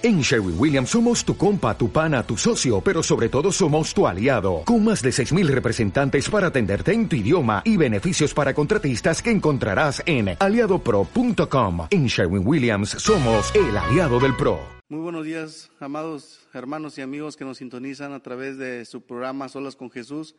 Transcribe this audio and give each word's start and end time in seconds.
En 0.00 0.20
Sherwin 0.20 0.54
Williams 0.56 0.90
somos 0.90 1.24
tu 1.24 1.36
compa, 1.36 1.76
tu 1.76 1.90
pana, 1.90 2.22
tu 2.22 2.36
socio, 2.36 2.80
pero 2.80 3.02
sobre 3.02 3.28
todo 3.28 3.50
somos 3.50 3.92
tu 3.92 4.06
aliado, 4.06 4.62
con 4.64 4.84
más 4.84 5.02
de 5.02 5.10
6.000 5.10 5.48
representantes 5.48 6.30
para 6.30 6.46
atenderte 6.46 6.92
en 6.92 7.08
tu 7.08 7.16
idioma 7.16 7.62
y 7.64 7.76
beneficios 7.76 8.32
para 8.32 8.54
contratistas 8.54 9.20
que 9.20 9.32
encontrarás 9.32 10.00
en 10.06 10.36
aliadopro.com. 10.38 11.88
En 11.90 12.06
Sherwin 12.06 12.46
Williams 12.46 12.90
somos 12.90 13.52
el 13.56 13.76
aliado 13.76 14.20
del 14.20 14.36
PRO. 14.36 14.60
Muy 14.88 15.00
buenos 15.00 15.24
días, 15.24 15.68
amados 15.80 16.46
hermanos 16.54 16.96
y 16.98 17.00
amigos 17.00 17.36
que 17.36 17.44
nos 17.44 17.58
sintonizan 17.58 18.12
a 18.12 18.22
través 18.22 18.56
de 18.56 18.84
su 18.84 19.04
programa 19.04 19.48
Solas 19.48 19.74
con 19.74 19.90
Jesús. 19.90 20.36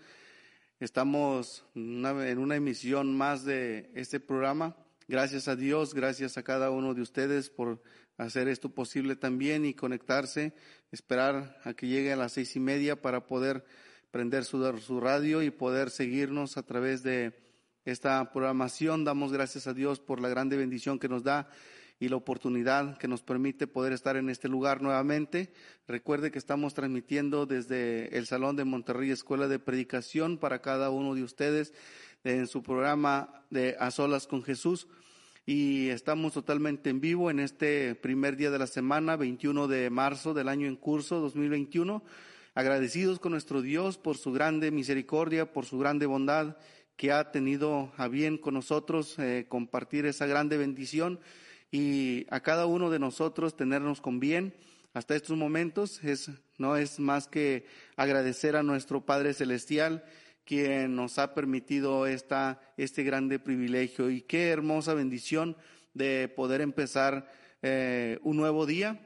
Estamos 0.79 1.65
en 1.75 2.37
una 2.37 2.55
emisión 2.55 3.17
más 3.17 3.43
de 3.43 3.91
este 3.93 4.21
programa. 4.21 4.77
Gracias 5.09 5.49
a 5.49 5.57
Dios, 5.57 5.93
gracias 5.93 6.37
a 6.37 6.43
cada 6.43 6.69
uno 6.69 6.93
de 6.93 7.01
ustedes 7.01 7.49
por 7.49 7.81
hacer 8.19 8.49
esto 8.49 8.69
posible 8.69 9.15
también 9.15 9.65
y 9.65 9.73
conectarse, 9.73 10.53
esperar 10.91 11.57
a 11.63 11.73
que 11.73 11.87
llegue 11.87 12.11
a 12.11 12.17
las 12.17 12.33
seis 12.33 12.55
y 12.55 12.59
media 12.59 13.01
para 13.01 13.25
poder 13.25 13.63
prender 14.11 14.43
su, 14.43 14.99
radio 14.99 15.41
y 15.41 15.51
poder 15.51 15.89
seguirnos 15.89 16.57
a 16.57 16.63
través 16.63 17.01
de 17.01 17.33
esta 17.85 18.31
programación. 18.31 19.05
Damos 19.05 19.31
gracias 19.31 19.67
a 19.67 19.73
Dios 19.73 20.01
por 20.01 20.19
la 20.19 20.27
grande 20.27 20.57
bendición 20.57 20.99
que 20.99 21.07
nos 21.07 21.23
da 21.23 21.49
y 21.97 22.09
la 22.09 22.17
oportunidad 22.17 22.97
que 22.97 23.07
nos 23.07 23.21
permite 23.23 23.67
poder 23.67 23.93
estar 23.93 24.17
en 24.17 24.29
este 24.29 24.49
lugar 24.49 24.81
nuevamente. 24.81 25.53
Recuerde 25.87 26.29
que 26.29 26.39
estamos 26.39 26.73
transmitiendo 26.73 27.45
desde 27.45 28.17
el 28.17 28.25
Salón 28.25 28.57
de 28.57 28.65
Monterrey 28.65 29.11
Escuela 29.11 29.47
de 29.47 29.59
Predicación 29.59 30.37
para 30.37 30.61
cada 30.61 30.89
uno 30.89 31.15
de 31.15 31.23
ustedes 31.23 31.73
en 32.25 32.47
su 32.47 32.63
programa 32.63 33.45
de 33.49 33.77
A 33.79 33.91
Solas 33.91 34.27
con 34.27 34.43
Jesús 34.43 34.89
y 35.51 35.89
estamos 35.89 36.33
totalmente 36.33 36.91
en 36.91 37.01
vivo 37.01 37.31
en 37.31 37.39
este 37.39 37.95
primer 37.95 38.35
día 38.35 38.51
de 38.51 38.59
la 38.59 38.67
semana, 38.67 39.15
21 39.15 39.67
de 39.67 39.89
marzo 39.89 40.35
del 40.35 40.47
año 40.47 40.67
en 40.67 40.75
curso 40.75 41.19
2021. 41.21 42.03
Agradecidos 42.53 43.17
con 43.17 43.31
nuestro 43.31 43.63
Dios 43.63 43.97
por 43.97 44.15
su 44.15 44.31
grande 44.31 44.69
misericordia, 44.69 45.51
por 45.51 45.65
su 45.65 45.79
grande 45.79 46.05
bondad 46.05 46.57
que 46.97 47.11
ha 47.11 47.31
tenido 47.31 47.91
a 47.97 48.07
bien 48.07 48.37
con 48.37 48.53
nosotros 48.53 49.17
eh, 49.17 49.47
compartir 49.49 50.05
esa 50.05 50.27
grande 50.27 50.55
bendición 50.55 51.19
y 51.71 52.27
a 52.29 52.41
cada 52.41 52.67
uno 52.67 52.91
de 52.91 52.99
nosotros 52.99 53.55
tenernos 53.55 54.01
con 54.01 54.19
bien 54.19 54.53
hasta 54.93 55.15
estos 55.15 55.35
momentos 55.35 56.03
es 56.03 56.29
no 56.59 56.75
es 56.75 56.99
más 56.99 57.27
que 57.27 57.65
agradecer 57.95 58.55
a 58.55 58.61
nuestro 58.61 59.03
Padre 59.03 59.33
celestial 59.33 60.03
quien 60.49 60.95
nos 60.95 61.19
ha 61.19 61.35
permitido 61.35 62.07
esta, 62.07 62.59
este 62.75 63.03
grande 63.03 63.37
privilegio. 63.37 64.09
Y 64.09 64.21
qué 64.21 64.49
hermosa 64.49 64.95
bendición 64.95 65.55
de 65.93 66.27
poder 66.27 66.61
empezar 66.61 67.31
eh, 67.61 68.17
un 68.23 68.35
nuevo 68.35 68.65
día, 68.65 68.99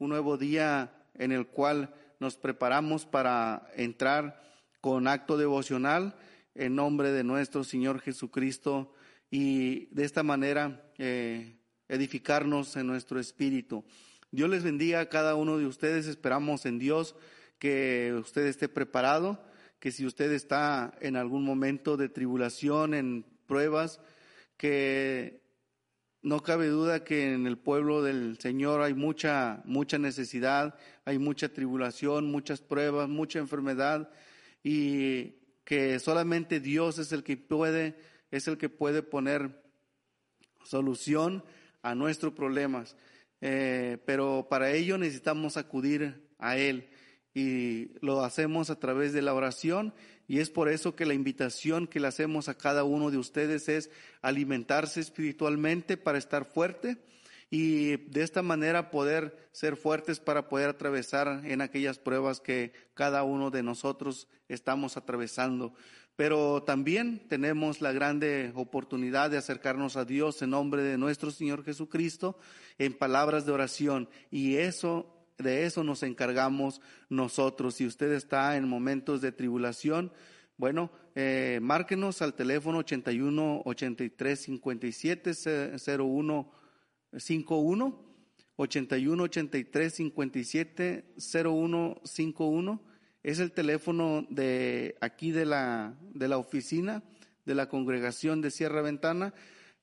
un 0.00 0.08
nuevo 0.08 0.36
día 0.36 0.92
en 1.14 1.30
el 1.30 1.46
cual 1.46 1.94
nos 2.18 2.36
preparamos 2.36 3.06
para 3.06 3.70
entrar 3.76 4.42
con 4.80 5.06
acto 5.06 5.36
devocional 5.38 6.16
en 6.56 6.74
nombre 6.74 7.12
de 7.12 7.22
nuestro 7.22 7.62
Señor 7.62 8.00
Jesucristo 8.00 8.92
y 9.30 9.86
de 9.94 10.04
esta 10.04 10.24
manera 10.24 10.90
eh, 10.98 11.60
edificarnos 11.88 12.74
en 12.74 12.88
nuestro 12.88 13.20
espíritu. 13.20 13.84
Dios 14.32 14.50
les 14.50 14.64
bendiga 14.64 14.98
a 14.98 15.08
cada 15.08 15.36
uno 15.36 15.58
de 15.58 15.66
ustedes, 15.66 16.08
esperamos 16.08 16.66
en 16.66 16.80
Dios 16.80 17.14
que 17.60 18.16
usted 18.18 18.46
esté 18.46 18.68
preparado 18.68 19.46
que 19.78 19.92
si 19.92 20.04
usted 20.06 20.32
está 20.32 20.96
en 21.00 21.16
algún 21.16 21.44
momento 21.44 21.96
de 21.96 22.08
tribulación, 22.08 22.94
en 22.94 23.24
pruebas, 23.46 24.00
que 24.56 25.42
no 26.22 26.42
cabe 26.42 26.66
duda 26.66 27.04
que 27.04 27.32
en 27.32 27.46
el 27.46 27.58
pueblo 27.58 28.02
del 28.02 28.38
Señor 28.38 28.82
hay 28.82 28.94
mucha, 28.94 29.62
mucha 29.64 29.98
necesidad, 29.98 30.74
hay 31.04 31.18
mucha 31.18 31.48
tribulación, 31.52 32.30
muchas 32.30 32.60
pruebas, 32.60 33.08
mucha 33.08 33.38
enfermedad 33.38 34.10
y 34.62 35.36
que 35.64 35.98
solamente 36.00 36.60
Dios 36.60 36.98
es 36.98 37.12
el 37.12 37.22
que 37.22 37.36
puede, 37.36 37.96
es 38.30 38.48
el 38.48 38.58
que 38.58 38.68
puede 38.68 39.02
poner 39.02 39.62
solución 40.64 41.44
a 41.82 41.94
nuestros 41.94 42.32
problemas. 42.32 42.96
Eh, 43.40 43.98
pero 44.04 44.48
para 44.50 44.72
ello 44.72 44.98
necesitamos 44.98 45.56
acudir 45.56 46.28
a 46.38 46.56
Él 46.56 46.88
y 47.34 47.92
lo 48.00 48.24
hacemos 48.24 48.70
a 48.70 48.78
través 48.78 49.12
de 49.12 49.22
la 49.22 49.34
oración 49.34 49.94
y 50.26 50.40
es 50.40 50.50
por 50.50 50.68
eso 50.68 50.94
que 50.94 51.06
la 51.06 51.14
invitación 51.14 51.86
que 51.86 52.00
le 52.00 52.08
hacemos 52.08 52.48
a 52.48 52.56
cada 52.56 52.84
uno 52.84 53.10
de 53.10 53.16
ustedes 53.16 53.68
es 53.68 53.90
alimentarse 54.20 55.00
espiritualmente 55.00 55.96
para 55.96 56.18
estar 56.18 56.44
fuerte 56.44 56.98
y 57.50 57.96
de 58.10 58.22
esta 58.22 58.42
manera 58.42 58.90
poder 58.90 59.48
ser 59.52 59.76
fuertes 59.76 60.20
para 60.20 60.48
poder 60.48 60.68
atravesar 60.68 61.42
en 61.44 61.62
aquellas 61.62 61.98
pruebas 61.98 62.40
que 62.40 62.72
cada 62.92 63.22
uno 63.22 63.50
de 63.50 63.62
nosotros 63.62 64.28
estamos 64.48 64.98
atravesando. 64.98 65.72
Pero 66.14 66.62
también 66.64 67.26
tenemos 67.28 67.80
la 67.80 67.92
grande 67.92 68.52
oportunidad 68.54 69.30
de 69.30 69.38
acercarnos 69.38 69.96
a 69.96 70.04
Dios 70.04 70.42
en 70.42 70.50
nombre 70.50 70.82
de 70.82 70.98
nuestro 70.98 71.30
Señor 71.30 71.64
Jesucristo 71.64 72.36
en 72.76 72.92
palabras 72.92 73.46
de 73.46 73.52
oración 73.52 74.10
y 74.30 74.56
eso 74.56 75.17
de 75.38 75.64
eso 75.64 75.84
nos 75.84 76.02
encargamos 76.02 76.80
nosotros. 77.08 77.74
Si 77.74 77.86
usted 77.86 78.12
está 78.12 78.56
en 78.56 78.68
momentos 78.68 79.20
de 79.20 79.32
tribulación, 79.32 80.12
bueno, 80.56 80.90
eh, 81.14 81.60
márquenos 81.62 82.20
al 82.20 82.34
teléfono 82.34 82.78
81 82.78 83.62
83 83.64 84.40
57 84.40 85.32
01 85.98 86.52
51 87.16 88.08
81 88.56 89.22
83 89.22 89.94
57 89.94 91.04
01 91.44 92.00
51 92.04 92.82
es 93.22 93.38
el 93.38 93.52
teléfono 93.52 94.26
de 94.30 94.96
aquí 95.00 95.30
de 95.30 95.46
la 95.46 95.94
de 96.12 96.28
la 96.28 96.38
oficina 96.38 97.04
de 97.44 97.54
la 97.54 97.68
congregación 97.68 98.40
de 98.40 98.50
Sierra 98.50 98.82
Ventana 98.82 99.34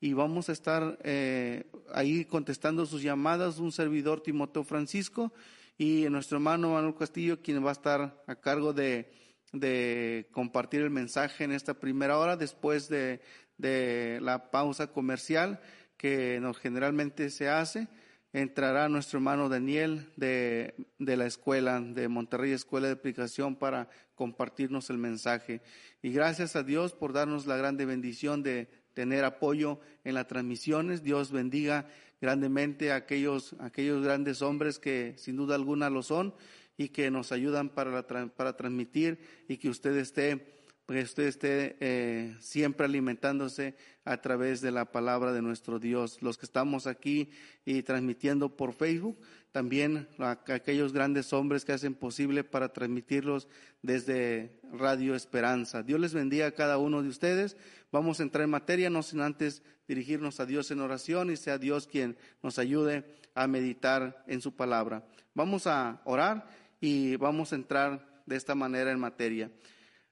y 0.05 0.13
vamos 0.13 0.49
a 0.49 0.51
estar 0.51 0.99
eh, 1.03 1.63
ahí 1.91 2.25
contestando 2.25 2.85
sus 2.85 3.01
llamadas, 3.01 3.57
un 3.57 3.71
servidor 3.71 4.21
Timoteo 4.21 4.63
Francisco 4.63 5.33
y 5.79 6.05
nuestro 6.11 6.37
hermano 6.37 6.73
Manuel 6.73 6.93
Castillo, 6.93 7.41
quien 7.41 7.65
va 7.65 7.69
a 7.69 7.71
estar 7.71 8.23
a 8.27 8.35
cargo 8.35 8.71
de, 8.71 9.11
de 9.51 10.27
compartir 10.31 10.81
el 10.81 10.91
mensaje 10.91 11.43
en 11.43 11.51
esta 11.51 11.73
primera 11.73 12.19
hora 12.19 12.37
después 12.37 12.87
de, 12.87 13.19
de 13.57 14.19
la 14.21 14.51
pausa 14.51 14.85
comercial 14.85 15.59
que 15.97 16.39
nos 16.39 16.59
generalmente 16.59 17.31
se 17.31 17.49
hace. 17.49 17.87
Entrará 18.31 18.89
nuestro 18.89 19.17
hermano 19.17 19.49
Daniel 19.49 20.11
de, 20.17 20.75
de 20.99 21.17
la 21.17 21.25
escuela, 21.25 21.81
de 21.81 22.07
Monterrey 22.09 22.51
Escuela 22.51 22.85
de 22.85 22.93
Aplicación, 22.93 23.55
para 23.55 23.89
compartirnos 24.13 24.91
el 24.91 24.99
mensaje. 24.99 25.63
Y 26.03 26.11
gracias 26.11 26.55
a 26.55 26.61
Dios 26.61 26.93
por 26.93 27.11
darnos 27.11 27.47
la 27.47 27.57
grande 27.57 27.85
bendición 27.85 28.43
de 28.43 28.84
tener 28.95 29.25
apoyo 29.25 29.79
en 30.03 30.15
las 30.15 30.25
transmisiones. 30.25 31.03
Dios 31.03 31.31
bendiga 31.31 31.87
grandemente 32.19 32.91
a 32.91 32.95
aquellos, 32.95 33.55
aquellos 33.59 34.03
grandes 34.03 34.41
hombres 34.41 34.79
que 34.79 35.13
sin 35.17 35.35
duda 35.35 35.53
alguna 35.53 35.91
lo 35.91 36.01
son 36.01 36.33
y 36.77 36.89
que 36.89 37.11
nos 37.11 37.31
ayudan 37.31 37.69
para, 37.69 38.07
para 38.07 38.57
transmitir 38.57 39.19
y 39.47 39.57
que 39.57 39.69
usted 39.69 39.95
esté, 39.97 40.54
pues 40.85 41.05
usted 41.05 41.23
esté 41.23 41.77
eh, 41.79 42.35
siempre 42.39 42.85
alimentándose 42.85 43.75
a 44.03 44.21
través 44.21 44.61
de 44.61 44.71
la 44.71 44.91
palabra 44.91 45.33
de 45.33 45.41
nuestro 45.41 45.79
Dios. 45.79 46.21
Los 46.21 46.37
que 46.37 46.45
estamos 46.45 46.85
aquí 46.85 47.31
y 47.65 47.81
transmitiendo 47.81 48.55
por 48.55 48.73
Facebook, 48.73 49.17
también 49.51 50.07
aquellos 50.19 50.93
grandes 50.93 51.33
hombres 51.33 51.65
que 51.65 51.73
hacen 51.73 51.95
posible 51.95 52.43
para 52.43 52.71
transmitirlos 52.71 53.47
desde 53.81 54.59
Radio 54.73 55.15
Esperanza. 55.15 55.81
Dios 55.81 55.99
les 55.99 56.13
bendiga 56.13 56.47
a 56.47 56.51
cada 56.51 56.77
uno 56.77 57.01
de 57.01 57.09
ustedes. 57.09 57.57
Vamos 57.91 58.19
a 58.19 58.23
entrar 58.23 58.43
en 58.43 58.51
materia, 58.51 58.89
no 58.91 59.01
sin 59.01 59.21
antes 59.21 59.63
dirigirnos 59.87 60.39
a 60.39 60.45
Dios 60.45 60.69
en 60.69 60.81
oración 60.81 61.31
y 61.31 61.37
sea 61.37 61.57
Dios 61.57 61.87
quien 61.87 62.15
nos 62.43 62.59
ayude 62.59 63.05
a 63.33 63.47
meditar 63.47 64.23
en 64.27 64.41
su 64.41 64.55
palabra. 64.55 65.03
Vamos 65.33 65.65
a 65.65 66.01
orar 66.05 66.47
y 66.79 67.15
vamos 67.15 67.53
a 67.53 67.55
entrar 67.55 68.21
de 68.25 68.35
esta 68.35 68.53
manera 68.53 68.91
en 68.91 68.99
materia. 68.99 69.49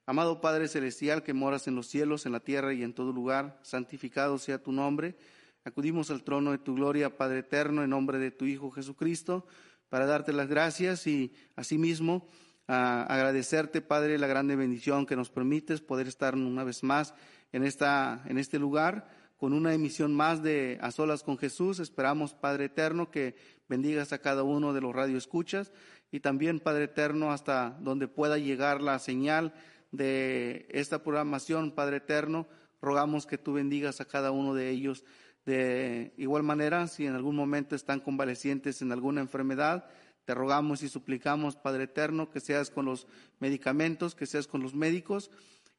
Amado 0.06 0.42
Padre 0.42 0.68
Celestial 0.68 1.22
que 1.22 1.32
moras 1.32 1.66
en 1.66 1.76
los 1.76 1.86
cielos, 1.86 2.26
en 2.26 2.32
la 2.32 2.40
tierra 2.40 2.74
y 2.74 2.82
en 2.82 2.92
todo 2.92 3.10
lugar, 3.10 3.58
santificado 3.62 4.36
sea 4.36 4.62
tu 4.62 4.70
nombre. 4.70 5.16
Acudimos 5.64 6.10
al 6.10 6.22
trono 6.22 6.50
de 6.50 6.58
tu 6.58 6.74
gloria, 6.74 7.16
Padre 7.16 7.38
eterno, 7.38 7.82
en 7.82 7.88
nombre 7.88 8.18
de 8.18 8.30
tu 8.30 8.44
Hijo 8.44 8.70
Jesucristo, 8.70 9.46
para 9.88 10.04
darte 10.04 10.34
las 10.34 10.48
gracias 10.48 11.06
y 11.06 11.32
asimismo 11.56 12.28
agradecerte, 12.66 13.80
Padre, 13.80 14.18
la 14.18 14.26
grande 14.26 14.56
bendición 14.56 15.06
que 15.06 15.16
nos 15.16 15.30
permites 15.30 15.80
poder 15.80 16.06
estar 16.06 16.34
una 16.34 16.64
vez 16.64 16.82
más 16.82 17.14
en, 17.52 17.64
esta, 17.64 18.22
en 18.26 18.36
este 18.36 18.58
lugar 18.58 19.08
con 19.38 19.54
una 19.54 19.72
emisión 19.72 20.14
más 20.14 20.42
de 20.42 20.78
A 20.82 20.90
Solas 20.90 21.22
con 21.22 21.38
Jesús. 21.38 21.78
Esperamos, 21.78 22.34
Padre 22.34 22.66
eterno, 22.66 23.10
que 23.10 23.36
bendigas 23.70 24.12
a 24.12 24.18
cada 24.18 24.42
uno 24.42 24.74
de 24.74 24.82
los 24.82 24.94
radioescuchas 24.94 25.72
y 26.12 26.20
también, 26.20 26.60
Padre 26.60 26.84
eterno, 26.84 27.32
hasta 27.32 27.78
donde 27.80 28.06
pueda 28.06 28.36
llegar 28.36 28.82
la 28.82 28.98
señal 28.98 29.54
de 29.96 30.66
esta 30.70 31.02
programación, 31.02 31.70
Padre 31.70 31.98
eterno, 31.98 32.46
rogamos 32.80 33.26
que 33.26 33.38
tú 33.38 33.52
bendigas 33.52 34.00
a 34.00 34.04
cada 34.04 34.30
uno 34.30 34.54
de 34.54 34.70
ellos. 34.70 35.04
De 35.46 36.12
igual 36.16 36.42
manera, 36.42 36.86
si 36.88 37.06
en 37.06 37.14
algún 37.14 37.36
momento 37.36 37.76
están 37.76 38.00
convalecientes 38.00 38.82
en 38.82 38.92
alguna 38.92 39.20
enfermedad, 39.20 39.86
te 40.24 40.34
rogamos 40.34 40.82
y 40.82 40.88
suplicamos, 40.88 41.56
Padre 41.56 41.84
Eterno, 41.84 42.30
que 42.30 42.40
seas 42.40 42.70
con 42.70 42.86
los 42.86 43.06
medicamentos, 43.40 44.14
que 44.14 44.26
seas 44.26 44.46
con 44.46 44.62
los 44.62 44.74
médicos 44.74 45.30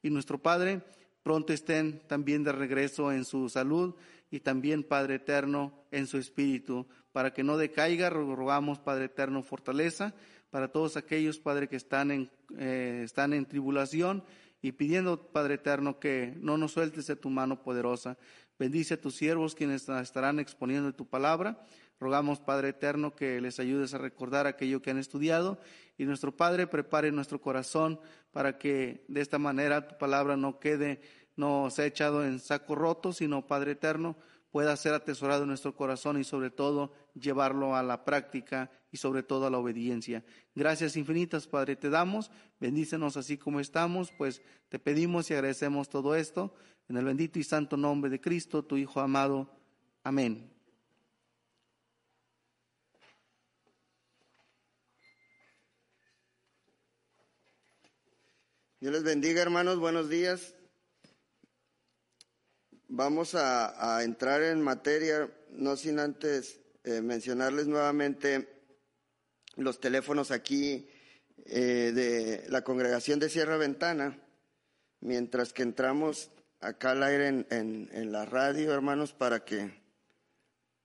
y 0.02 0.10
nuestro 0.10 0.40
Padre 0.40 0.82
pronto 1.24 1.52
estén 1.52 1.98
también 2.06 2.44
de 2.44 2.52
regreso 2.52 3.10
en 3.10 3.24
su 3.24 3.48
salud 3.48 3.96
y 4.30 4.40
también, 4.40 4.84
Padre 4.84 5.16
Eterno, 5.16 5.72
en 5.90 6.06
su 6.06 6.18
espíritu, 6.18 6.86
para 7.12 7.32
que 7.32 7.42
no 7.42 7.56
decaiga, 7.56 8.10
rogamos, 8.10 8.78
Padre 8.78 9.06
Eterno, 9.06 9.42
fortaleza 9.42 10.14
para 10.56 10.68
todos 10.68 10.96
aquellos, 10.96 11.38
Padre, 11.38 11.68
que 11.68 11.76
están 11.76 12.10
en, 12.10 12.30
eh, 12.56 13.02
están 13.04 13.34
en 13.34 13.44
tribulación 13.44 14.24
y 14.62 14.72
pidiendo, 14.72 15.30
Padre 15.30 15.56
Eterno, 15.56 16.00
que 16.00 16.32
no 16.40 16.56
nos 16.56 16.72
sueltes 16.72 17.06
de 17.08 17.14
tu 17.14 17.28
mano 17.28 17.62
poderosa. 17.62 18.16
Bendice 18.58 18.94
a 18.94 19.00
tus 19.02 19.16
siervos 19.16 19.54
quienes 19.54 19.86
estarán 19.86 20.38
exponiendo 20.38 20.94
tu 20.94 21.06
palabra. 21.06 21.62
Rogamos, 22.00 22.40
Padre 22.40 22.70
Eterno, 22.70 23.14
que 23.14 23.38
les 23.42 23.60
ayudes 23.60 23.92
a 23.92 23.98
recordar 23.98 24.46
aquello 24.46 24.80
que 24.80 24.90
han 24.90 24.96
estudiado 24.96 25.60
y 25.98 26.06
nuestro 26.06 26.34
Padre 26.34 26.66
prepare 26.66 27.12
nuestro 27.12 27.38
corazón 27.38 28.00
para 28.32 28.56
que 28.56 29.04
de 29.08 29.20
esta 29.20 29.38
manera 29.38 29.86
tu 29.86 29.98
palabra 29.98 30.38
no 30.38 30.58
quede, 30.58 31.02
no 31.36 31.68
sea 31.68 31.84
echado 31.84 32.24
en 32.24 32.40
saco 32.40 32.74
roto, 32.74 33.12
sino, 33.12 33.46
Padre 33.46 33.72
Eterno, 33.72 34.16
pueda 34.50 34.74
ser 34.76 34.94
atesorado 34.94 35.42
en 35.42 35.48
nuestro 35.48 35.76
corazón 35.76 36.18
y 36.18 36.24
sobre 36.24 36.48
todo 36.48 36.94
llevarlo 37.18 37.76
a 37.76 37.82
la 37.82 38.04
práctica 38.04 38.70
y 38.90 38.96
sobre 38.96 39.22
todo 39.22 39.46
a 39.46 39.50
la 39.50 39.58
obediencia. 39.58 40.24
Gracias 40.54 40.96
infinitas, 40.96 41.46
Padre, 41.46 41.76
te 41.76 41.90
damos. 41.90 42.30
Bendícenos 42.60 43.16
así 43.16 43.38
como 43.38 43.60
estamos, 43.60 44.12
pues 44.16 44.42
te 44.68 44.78
pedimos 44.78 45.30
y 45.30 45.34
agradecemos 45.34 45.88
todo 45.88 46.14
esto 46.14 46.54
en 46.88 46.96
el 46.96 47.04
bendito 47.04 47.38
y 47.38 47.44
santo 47.44 47.76
nombre 47.76 48.10
de 48.10 48.20
Cristo, 48.20 48.64
tu 48.64 48.76
Hijo 48.76 49.00
amado. 49.00 49.50
Amén. 50.02 50.52
Dios 58.78 58.92
les 58.92 59.02
bendiga, 59.02 59.42
hermanos. 59.42 59.78
Buenos 59.80 60.08
días. 60.08 60.54
Vamos 62.88 63.34
a, 63.34 64.02
entrar 64.04 64.42
en 64.42 64.62
materia, 64.62 65.28
no 65.50 65.76
sin 65.76 65.98
antes 65.98 66.60
eh, 66.86 67.02
mencionarles 67.02 67.66
nuevamente 67.66 68.48
los 69.56 69.80
teléfonos 69.80 70.30
aquí 70.30 70.88
eh, 71.46 71.90
de 71.92 72.44
la 72.48 72.62
congregación 72.62 73.18
de 73.18 73.28
Sierra 73.28 73.56
Ventana, 73.56 74.22
mientras 75.00 75.52
que 75.52 75.64
entramos 75.64 76.30
acá 76.60 76.92
al 76.92 77.02
aire 77.02 77.44
en, 77.50 78.12
la 78.12 78.24
radio, 78.24 78.72
hermanos, 78.72 79.12
para 79.12 79.44
que 79.44 79.82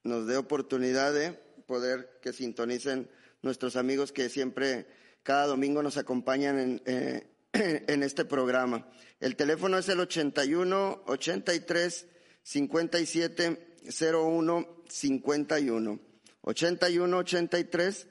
nos 0.03 0.25
dé 0.25 0.37
oportunidad 0.37 1.13
de 1.13 1.33
poder 1.67 2.17
que 2.19 2.33
sintonicen 2.33 3.07
nuestros 3.43 3.75
amigos 3.75 4.11
que 4.11 4.27
siempre 4.29 4.87
cada 5.21 5.45
domingo 5.45 5.83
nos 5.83 5.97
acompañan 5.97 6.57
en, 6.57 6.81
eh, 6.87 7.27
en 7.87 8.01
este 8.01 8.25
programa. 8.25 8.89
El 9.19 9.35
teléfono 9.35 9.77
es 9.77 9.87
el 9.87 9.99
81 9.99 11.03
83 11.05 12.07
57 12.41 13.77
01 13.87 14.80
51. 14.91 15.99
81 16.41 17.17
83 17.17 18.07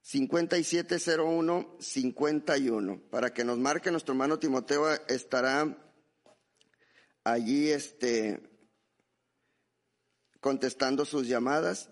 57 0.00 0.96
01 1.18 1.76
51. 1.80 3.02
Para 3.10 3.32
que 3.32 3.44
nos 3.44 3.58
marque 3.58 3.90
nuestro 3.90 4.12
hermano 4.12 4.38
Timoteo 4.38 4.90
estará 5.08 5.76
allí 7.24 7.70
este 7.70 8.40
contestando 10.40 11.04
sus 11.04 11.26
llamadas. 11.26 11.90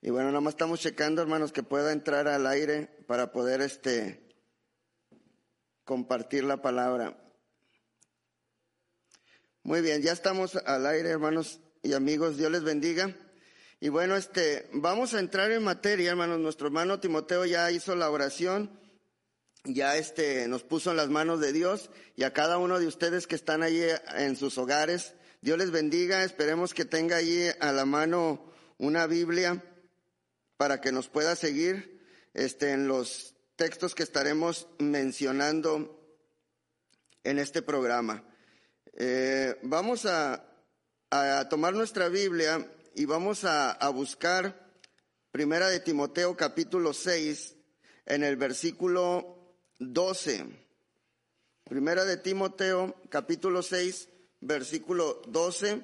Y 0.00 0.10
bueno, 0.10 0.28
nada 0.28 0.40
más 0.40 0.54
estamos 0.54 0.80
checando, 0.80 1.22
hermanos, 1.22 1.52
que 1.52 1.62
pueda 1.62 1.92
entrar 1.92 2.28
al 2.28 2.46
aire 2.46 2.86
para 3.06 3.32
poder 3.32 3.60
este 3.60 4.28
compartir 5.84 6.44
la 6.44 6.60
palabra. 6.60 7.18
Muy 9.62 9.80
bien, 9.80 10.02
ya 10.02 10.12
estamos 10.12 10.56
al 10.56 10.86
aire, 10.86 11.10
hermanos 11.10 11.60
y 11.82 11.92
amigos. 11.94 12.36
Dios 12.36 12.50
les 12.50 12.62
bendiga. 12.62 13.14
Y 13.80 13.88
bueno, 13.88 14.16
este, 14.16 14.68
vamos 14.72 15.14
a 15.14 15.18
entrar 15.18 15.50
en 15.50 15.64
materia, 15.64 16.10
hermanos. 16.10 16.38
Nuestro 16.38 16.68
hermano 16.68 17.00
Timoteo 17.00 17.44
ya 17.44 17.70
hizo 17.70 17.96
la 17.96 18.10
oración, 18.10 18.70
ya 19.64 19.96
este, 19.96 20.46
nos 20.46 20.62
puso 20.62 20.92
en 20.92 20.96
las 20.96 21.08
manos 21.08 21.40
de 21.40 21.52
Dios 21.52 21.90
y 22.14 22.22
a 22.22 22.32
cada 22.32 22.58
uno 22.58 22.78
de 22.78 22.86
ustedes 22.86 23.26
que 23.26 23.34
están 23.34 23.62
allí 23.62 23.82
en 24.14 24.36
sus 24.36 24.56
hogares. 24.58 25.14
Dios 25.40 25.58
les 25.58 25.72
bendiga. 25.72 26.22
Esperemos 26.22 26.74
que 26.74 26.84
tenga 26.84 27.16
allí 27.16 27.48
a 27.60 27.72
la 27.72 27.84
mano 27.84 28.52
una 28.78 29.06
Biblia 29.08 29.64
para 30.56 30.80
que 30.80 30.92
nos 30.92 31.08
pueda 31.08 31.34
seguir 31.34 32.00
este, 32.34 32.70
en 32.70 32.86
los 32.86 33.34
textos 33.56 33.96
que 33.96 34.04
estaremos 34.04 34.68
mencionando 34.78 35.98
en 37.24 37.40
este 37.40 37.62
programa. 37.62 38.24
Eh, 38.94 39.58
vamos 39.62 40.06
a, 40.06 40.51
tomar 41.50 41.74
nuestra 41.74 42.08
Biblia 42.08 42.66
y 42.94 43.04
vamos 43.04 43.44
a, 43.44 43.70
a 43.72 43.90
buscar 43.90 44.72
Primera 45.30 45.68
de 45.68 45.80
Timoteo 45.80 46.36
capítulo 46.36 46.94
6 46.94 47.54
en 48.06 48.24
el 48.24 48.36
versículo 48.36 49.56
12. 49.78 50.46
Primera 51.64 52.04
de 52.04 52.16
Timoteo 52.16 52.96
capítulo 53.10 53.62
6 53.62 54.08
versículo 54.40 55.20
12 55.26 55.82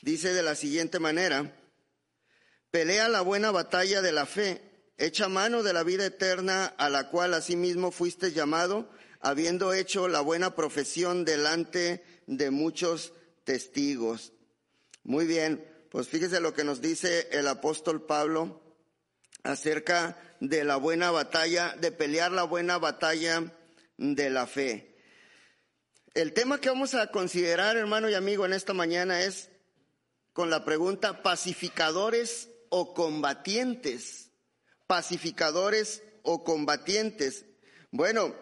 dice 0.00 0.32
de 0.32 0.42
la 0.42 0.54
siguiente 0.54 0.98
manera, 0.98 1.54
pelea 2.70 3.08
la 3.08 3.20
buena 3.20 3.50
batalla 3.50 4.00
de 4.00 4.12
la 4.12 4.24
fe 4.24 4.66
Echa 4.98 5.28
mano 5.28 5.62
de 5.62 5.74
la 5.74 5.82
vida 5.82 6.06
eterna 6.06 6.64
a 6.78 6.88
la 6.88 7.10
cual 7.10 7.34
asimismo 7.34 7.92
fuiste 7.92 8.32
llamado, 8.32 8.88
habiendo 9.20 9.74
hecho 9.74 10.08
la 10.08 10.22
buena 10.22 10.54
profesión 10.54 11.26
delante 11.26 12.02
de 12.26 12.50
muchos 12.50 13.12
testigos. 13.46 14.34
Muy 15.04 15.24
bien, 15.26 15.66
pues 15.90 16.08
fíjese 16.08 16.40
lo 16.40 16.52
que 16.52 16.64
nos 16.64 16.82
dice 16.82 17.28
el 17.32 17.48
apóstol 17.48 18.04
Pablo 18.04 18.62
acerca 19.42 20.18
de 20.40 20.64
la 20.64 20.76
buena 20.76 21.10
batalla, 21.10 21.74
de 21.80 21.90
pelear 21.90 22.30
la 22.32 22.42
buena 22.42 22.76
batalla 22.76 23.50
de 23.96 24.28
la 24.28 24.46
fe. 24.46 24.98
El 26.12 26.34
tema 26.34 26.60
que 26.60 26.68
vamos 26.68 26.92
a 26.92 27.10
considerar, 27.10 27.78
hermano 27.78 28.10
y 28.10 28.14
amigo, 28.14 28.44
en 28.44 28.52
esta 28.52 28.74
mañana 28.74 29.22
es 29.22 29.48
con 30.34 30.50
la 30.50 30.66
pregunta 30.66 31.22
pacificadores 31.22 32.50
o 32.68 32.92
combatientes 32.92 34.26
pacificadores 34.86 36.02
o 36.22 36.44
combatientes. 36.44 37.44
Bueno, 37.90 38.34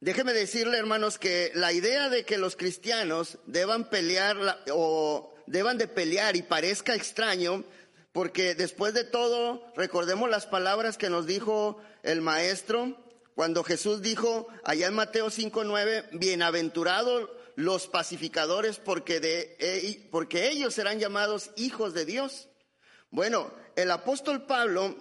déjeme 0.00 0.32
decirle, 0.32 0.78
hermanos, 0.78 1.18
que 1.18 1.52
la 1.54 1.72
idea 1.72 2.08
de 2.08 2.24
que 2.24 2.38
los 2.38 2.56
cristianos 2.56 3.38
deban 3.46 3.88
pelear 3.90 4.36
o 4.72 5.34
deban 5.46 5.78
de 5.78 5.88
pelear 5.88 6.36
y 6.36 6.42
parezca 6.42 6.94
extraño, 6.94 7.64
porque 8.12 8.54
después 8.54 8.94
de 8.94 9.04
todo, 9.04 9.62
recordemos 9.76 10.30
las 10.30 10.46
palabras 10.46 10.96
que 10.96 11.10
nos 11.10 11.26
dijo 11.26 11.80
el 12.02 12.20
maestro 12.20 12.96
cuando 13.36 13.64
Jesús 13.64 14.00
dijo 14.00 14.48
allá 14.64 14.86
en 14.86 14.94
Mateo 14.94 15.28
5:9, 15.28 16.08
bienaventurados 16.12 17.28
los 17.54 17.86
pacificadores 17.86 18.78
porque 18.78 19.20
de 19.20 19.56
e, 19.58 20.08
porque 20.10 20.48
ellos 20.48 20.72
serán 20.72 20.98
llamados 20.98 21.50
hijos 21.56 21.92
de 21.92 22.06
Dios. 22.06 22.48
Bueno, 23.10 23.52
el 23.76 23.90
apóstol 23.90 24.46
Pablo 24.46 24.96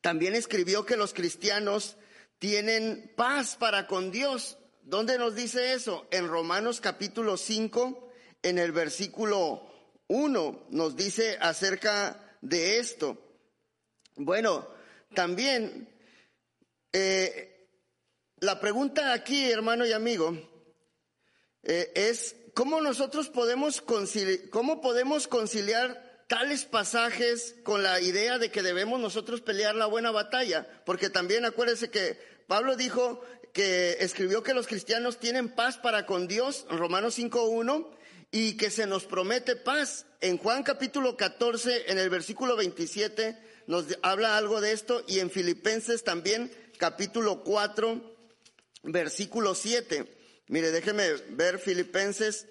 también 0.00 0.34
escribió 0.34 0.84
que 0.84 0.96
los 0.96 1.14
cristianos 1.14 1.96
tienen 2.44 3.10
paz 3.16 3.56
para 3.56 3.86
con 3.86 4.10
Dios. 4.10 4.58
¿Dónde 4.82 5.16
nos 5.16 5.34
dice 5.34 5.72
eso? 5.72 6.06
En 6.10 6.28
Romanos 6.28 6.78
capítulo 6.78 7.38
5, 7.38 8.12
en 8.42 8.58
el 8.58 8.70
versículo 8.70 9.66
1, 10.08 10.66
nos 10.68 10.94
dice 10.94 11.38
acerca 11.40 12.36
de 12.42 12.76
esto. 12.76 13.16
Bueno, 14.16 14.68
también 15.14 15.88
eh, 16.92 17.66
la 18.40 18.60
pregunta 18.60 19.14
aquí, 19.14 19.50
hermano 19.50 19.86
y 19.86 19.92
amigo, 19.92 20.36
eh, 21.62 21.92
es 21.94 22.36
cómo 22.52 22.78
nosotros 22.82 23.30
podemos 23.30 23.82
cómo 24.50 24.82
podemos 24.82 25.28
conciliar 25.28 26.26
tales 26.28 26.66
pasajes 26.66 27.56
con 27.62 27.82
la 27.82 28.00
idea 28.00 28.38
de 28.38 28.50
que 28.50 28.62
debemos 28.62 29.00
nosotros 29.00 29.40
pelear 29.40 29.74
la 29.74 29.86
buena 29.86 30.10
batalla, 30.10 30.66
porque 30.84 31.08
también 31.08 31.46
acuérdense 31.46 31.90
que 31.90 32.33
Pablo 32.46 32.76
dijo 32.76 33.20
que 33.52 33.98
escribió 34.00 34.42
que 34.42 34.54
los 34.54 34.66
cristianos 34.66 35.18
tienen 35.18 35.48
paz 35.48 35.78
para 35.78 36.06
con 36.06 36.26
Dios, 36.26 36.66
en 36.70 36.78
Romanos 36.78 37.18
5.1, 37.18 37.88
y 38.30 38.56
que 38.56 38.70
se 38.70 38.86
nos 38.86 39.04
promete 39.04 39.54
paz. 39.54 40.06
En 40.20 40.38
Juan 40.38 40.64
capítulo 40.64 41.16
14, 41.16 41.90
en 41.90 41.98
el 41.98 42.10
versículo 42.10 42.56
27, 42.56 43.38
nos 43.66 43.86
habla 44.02 44.36
algo 44.36 44.60
de 44.60 44.72
esto, 44.72 45.04
y 45.06 45.20
en 45.20 45.30
Filipenses 45.30 46.02
también, 46.02 46.52
capítulo 46.78 47.44
4, 47.44 48.16
versículo 48.82 49.54
7. 49.54 50.04
Mire, 50.48 50.70
déjeme 50.72 51.12
ver 51.30 51.58
Filipenses 51.58 52.46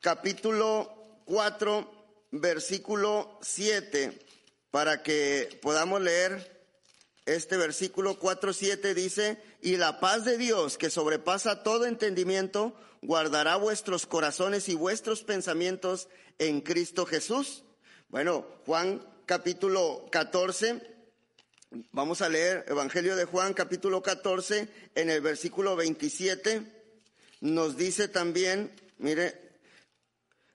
capítulo 0.00 1.22
4, 1.24 2.26
versículo 2.32 3.38
7, 3.42 4.18
para 4.70 5.02
que 5.02 5.58
podamos 5.62 6.00
leer 6.00 6.57
este 7.28 7.56
versículo 7.56 8.18
4, 8.18 8.52
7 8.52 8.94
dice, 8.94 9.42
y 9.60 9.76
la 9.76 10.00
paz 10.00 10.24
de 10.24 10.38
Dios 10.38 10.78
que 10.78 10.90
sobrepasa 10.90 11.62
todo 11.62 11.86
entendimiento, 11.86 12.74
guardará 13.02 13.56
vuestros 13.56 14.06
corazones 14.06 14.68
y 14.68 14.74
vuestros 14.74 15.22
pensamientos 15.22 16.08
en 16.38 16.60
Cristo 16.60 17.06
Jesús. 17.06 17.64
Bueno, 18.08 18.46
Juan 18.64 19.06
capítulo 19.26 20.06
14, 20.10 20.80
vamos 21.92 22.22
a 22.22 22.28
leer 22.28 22.64
Evangelio 22.68 23.14
de 23.14 23.26
Juan 23.26 23.52
capítulo 23.52 24.02
14, 24.02 24.68
en 24.94 25.10
el 25.10 25.20
versículo 25.20 25.76
27, 25.76 26.62
nos 27.40 27.76
dice 27.76 28.08
también, 28.08 28.74
mire, 28.96 29.48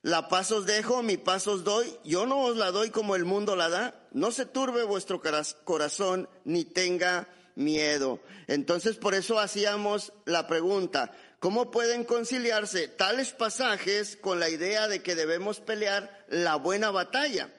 la 0.01 0.27
paz 0.27 0.51
os 0.51 0.65
dejo, 0.65 1.03
mi 1.03 1.17
paz 1.17 1.47
os 1.47 1.63
doy, 1.63 1.97
yo 2.03 2.25
no 2.25 2.41
os 2.41 2.57
la 2.57 2.71
doy 2.71 2.89
como 2.89 3.15
el 3.15 3.25
mundo 3.25 3.55
la 3.55 3.69
da, 3.69 4.02
no 4.13 4.31
se 4.31 4.45
turbe 4.45 4.83
vuestro 4.83 5.21
corazón 5.63 6.29
ni 6.45 6.65
tenga 6.65 7.27
miedo. 7.55 8.19
Entonces 8.47 8.95
por 8.95 9.13
eso 9.15 9.39
hacíamos 9.39 10.13
la 10.25 10.47
pregunta, 10.47 11.11
¿cómo 11.39 11.71
pueden 11.71 12.03
conciliarse 12.03 12.87
tales 12.87 13.31
pasajes 13.31 14.15
con 14.15 14.39
la 14.39 14.49
idea 14.49 14.87
de 14.87 15.01
que 15.01 15.15
debemos 15.15 15.59
pelear 15.59 16.25
la 16.29 16.55
buena 16.55 16.91
batalla? 16.91 17.53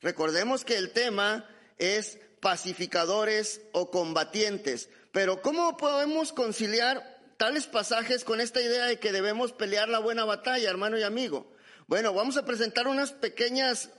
Recordemos 0.00 0.64
que 0.64 0.76
el 0.76 0.92
tema 0.92 1.48
es 1.78 2.18
pacificadores 2.40 3.60
o 3.72 3.90
combatientes, 3.90 4.90
pero 5.12 5.42
¿cómo 5.42 5.76
podemos 5.76 6.32
conciliar 6.32 7.20
tales 7.36 7.66
pasajes 7.66 8.24
con 8.24 8.40
esta 8.40 8.60
idea 8.60 8.86
de 8.86 8.98
que 8.98 9.12
debemos 9.12 9.52
pelear 9.52 9.88
la 9.88 10.00
buena 10.00 10.24
batalla, 10.24 10.68
hermano 10.68 10.98
y 10.98 11.02
amigo? 11.04 11.52
Bueno, 11.86 12.12
vamos 12.14 12.36
a 12.36 12.44
presentar 12.44 12.88
unas 12.88 13.12
pequeñas 13.12 13.90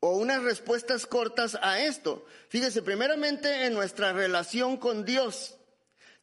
o 0.00 0.16
unas 0.16 0.42
respuestas 0.42 1.06
cortas 1.06 1.58
a 1.60 1.80
esto. 1.80 2.24
Fíjese, 2.48 2.82
primeramente 2.82 3.66
en 3.66 3.74
nuestra 3.74 4.12
relación 4.12 4.76
con 4.78 5.04
Dios. 5.04 5.56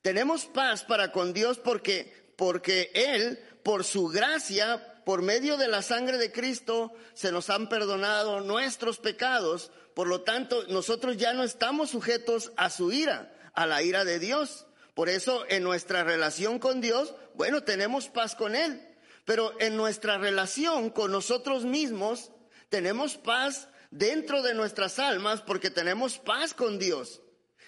Tenemos 0.01 0.46
paz 0.46 0.84
para 0.84 1.12
con 1.12 1.34
Dios 1.34 1.60
porque, 1.60 2.31
porque 2.36 2.91
Él, 2.93 3.39
por 3.63 3.84
su 3.84 4.07
gracia, 4.07 5.01
por 5.05 5.22
medio 5.22 5.57
de 5.57 5.67
la 5.67 5.81
sangre 5.81 6.17
de 6.17 6.31
Cristo, 6.31 6.91
se 7.13 7.31
nos 7.31 7.50
han 7.50 7.69
perdonado 7.69 8.41
nuestros 8.41 8.98
pecados. 8.98 9.72
Por 9.93 10.07
lo 10.07 10.22
tanto, 10.22 10.63
nosotros 10.67 11.17
ya 11.17 11.34
no 11.34 11.43
estamos 11.43 11.91
sujetos 11.91 12.51
a 12.57 12.69
su 12.69 12.91
ira, 12.91 13.34
a 13.53 13.65
la 13.65 13.81
ira 13.84 14.05
de 14.05 14.19
Dios. 14.19 14.65
Por 14.93 15.10
eso 15.10 15.46
en 15.50 15.63
nuestra 15.63 16.03
relación 16.03 16.57
con 16.57 16.81
Dios, 16.81 17.13
bueno, 17.36 17.63
tenemos 17.63 18.10
paz 18.10 18.34
con 18.34 18.55
Él, 18.55 18.81
pero 19.25 19.53
en 19.60 19.77
nuestra 19.77 20.17
relación 20.17 20.89
con 20.89 21.12
nosotros 21.12 21.65
mismos, 21.65 22.31
tenemos 22.69 23.17
paz 23.17 23.69
dentro 23.91 24.41
de 24.41 24.53
nuestras 24.53 25.00
almas 25.00 25.41
porque 25.41 25.69
tenemos 25.69 26.17
paz 26.17 26.53
con 26.53 26.79
Dios. 26.79 27.21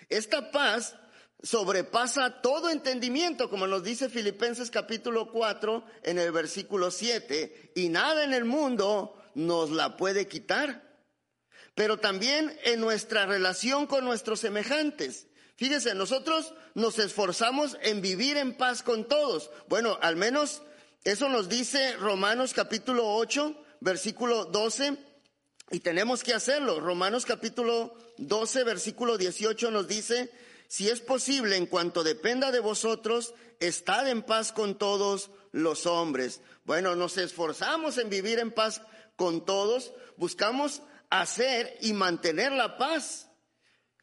Esta 0.10 0.51
paz 0.51 0.96
sobrepasa 1.41 2.41
todo 2.41 2.70
entendimiento, 2.70 3.50
como 3.50 3.68
nos 3.68 3.84
dice 3.84 4.10
Filipenses 4.10 4.72
capítulo 4.72 5.32
4 5.32 5.86
en 6.03 6.20
el 6.20 6.32
versículo 6.32 6.91
7, 6.91 7.72
y 7.75 7.89
nada 7.89 8.24
en 8.24 8.34
el 8.34 8.46
mundo 8.46 9.15
nos 9.36 9.72
la 9.72 9.96
puede 9.96 10.27
quitar. 10.27 10.89
Pero 11.75 11.98
también 11.98 12.58
en 12.63 12.82
nuestra 12.82 13.25
relación 13.25 13.88
con 13.88 14.03
nuestros 14.03 14.41
semejantes. 14.41 15.27
Fíjese, 15.56 15.94
nosotros 15.94 16.53
nos 16.74 17.00
esforzamos 17.00 17.77
en 17.82 18.01
vivir 18.01 18.38
en 18.38 18.56
paz 18.56 18.84
con 18.84 19.08
todos. 19.08 19.51
Bueno, 19.68 19.98
al 20.01 20.15
menos 20.15 20.62
eso 21.03 21.29
nos 21.29 21.48
dice 21.48 21.96
Romanos 21.98 22.53
capítulo 22.53 23.13
8, 23.15 23.56
versículo 23.82 24.46
12, 24.46 24.98
y 25.72 25.80
tenemos 25.80 26.24
que 26.24 26.34
hacerlo. 26.34 26.80
Romanos 26.80 27.26
capítulo 27.26 27.96
12, 28.18 28.64
versículo 28.64 29.18
18 29.18 29.72
nos 29.72 29.88
dice, 29.88 30.32
si 30.68 30.90
es 30.90 31.00
posible, 31.00 31.58
en 31.58 31.66
cuanto 31.66 32.04
dependa 32.04 32.52
de 32.52 32.60
vosotros, 32.60 33.34
estad 33.60 34.08
en 34.08 34.24
paz 34.24 34.52
con 34.52 34.78
todos 34.78 35.32
los 35.52 35.86
hombres. 35.86 36.42
Bueno, 36.66 36.96
nos 36.96 37.18
esforzamos 37.18 37.98
en 37.98 38.10
vivir 38.10 38.40
en 38.40 38.52
paz 38.52 38.82
con 39.16 39.46
todos, 39.46 39.94
buscamos 40.18 40.82
hacer 41.10 41.78
y 41.82 41.94
mantener 41.94 42.52
la 42.52 42.78
paz. 42.78 43.30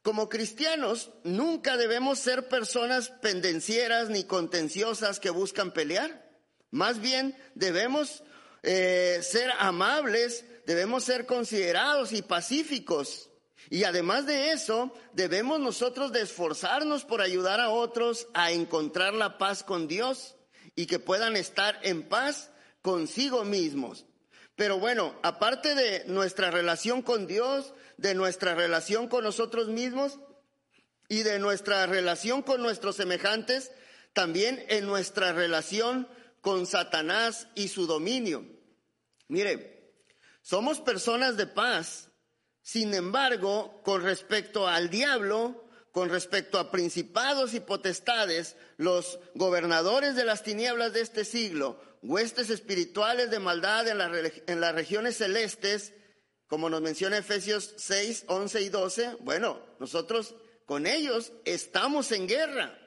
Como 0.02 0.28
cristianos, 0.28 1.10
nunca 1.24 1.76
debemos 1.76 2.20
ser 2.20 2.48
personas 2.48 3.10
pendencieras 3.22 4.08
ni 4.08 4.24
contenciosas 4.24 5.18
que 5.18 5.30
buscan 5.30 5.72
pelear. 5.72 6.30
Más 6.70 7.00
bien, 7.00 7.36
debemos 7.54 8.22
eh, 8.62 9.20
ser 9.22 9.50
amables, 9.58 10.44
debemos 10.66 11.04
ser 11.04 11.26
considerados 11.26 12.12
y 12.12 12.22
pacíficos. 12.22 13.30
Y 13.70 13.84
además 13.84 14.26
de 14.26 14.52
eso, 14.52 14.92
debemos 15.12 15.58
nosotros 15.60 16.14
esforzarnos 16.14 17.04
por 17.04 17.20
ayudar 17.20 17.60
a 17.60 17.70
otros 17.70 18.28
a 18.34 18.52
encontrar 18.52 19.14
la 19.14 19.38
paz 19.38 19.64
con 19.64 19.88
Dios 19.88 20.36
y 20.76 20.86
que 20.86 20.98
puedan 20.98 21.36
estar 21.36 21.78
en 21.82 22.02
paz 22.02 22.50
consigo 22.82 23.44
mismos. 23.44 24.06
Pero 24.54 24.78
bueno, 24.78 25.14
aparte 25.22 25.74
de 25.74 26.04
nuestra 26.06 26.50
relación 26.50 27.02
con 27.02 27.26
Dios, 27.26 27.74
de 27.96 28.14
nuestra 28.14 28.54
relación 28.54 29.08
con 29.08 29.24
nosotros 29.24 29.68
mismos 29.68 30.18
y 31.08 31.22
de 31.22 31.38
nuestra 31.38 31.86
relación 31.86 32.42
con 32.42 32.62
nuestros 32.62 32.96
semejantes, 32.96 33.70
también 34.12 34.64
en 34.68 34.86
nuestra 34.86 35.32
relación 35.32 36.08
con 36.46 36.64
Satanás 36.64 37.48
y 37.56 37.66
su 37.66 37.88
dominio. 37.88 38.46
Mire, 39.26 39.96
somos 40.42 40.78
personas 40.78 41.36
de 41.36 41.48
paz, 41.48 42.12
sin 42.62 42.94
embargo, 42.94 43.82
con 43.82 44.04
respecto 44.04 44.68
al 44.68 44.88
diablo, 44.88 45.68
con 45.90 46.08
respecto 46.08 46.60
a 46.60 46.70
principados 46.70 47.52
y 47.52 47.58
potestades, 47.58 48.54
los 48.76 49.18
gobernadores 49.34 50.14
de 50.14 50.24
las 50.24 50.44
tinieblas 50.44 50.92
de 50.92 51.00
este 51.00 51.24
siglo, 51.24 51.80
huestes 52.00 52.48
espirituales 52.50 53.28
de 53.28 53.40
maldad 53.40 53.88
en, 53.88 54.00
en 54.46 54.60
las 54.60 54.72
regiones 54.72 55.16
celestes, 55.16 55.94
como 56.46 56.70
nos 56.70 56.80
menciona 56.80 57.18
Efesios 57.18 57.74
6, 57.76 58.26
11 58.28 58.60
y 58.62 58.68
12, 58.68 59.16
bueno, 59.18 59.60
nosotros 59.80 60.36
con 60.64 60.86
ellos 60.86 61.32
estamos 61.44 62.12
en 62.12 62.28
guerra. 62.28 62.85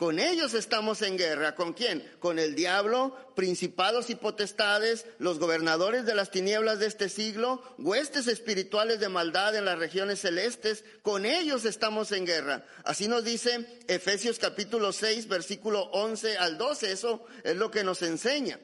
Con 0.00 0.18
ellos 0.18 0.54
estamos 0.54 1.02
en 1.02 1.18
guerra. 1.18 1.54
¿Con 1.54 1.74
quién? 1.74 2.02
Con 2.20 2.38
el 2.38 2.54
diablo, 2.54 3.14
principados 3.36 4.08
y 4.08 4.14
potestades, 4.14 5.04
los 5.18 5.38
gobernadores 5.38 6.06
de 6.06 6.14
las 6.14 6.30
tinieblas 6.30 6.78
de 6.78 6.86
este 6.86 7.10
siglo, 7.10 7.62
huestes 7.76 8.26
espirituales 8.26 8.98
de 8.98 9.10
maldad 9.10 9.54
en 9.54 9.66
las 9.66 9.78
regiones 9.78 10.22
celestes. 10.22 10.84
Con 11.02 11.26
ellos 11.26 11.66
estamos 11.66 12.12
en 12.12 12.24
guerra. 12.24 12.64
Así 12.84 13.08
nos 13.08 13.24
dice 13.24 13.78
Efesios 13.88 14.38
capítulo 14.38 14.94
6, 14.94 15.28
versículo 15.28 15.82
11 15.90 16.38
al 16.38 16.56
12. 16.56 16.92
Eso 16.92 17.26
es 17.44 17.56
lo 17.56 17.70
que 17.70 17.84
nos 17.84 18.00
enseña. 18.00 18.58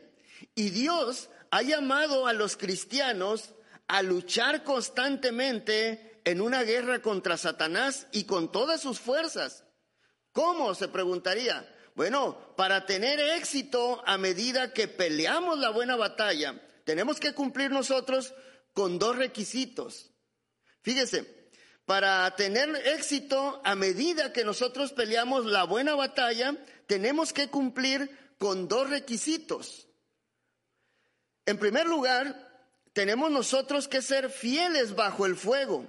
Y 0.55 0.71
Dios 0.71 1.28
ha 1.50 1.61
llamado 1.61 2.26
a 2.26 2.33
los 2.33 2.57
cristianos 2.57 3.52
a 3.88 4.00
luchar 4.00 4.64
constantemente 4.64 6.19
en 6.25 6.40
una 6.40 6.62
guerra 6.62 7.02
contra 7.02 7.37
Satanás 7.37 8.07
y 8.11 8.25
con 8.25 8.50
todas 8.50 8.81
sus 8.81 8.99
fuerzas. 9.00 9.65
¿Cómo? 10.37 10.75
Se 10.75 10.88
preguntaría. 10.88 11.66
Bueno, 11.95 12.37
para 12.57 12.85
tener 12.85 13.19
éxito 13.19 14.02
a 14.05 14.19
medida 14.19 14.75
que 14.75 14.87
peleamos 14.87 15.59
la 15.59 15.71
buena 15.71 15.97
batalla, 15.97 16.61
tenemos 16.85 17.19
que 17.19 17.33
cumplir 17.33 17.71
nosotros 17.71 18.35
con 18.75 18.99
dos 18.99 19.16
requisitos. 19.16 20.11
Fíjese, 20.83 21.49
para 21.87 22.31
tener 22.37 22.69
éxito 22.87 23.62
a 23.64 23.75
medida 23.76 24.35
que 24.35 24.45
nosotros 24.45 24.93
peleamos 24.93 25.47
la 25.47 25.64
buena 25.64 25.95
batalla, 25.95 26.55
tenemos 26.87 27.33
que 27.33 27.49
cumplir 27.49 28.35
con 28.37 28.69
dos 28.69 28.90
requisitos. 28.90 29.88
En 31.47 31.57
primer 31.57 31.87
lugar, 31.87 32.69
tenemos 32.93 33.31
nosotros 33.31 33.88
que 33.88 34.02
ser 34.02 34.28
fieles 34.28 34.95
bajo 34.95 35.25
el 35.25 35.35
fuego. 35.35 35.87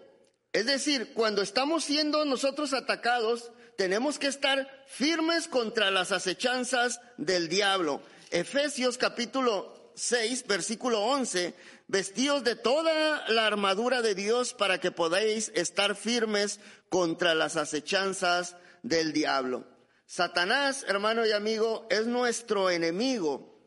Es 0.53 0.67
decir, 0.67 1.11
cuando 1.13 1.41
estamos 1.41 1.83
siendo 1.83 2.23
nosotros 2.23 2.71
atacados, 2.71 3.51
tenemos 3.77 4.17
que 4.17 4.27
estar 4.27 4.67
firmes 4.87 5.47
contra 5.47 5.91
las 5.91 6.11
acechanzas 6.11 6.99
del 7.17 7.47
diablo. 7.47 8.01
Efesios 8.31 8.97
capítulo 8.97 9.91
6, 9.95 10.47
versículo 10.47 11.03
11, 11.03 11.53
vestidos 11.87 12.43
de 12.43 12.55
toda 12.55 13.23
la 13.29 13.45
armadura 13.45 14.01
de 14.01 14.15
Dios 14.15 14.53
para 14.53 14.79
que 14.79 14.91
podáis 14.91 15.51
estar 15.55 15.95
firmes 15.95 16.59
contra 16.89 17.35
las 17.35 17.55
acechanzas 17.55 18.55
del 18.81 19.13
diablo. 19.13 19.65
Satanás, 20.07 20.83
hermano 20.87 21.25
y 21.25 21.31
amigo, 21.31 21.85
es 21.91 22.07
nuestro 22.07 22.71
enemigo. 22.71 23.61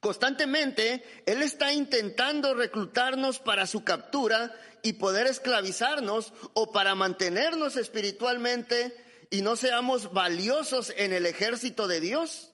Constantemente, 0.00 1.02
Él 1.24 1.42
está 1.42 1.72
intentando 1.72 2.54
reclutarnos 2.54 3.38
para 3.38 3.66
su 3.66 3.82
captura 3.82 4.54
y 4.82 4.94
poder 4.94 5.26
esclavizarnos 5.26 6.34
o 6.52 6.70
para 6.70 6.94
mantenernos 6.94 7.76
espiritualmente 7.76 9.07
y 9.30 9.42
no 9.42 9.56
seamos 9.56 10.12
valiosos 10.12 10.92
en 10.96 11.12
el 11.12 11.26
ejército 11.26 11.88
de 11.88 12.00
Dios. 12.00 12.52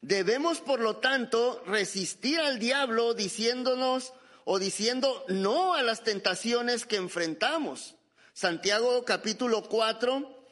Debemos, 0.00 0.60
por 0.60 0.80
lo 0.80 0.96
tanto, 0.96 1.62
resistir 1.66 2.38
al 2.38 2.58
diablo 2.58 3.14
diciéndonos 3.14 4.12
o 4.44 4.58
diciendo 4.58 5.24
no 5.28 5.74
a 5.74 5.82
las 5.82 6.04
tentaciones 6.04 6.86
que 6.86 6.96
enfrentamos. 6.96 7.96
Santiago 8.32 9.04
capítulo 9.04 9.68
4, 9.68 10.46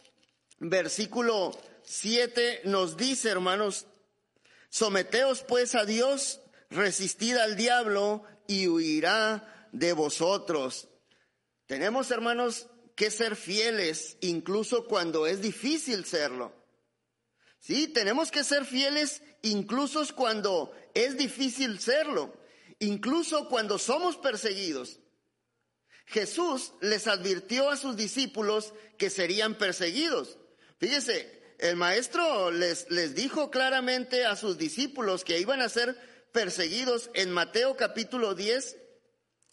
versículo 0.59 1.57
7 1.85 2.63
nos 2.65 2.97
dice, 2.97 3.31
hermanos, 3.31 3.87
someteos 4.69 5.43
pues 5.43 5.75
a 5.75 5.85
Dios, 5.85 6.41
resistid 6.69 7.37
al 7.37 7.57
diablo 7.57 8.25
y 8.49 8.67
huirá 8.67 9.69
de 9.73 9.93
vosotros. 9.93 10.89
Tenemos, 11.67 12.11
hermanos, 12.11 12.67
que 12.97 13.11
ser 13.11 13.37
fieles 13.37 14.17
incluso 14.23 14.87
cuando 14.87 15.27
es 15.27 15.41
difícil 15.41 16.05
serlo. 16.07 16.53
Sí, 17.61 17.89
tenemos 17.89 18.31
que 18.31 18.43
ser 18.43 18.65
fieles 18.65 19.23
incluso 19.43 20.03
cuando 20.17 20.75
es 20.95 21.17
difícil 21.17 21.79
serlo, 21.79 22.35
incluso 22.79 23.49
cuando 23.49 23.79
somos 23.79 24.17
perseguidos. 24.17 24.99
Jesús 26.07 26.73
les 26.81 27.07
advirtió 27.07 27.69
a 27.69 27.77
sus 27.77 27.97
discípulos 27.97 28.73
que 28.97 29.11
serían 29.11 29.57
perseguidos. 29.59 30.39
Fíjese, 30.79 31.43
el 31.59 31.77
maestro 31.77 32.51
les, 32.51 32.91
les 32.91 33.15
dijo 33.15 33.51
claramente 33.51 34.25
a 34.25 34.37
sus 34.37 34.57
discípulos 34.57 35.25
que 35.25 35.39
iban 35.39 35.61
a 35.61 35.69
ser 35.69 35.99
perseguidos 36.33 37.11
en 37.15 37.31
Mateo 37.31 37.77
capítulo 37.77 38.35
10, 38.35 38.77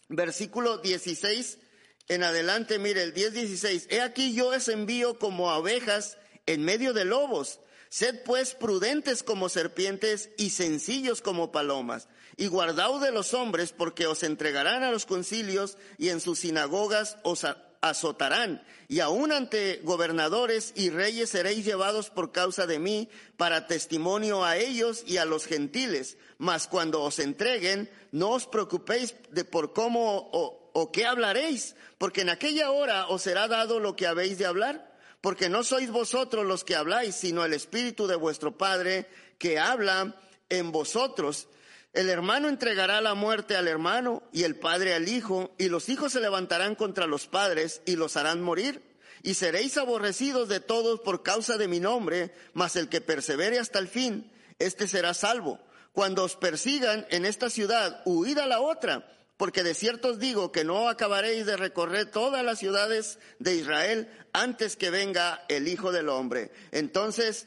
versículo 0.08 0.78
16 0.78 1.58
en 2.08 2.22
adelante. 2.22 2.78
Mire, 2.78 3.02
el 3.02 3.14
10, 3.14 3.32
16. 3.32 3.86
He 3.90 4.00
aquí 4.00 4.34
yo 4.34 4.48
os 4.48 4.68
envío 4.68 5.18
como 5.18 5.50
abejas 5.50 6.18
en 6.46 6.64
medio 6.64 6.92
de 6.92 7.04
lobos. 7.04 7.60
Sed 7.88 8.24
pues 8.24 8.54
prudentes 8.54 9.22
como 9.22 9.48
serpientes 9.48 10.30
y 10.36 10.50
sencillos 10.50 11.22
como 11.22 11.52
palomas, 11.52 12.08
y 12.36 12.48
guardaos 12.48 13.00
de 13.00 13.12
los 13.12 13.34
hombres, 13.34 13.72
porque 13.72 14.08
os 14.08 14.24
entregarán 14.24 14.82
a 14.82 14.90
los 14.90 15.06
concilios 15.06 15.78
y 15.96 16.08
en 16.08 16.20
sus 16.20 16.40
sinagogas 16.40 17.18
os 17.22 17.46
azotarán, 17.82 18.66
y 18.88 18.98
aun 18.98 19.30
ante 19.30 19.80
gobernadores 19.84 20.72
y 20.74 20.90
reyes 20.90 21.30
seréis 21.30 21.64
llevados 21.64 22.10
por 22.10 22.32
causa 22.32 22.66
de 22.66 22.80
mí 22.80 23.08
para 23.36 23.68
testimonio 23.68 24.44
a 24.44 24.56
ellos 24.56 25.04
y 25.06 25.18
a 25.18 25.24
los 25.24 25.46
gentiles. 25.46 26.16
Mas 26.38 26.66
cuando 26.66 27.00
os 27.00 27.20
entreguen, 27.20 27.88
no 28.10 28.30
os 28.30 28.46
preocupéis 28.46 29.14
de 29.30 29.44
por 29.44 29.72
cómo 29.72 30.63
o, 30.74 30.92
qué 30.92 31.06
hablaréis, 31.06 31.76
porque 31.96 32.20
en 32.20 32.28
aquella 32.28 32.70
hora 32.70 33.06
os 33.08 33.22
será 33.22 33.48
dado 33.48 33.80
lo 33.80 33.96
que 33.96 34.06
habéis 34.06 34.36
de 34.36 34.44
hablar 34.46 34.94
porque 35.24 35.48
no 35.48 35.64
sois 35.64 35.90
vosotros 35.90 36.44
los 36.44 36.64
que 36.64 36.76
habláis, 36.76 37.14
sino 37.14 37.46
el 37.46 37.54
Espíritu 37.54 38.06
de 38.06 38.14
vuestro 38.14 38.58
Padre 38.58 39.06
que 39.38 39.58
habla 39.58 40.20
en 40.50 40.70
vosotros. 40.70 41.48
El 41.94 42.10
hermano 42.10 42.50
entregará 42.50 43.00
la 43.00 43.14
muerte 43.14 43.56
al 43.56 43.66
hermano 43.66 44.22
y 44.32 44.42
el 44.42 44.56
padre 44.56 44.92
al 44.92 45.08
hijo, 45.08 45.54
y 45.56 45.70
los 45.70 45.88
hijos 45.88 46.12
se 46.12 46.20
levantarán 46.20 46.74
contra 46.74 47.06
los 47.06 47.26
padres 47.26 47.80
y 47.86 47.96
los 47.96 48.18
harán 48.18 48.42
morir. 48.42 48.82
Y 49.22 49.32
seréis 49.32 49.78
aborrecidos 49.78 50.50
de 50.50 50.60
todos 50.60 51.00
por 51.00 51.22
causa 51.22 51.56
de 51.56 51.68
mi 51.68 51.80
nombre, 51.80 52.34
mas 52.52 52.76
el 52.76 52.90
que 52.90 53.00
persevere 53.00 53.58
hasta 53.58 53.78
el 53.78 53.88
fin, 53.88 54.30
éste 54.58 54.86
será 54.86 55.14
salvo. 55.14 55.58
Cuando 55.94 56.24
os 56.24 56.36
persigan 56.36 57.06
en 57.08 57.24
esta 57.24 57.48
ciudad, 57.48 58.02
huid 58.04 58.36
a 58.36 58.46
la 58.46 58.60
otra 58.60 59.08
porque 59.36 59.62
de 59.62 59.74
cierto 59.74 60.08
os 60.10 60.18
digo 60.18 60.52
que 60.52 60.64
no 60.64 60.88
acabaréis 60.88 61.46
de 61.46 61.56
recorrer 61.56 62.10
todas 62.10 62.44
las 62.44 62.58
ciudades 62.58 63.18
de 63.38 63.54
Israel 63.54 64.08
antes 64.32 64.76
que 64.76 64.90
venga 64.90 65.44
el 65.48 65.66
Hijo 65.66 65.90
del 65.90 66.08
Hombre. 66.08 66.52
Entonces, 66.70 67.46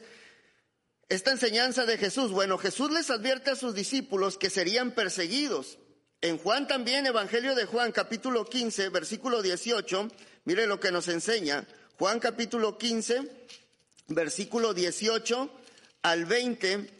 esta 1.08 1.30
enseñanza 1.30 1.86
de 1.86 1.96
Jesús, 1.96 2.30
bueno, 2.30 2.58
Jesús 2.58 2.90
les 2.90 3.10
advierte 3.10 3.50
a 3.50 3.56
sus 3.56 3.74
discípulos 3.74 4.36
que 4.36 4.50
serían 4.50 4.92
perseguidos. 4.92 5.78
En 6.20 6.36
Juan 6.36 6.66
también, 6.68 7.06
Evangelio 7.06 7.54
de 7.54 7.64
Juan, 7.64 7.92
capítulo 7.92 8.44
15, 8.44 8.90
versículo 8.90 9.40
18, 9.40 10.08
mire 10.44 10.66
lo 10.66 10.80
que 10.80 10.92
nos 10.92 11.08
enseña. 11.08 11.66
Juan 11.98 12.20
capítulo 12.20 12.76
15, 12.76 13.22
versículo 14.08 14.74
18 14.74 15.50
al 16.02 16.26
20, 16.26 16.90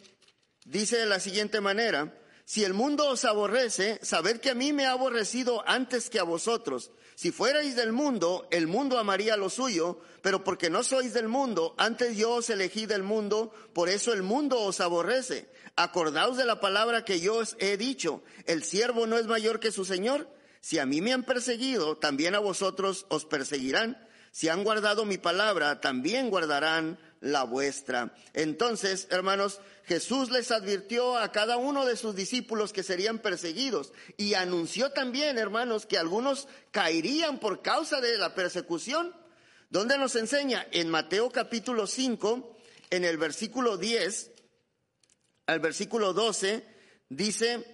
dice 0.65 0.97
de 0.97 1.05
la 1.05 1.19
siguiente 1.19 1.61
manera, 1.61 2.18
si 2.49 2.63
el 2.63 2.73
mundo 2.73 3.07
os 3.07 3.25
aborrece, 3.25 3.99
sabed 4.01 4.39
que 4.39 4.49
a 4.49 4.55
mí 4.55 4.73
me 4.73 4.87
ha 4.87 4.93
aborrecido 4.93 5.61
antes 5.67 6.09
que 6.09 6.17
a 6.17 6.23
vosotros. 6.23 6.89
Si 7.13 7.31
fuerais 7.31 7.75
del 7.75 7.91
mundo, 7.91 8.47
el 8.49 8.65
mundo 8.65 8.97
amaría 8.97 9.37
lo 9.37 9.51
suyo, 9.51 9.99
pero 10.23 10.43
porque 10.43 10.71
no 10.71 10.81
sois 10.81 11.13
del 11.13 11.27
mundo, 11.27 11.75
antes 11.77 12.17
yo 12.17 12.31
os 12.31 12.49
elegí 12.49 12.87
del 12.87 13.03
mundo, 13.03 13.53
por 13.71 13.87
eso 13.87 14.13
el 14.13 14.23
mundo 14.23 14.59
os 14.61 14.81
aborrece. 14.81 15.47
Acordaos 15.75 16.37
de 16.37 16.45
la 16.45 16.59
palabra 16.59 17.05
que 17.05 17.19
yo 17.19 17.35
os 17.35 17.55
he 17.59 17.77
dicho, 17.77 18.23
el 18.47 18.63
siervo 18.63 19.05
no 19.05 19.19
es 19.19 19.27
mayor 19.27 19.59
que 19.59 19.71
su 19.71 19.85
Señor. 19.85 20.27
Si 20.59 20.79
a 20.79 20.87
mí 20.87 21.01
me 21.01 21.13
han 21.13 21.25
perseguido, 21.25 21.97
también 21.97 22.33
a 22.33 22.39
vosotros 22.39 23.05
os 23.09 23.25
perseguirán. 23.25 23.95
Si 24.31 24.49
han 24.49 24.63
guardado 24.63 25.05
mi 25.05 25.19
palabra, 25.19 25.81
también 25.81 26.31
guardarán 26.31 26.97
la 27.21 27.43
vuestra. 27.43 28.13
Entonces, 28.33 29.07
hermanos, 29.09 29.59
Jesús 29.85 30.31
les 30.31 30.51
advirtió 30.51 31.17
a 31.17 31.31
cada 31.31 31.57
uno 31.57 31.85
de 31.85 31.97
sus 31.97 32.15
discípulos 32.15 32.73
que 32.73 32.83
serían 32.83 33.19
perseguidos 33.19 33.91
y 34.17 34.35
anunció 34.35 34.91
también, 34.91 35.37
hermanos, 35.37 35.85
que 35.85 35.97
algunos 35.97 36.47
caerían 36.71 37.39
por 37.39 37.61
causa 37.61 37.99
de 38.01 38.17
la 38.17 38.35
persecución. 38.35 39.15
¿Dónde 39.69 39.97
nos 39.97 40.15
enseña? 40.15 40.67
En 40.71 40.89
Mateo 40.89 41.29
capítulo 41.29 41.87
5, 41.87 42.57
en 42.89 43.05
el 43.05 43.17
versículo 43.17 43.77
10 43.77 44.31
al 45.47 45.59
versículo 45.59 46.13
12, 46.13 46.63
dice, 47.09 47.65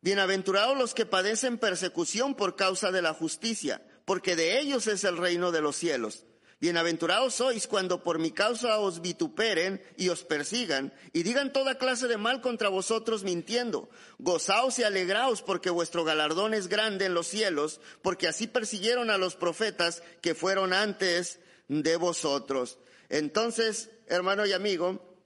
Bienaventurados 0.00 0.76
los 0.76 0.94
que 0.94 1.06
padecen 1.06 1.58
persecución 1.58 2.34
por 2.34 2.56
causa 2.56 2.90
de 2.90 3.02
la 3.02 3.14
justicia, 3.14 3.86
porque 4.04 4.34
de 4.34 4.58
ellos 4.58 4.86
es 4.86 5.04
el 5.04 5.16
reino 5.16 5.52
de 5.52 5.60
los 5.60 5.76
cielos. 5.76 6.24
Bienaventurados 6.60 7.36
sois 7.36 7.66
cuando 7.66 8.02
por 8.02 8.18
mi 8.18 8.32
causa 8.32 8.78
os 8.80 9.00
vituperen 9.00 9.80
y 9.96 10.10
os 10.10 10.24
persigan 10.24 10.92
y 11.14 11.22
digan 11.22 11.54
toda 11.54 11.78
clase 11.78 12.06
de 12.06 12.18
mal 12.18 12.42
contra 12.42 12.68
vosotros 12.68 13.24
mintiendo. 13.24 13.88
Gozaos 14.18 14.78
y 14.78 14.82
alegraos 14.82 15.40
porque 15.40 15.70
vuestro 15.70 16.04
galardón 16.04 16.52
es 16.52 16.68
grande 16.68 17.06
en 17.06 17.14
los 17.14 17.28
cielos, 17.28 17.80
porque 18.02 18.28
así 18.28 18.46
persiguieron 18.46 19.08
a 19.08 19.16
los 19.16 19.36
profetas 19.36 20.02
que 20.20 20.34
fueron 20.34 20.74
antes 20.74 21.38
de 21.68 21.96
vosotros. 21.96 22.78
Entonces, 23.08 23.88
hermano 24.06 24.44
y 24.44 24.52
amigo, 24.52 25.16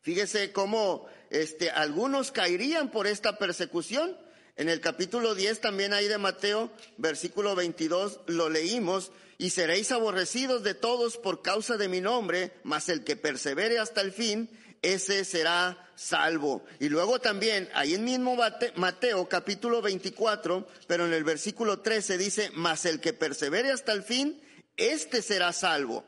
fíjese 0.00 0.50
cómo 0.50 1.06
este, 1.30 1.70
algunos 1.70 2.32
caerían 2.32 2.90
por 2.90 3.06
esta 3.06 3.38
persecución. 3.38 4.18
En 4.56 4.68
el 4.68 4.80
capítulo 4.80 5.36
10 5.36 5.60
también 5.60 5.92
hay 5.92 6.08
de 6.08 6.18
Mateo, 6.18 6.72
versículo 6.96 7.54
22, 7.54 8.22
lo 8.26 8.48
leímos, 8.48 9.12
y 9.38 9.50
seréis 9.50 9.92
aborrecidos 9.92 10.62
de 10.62 10.74
todos 10.74 11.16
por 11.16 11.42
causa 11.42 11.76
de 11.76 11.88
mi 11.88 12.00
nombre, 12.00 12.52
mas 12.62 12.88
el 12.88 13.04
que 13.04 13.16
persevere 13.16 13.78
hasta 13.78 14.00
el 14.00 14.12
fin, 14.12 14.48
ese 14.82 15.24
será 15.24 15.90
salvo. 15.96 16.64
Y 16.78 16.88
luego 16.88 17.20
también, 17.20 17.68
ahí 17.74 17.94
en 17.94 18.04
mismo 18.04 18.36
Mateo 18.76 19.28
capítulo 19.28 19.82
24, 19.82 20.66
pero 20.86 21.06
en 21.06 21.12
el 21.12 21.24
versículo 21.24 21.80
13 21.80 22.18
dice, 22.18 22.50
mas 22.54 22.84
el 22.84 23.00
que 23.00 23.12
persevere 23.12 23.70
hasta 23.70 23.92
el 23.92 24.02
fin, 24.02 24.42
este 24.76 25.22
será 25.22 25.52
salvo. 25.52 26.04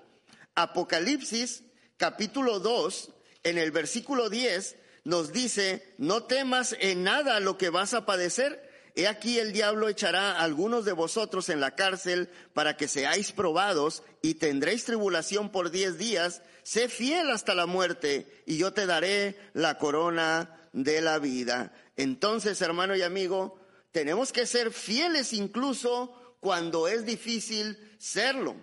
Apocalipsis 0.55 1.63
capítulo 1.97 2.61
2, 2.61 3.11
en 3.45 3.59
el 3.59 3.71
versículo 3.71 4.29
10, 4.29 4.77
nos 5.05 5.33
dice, 5.33 5.95
no 5.99 6.25
temas 6.25 6.77
en 6.81 7.05
nada 7.05 7.39
lo 7.41 7.57
que 7.57 7.71
vas 7.71 7.95
a 7.95 8.05
padecer, 8.07 8.66
He 8.99 9.07
aquí 9.09 9.39
el 9.39 9.53
diablo 9.53 9.91
echará 9.91 10.33
a 10.33 10.41
algunos 10.41 10.87
de 10.87 10.93
vosotros 10.93 11.51
en 11.51 11.61
la 11.61 11.75
cárcel 11.75 12.31
para 12.55 12.79
que 12.79 12.89
seáis 12.89 13.31
probados 13.31 14.03
y 14.23 14.35
tendréis 14.35 14.87
tribulación 14.87 15.53
por 15.53 15.71
diez 15.71 15.99
días. 15.99 16.41
Sé 16.63 16.89
fiel 16.89 17.31
hasta 17.31 17.55
la 17.55 17.67
muerte 17.67 18.43
y 18.47 18.57
yo 18.57 18.73
te 18.73 18.87
daré 18.87 19.39
la 19.53 19.77
corona 19.77 20.59
de 20.73 21.03
la 21.03 21.19
vida. 21.19 21.75
Entonces, 21.97 22.63
hermano 22.63 22.97
y 22.97 23.03
amigo, 23.03 23.61
tenemos 23.93 24.33
que 24.33 24.47
ser 24.47 24.73
fieles 24.73 25.35
incluso 25.35 26.39
cuando 26.41 26.89
es 26.89 27.05
difícil 27.05 27.79
serlo. 27.99 28.57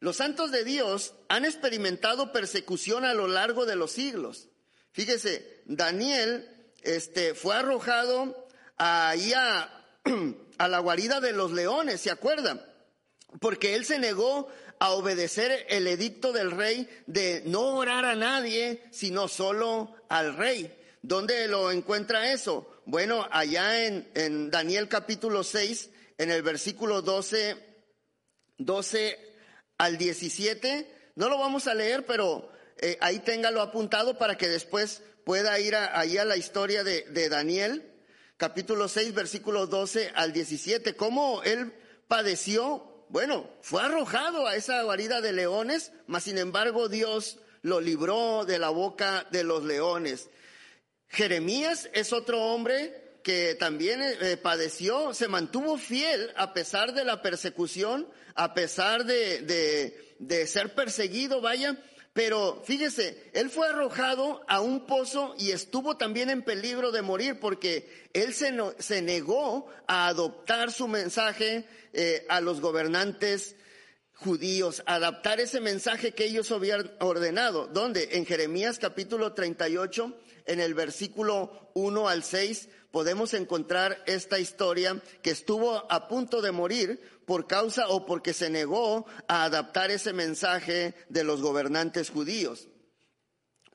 Los 0.00 0.16
santos 0.16 0.50
de 0.50 0.64
Dios 0.64 1.14
han 1.28 1.44
experimentado 1.44 2.32
persecución 2.32 3.04
a 3.04 3.12
lo 3.12 3.28
largo 3.28 3.66
de 3.66 3.76
los 3.76 3.92
siglos. 3.92 4.48
Fíjese, 4.92 5.62
Daniel 5.66 6.48
este, 6.82 7.34
fue 7.34 7.54
arrojado 7.54 8.41
ahí 8.76 9.32
a, 10.58 10.68
la 10.68 10.78
guarida 10.78 11.20
de 11.20 11.32
los 11.32 11.52
leones, 11.52 12.00
¿se 12.00 12.10
acuerdan? 12.10 12.64
Porque 13.40 13.74
él 13.74 13.84
se 13.84 13.98
negó 13.98 14.48
a 14.78 14.90
obedecer 14.90 15.66
el 15.68 15.86
edicto 15.86 16.32
del 16.32 16.50
rey 16.50 16.88
de 17.06 17.42
no 17.46 17.76
orar 17.76 18.04
a 18.04 18.16
nadie, 18.16 18.82
sino 18.90 19.28
solo 19.28 19.94
al 20.08 20.36
rey. 20.36 20.76
¿Dónde 21.02 21.48
lo 21.48 21.70
encuentra 21.70 22.32
eso? 22.32 22.68
Bueno, 22.84 23.26
allá 23.30 23.86
en, 23.86 24.50
Daniel 24.50 24.88
capítulo 24.88 25.44
6, 25.44 25.90
en 26.18 26.30
el 26.30 26.42
versículo 26.42 27.02
12, 27.02 27.56
12 28.58 29.18
al 29.78 29.98
17, 29.98 31.12
no 31.14 31.28
lo 31.28 31.38
vamos 31.38 31.66
a 31.66 31.74
leer, 31.74 32.04
pero 32.06 32.50
eh, 32.78 32.98
ahí 33.00 33.20
téngalo 33.20 33.60
apuntado 33.62 34.18
para 34.18 34.36
que 34.36 34.48
después 34.48 35.02
pueda 35.24 35.58
ir 35.60 35.76
ahí 35.76 36.18
a 36.18 36.24
la 36.24 36.36
historia 36.36 36.82
de 36.84 37.28
Daniel, 37.28 37.91
capítulo 38.36 38.88
6, 38.88 39.14
versículos 39.14 39.70
12 39.70 40.12
al 40.14 40.32
17, 40.32 40.94
cómo 40.96 41.42
él 41.42 41.72
padeció, 42.08 43.06
bueno, 43.08 43.48
fue 43.60 43.82
arrojado 43.82 44.46
a 44.46 44.56
esa 44.56 44.82
guarida 44.82 45.20
de 45.20 45.32
leones, 45.32 45.92
mas 46.06 46.24
sin 46.24 46.38
embargo 46.38 46.88
Dios 46.88 47.38
lo 47.62 47.80
libró 47.80 48.44
de 48.44 48.58
la 48.58 48.70
boca 48.70 49.26
de 49.30 49.44
los 49.44 49.64
leones. 49.64 50.28
Jeremías 51.08 51.88
es 51.92 52.12
otro 52.12 52.42
hombre 52.42 53.18
que 53.22 53.54
también 53.54 54.00
eh, 54.02 54.36
padeció, 54.36 55.14
se 55.14 55.28
mantuvo 55.28 55.78
fiel 55.78 56.32
a 56.36 56.52
pesar 56.52 56.92
de 56.92 57.04
la 57.04 57.22
persecución, 57.22 58.08
a 58.34 58.54
pesar 58.54 59.04
de, 59.04 59.42
de, 59.42 60.14
de 60.18 60.46
ser 60.46 60.74
perseguido, 60.74 61.40
vaya, 61.40 61.76
pero 62.12 62.62
fíjese, 62.64 63.30
él 63.32 63.48
fue 63.48 63.68
arrojado 63.68 64.42
a 64.46 64.60
un 64.60 64.86
pozo 64.86 65.34
y 65.38 65.50
estuvo 65.50 65.96
también 65.96 66.28
en 66.28 66.42
peligro 66.42 66.92
de 66.92 67.00
morir 67.00 67.40
porque 67.40 67.88
él 68.12 68.34
se, 68.34 68.54
se 68.78 69.00
negó 69.00 69.66
a 69.86 70.08
adoptar 70.08 70.72
su 70.72 70.88
mensaje 70.88 71.66
eh, 71.94 72.26
a 72.28 72.42
los 72.42 72.60
gobernantes 72.60 73.56
judíos, 74.14 74.82
adaptar 74.86 75.40
ese 75.40 75.60
mensaje 75.60 76.12
que 76.12 76.26
ellos 76.26 76.50
habían 76.52 76.92
ordenado. 77.00 77.66
¿Dónde? 77.66 78.10
En 78.12 78.26
Jeremías 78.26 78.78
capítulo 78.78 79.32
38, 79.32 80.14
en 80.46 80.60
el 80.60 80.74
versículo 80.74 81.70
1 81.74 82.08
al 82.08 82.22
6, 82.22 82.68
podemos 82.90 83.34
encontrar 83.34 84.02
esta 84.06 84.38
historia 84.38 85.02
que 85.22 85.30
estuvo 85.30 85.90
a 85.90 86.08
punto 86.08 86.42
de 86.42 86.52
morir 86.52 87.00
por 87.26 87.46
causa 87.46 87.88
o 87.88 88.06
porque 88.06 88.32
se 88.32 88.50
negó 88.50 89.06
a 89.28 89.44
adaptar 89.44 89.90
ese 89.90 90.12
mensaje 90.12 90.94
de 91.08 91.24
los 91.24 91.42
gobernantes 91.42 92.10
judíos. 92.10 92.68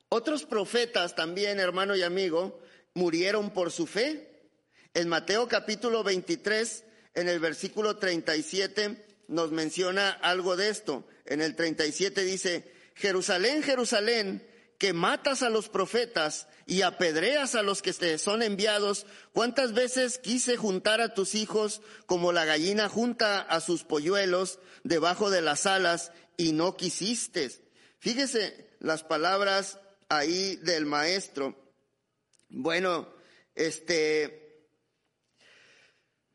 Otros 0.10 0.46
profetas 0.46 1.16
también, 1.16 1.60
hermano 1.60 1.96
y 1.96 2.04
amigo, 2.04 2.60
murieron 2.94 3.52
por 3.52 3.72
su 3.72 3.88
fe. 3.88 4.50
En 4.94 5.10
Mateo 5.10 5.48
capítulo 5.48 6.04
23, 6.04 6.84
en 7.14 7.30
el 7.30 7.40
versículo 7.40 7.98
37, 7.98 9.06
nos 9.28 9.52
menciona 9.52 10.10
algo 10.10 10.56
de 10.56 10.70
esto. 10.70 11.08
En 11.26 11.42
el 11.42 11.56
37 11.56 12.24
dice, 12.24 12.72
Jerusalén, 12.96 13.62
Jerusalén, 13.64 14.48
que 14.78 14.94
matas 14.94 15.42
a 15.42 15.50
los 15.50 15.70
profetas 15.70 16.48
y 16.66 16.82
apedreas 16.84 17.56
a 17.56 17.64
los 17.64 17.82
que 17.82 17.94
te 17.94 18.18
son 18.18 18.44
enviados, 18.44 19.06
¿cuántas 19.34 19.74
veces 19.74 20.20
quise 20.20 20.58
juntar 20.58 21.02
a 21.02 21.14
tus 21.14 21.36
hijos 21.36 21.82
como 22.06 22.32
la 22.32 22.46
gallina 22.46 22.90
junta 22.90 23.42
a 23.42 23.60
sus 23.60 23.84
polluelos 23.84 24.60
debajo 24.84 25.30
de 25.30 25.42
las 25.42 25.66
alas 25.66 26.12
y 26.38 26.52
no 26.52 26.76
quisiste? 26.76 27.50
Fíjese 28.00 28.70
las 28.80 29.04
palabras 29.04 29.80
ahí 30.10 30.58
del 30.58 30.86
maestro. 30.86 31.56
Bueno, 32.50 33.14
este, 33.56 34.48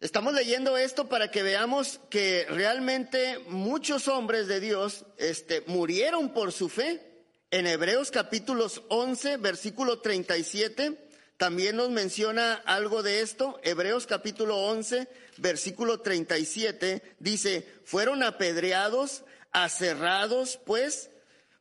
Estamos 0.03 0.35
leyendo 0.35 0.77
esto 0.77 1.09
para 1.09 1.31
que 1.31 1.45
veamos 1.45 2.01
que 2.11 2.45
realmente 2.49 3.39
muchos 3.47 4.09
hombres 4.09 4.49
de 4.49 4.59
Dios 4.59 5.07
este, 5.17 5.61
murieron 5.69 6.35
por 6.35 6.51
su 6.51 6.69
fe. 6.69 7.12
En 7.53 7.67
Hebreos 7.67 8.11
capítulos 8.11 8.81
11, 8.89 9.37
versículo 9.37 9.99
37, 9.99 10.97
también 11.37 11.77
nos 11.77 11.91
menciona 11.91 12.55
algo 12.55 13.03
de 13.03 13.21
esto. 13.21 13.61
Hebreos 13.63 14.07
capítulo 14.07 14.57
11, 14.57 15.07
versículo 15.37 16.01
37, 16.01 17.03
dice, 17.19 17.69
fueron 17.85 18.23
apedreados, 18.23 19.25
aserrados, 19.51 20.61
pues, 20.65 21.11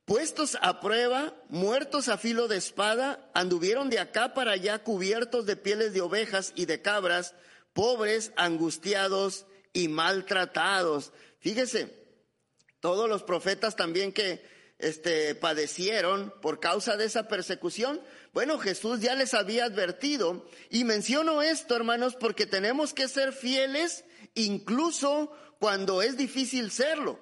puestos 0.06 0.58
a 0.62 0.80
prueba, 0.80 1.36
muertos 1.49 2.08
a 2.08 2.17
filo 2.17 2.47
de 2.47 2.56
espada, 2.56 3.30
anduvieron 3.34 3.89
de 3.89 3.99
acá 3.99 4.34
para 4.34 4.54
allá 4.54 4.80
cubiertos 4.86 5.45
de 5.45 5.58
pieles 5.58 5.91
de 5.91 5.99
ovejas 5.99 6.54
y 6.56 6.67
de 6.67 6.82
cabras, 6.82 7.36
pobres, 7.73 8.32
angustiados 8.38 9.45
y 9.73 9.89
maltratados. 9.89 11.12
Fíjese, 11.41 11.93
todos 12.80 13.10
los 13.10 13.23
profetas 13.23 13.75
también 13.75 14.13
que 14.13 14.49
este, 14.82 15.36
padecieron 15.36 16.34
por 16.41 16.60
causa 16.60 16.98
de 16.98 17.06
esa 17.06 17.28
persecución. 17.28 18.02
Bueno, 18.34 18.58
Jesús 18.58 19.00
ya 19.00 19.15
les 19.15 19.34
había 19.34 19.65
advertido 19.65 20.46
y 20.70 20.84
menciono 20.84 21.41
esto, 21.41 21.76
hermanos, 21.76 22.15
porque 22.20 22.46
tenemos 22.46 22.94
que 22.94 23.08
ser 23.08 23.34
fieles 23.34 24.04
incluso 24.34 25.32
cuando 25.60 26.02
es 26.02 26.17
difícil 26.17 26.72
serlo. 26.72 27.20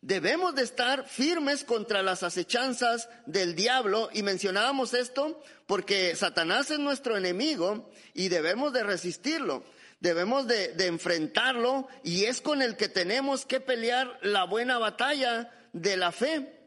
Debemos 0.00 0.54
de 0.54 0.62
estar 0.62 1.08
firmes 1.08 1.64
contra 1.64 2.02
las 2.02 2.22
acechanzas 2.22 3.08
del 3.26 3.56
diablo 3.56 4.10
y 4.12 4.22
mencionábamos 4.22 4.94
esto 4.94 5.42
porque 5.66 6.14
Satanás 6.14 6.70
es 6.70 6.78
nuestro 6.78 7.16
enemigo 7.16 7.90
y 8.14 8.28
debemos 8.28 8.72
de 8.72 8.84
resistirlo. 8.84 9.64
Debemos 10.00 10.46
de, 10.46 10.74
de 10.74 10.86
enfrentarlo 10.86 11.88
y 12.04 12.24
es 12.24 12.40
con 12.40 12.62
el 12.62 12.76
que 12.76 12.88
tenemos 12.88 13.44
que 13.44 13.60
pelear 13.60 14.18
la 14.22 14.44
buena 14.44 14.78
batalla 14.78 15.50
de 15.72 15.96
la 15.96 16.12
fe. 16.12 16.57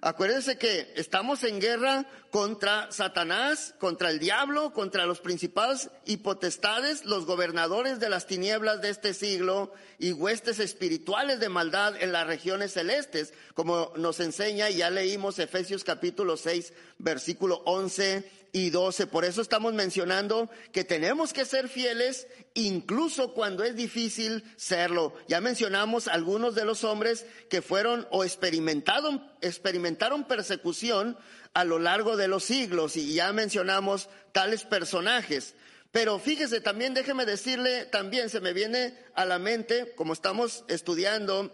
Acuérdense 0.00 0.58
que 0.58 0.92
estamos 0.96 1.42
en 1.42 1.60
guerra 1.60 2.06
contra 2.30 2.92
Satanás, 2.92 3.74
contra 3.80 4.10
el 4.10 4.20
diablo, 4.20 4.72
contra 4.72 5.06
los 5.06 5.20
principados 5.20 5.90
y 6.04 6.18
potestades, 6.18 7.04
los 7.04 7.26
gobernadores 7.26 7.98
de 7.98 8.08
las 8.08 8.26
tinieblas 8.26 8.80
de 8.80 8.90
este 8.90 9.12
siglo 9.12 9.72
y 9.98 10.12
huestes 10.12 10.60
espirituales 10.60 11.40
de 11.40 11.48
maldad 11.48 12.00
en 12.00 12.12
las 12.12 12.26
regiones 12.26 12.74
celestes, 12.74 13.34
como 13.54 13.92
nos 13.96 14.20
enseña, 14.20 14.70
y 14.70 14.76
ya 14.76 14.90
leímos 14.90 15.38
Efesios 15.40 15.82
capítulo 15.82 16.36
6, 16.36 16.72
versículo 16.98 17.62
11 17.64 18.37
y 18.52 18.70
12. 18.70 19.06
Por 19.06 19.24
eso 19.24 19.40
estamos 19.40 19.74
mencionando 19.74 20.50
que 20.72 20.84
tenemos 20.84 21.32
que 21.32 21.44
ser 21.44 21.68
fieles 21.68 22.26
incluso 22.54 23.34
cuando 23.34 23.64
es 23.64 23.76
difícil 23.76 24.44
serlo. 24.56 25.14
Ya 25.28 25.40
mencionamos 25.40 26.08
algunos 26.08 26.54
de 26.54 26.64
los 26.64 26.84
hombres 26.84 27.26
que 27.50 27.62
fueron 27.62 28.06
o 28.10 28.24
experimentaron, 28.24 29.26
experimentaron 29.40 30.24
persecución 30.24 31.16
a 31.54 31.64
lo 31.64 31.78
largo 31.78 32.16
de 32.16 32.28
los 32.28 32.44
siglos 32.44 32.96
y 32.96 33.14
ya 33.14 33.32
mencionamos 33.32 34.08
tales 34.32 34.64
personajes. 34.64 35.54
Pero 35.90 36.18
fíjese, 36.18 36.60
también 36.60 36.94
déjeme 36.94 37.24
decirle, 37.24 37.86
también 37.86 38.28
se 38.28 38.40
me 38.40 38.52
viene 38.52 38.94
a 39.14 39.24
la 39.24 39.38
mente, 39.38 39.94
como 39.96 40.12
estamos 40.12 40.64
estudiando 40.68 41.50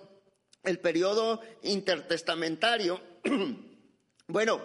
el 0.64 0.80
periodo 0.80 1.40
intertestamentario, 1.62 3.00
bueno, 4.26 4.62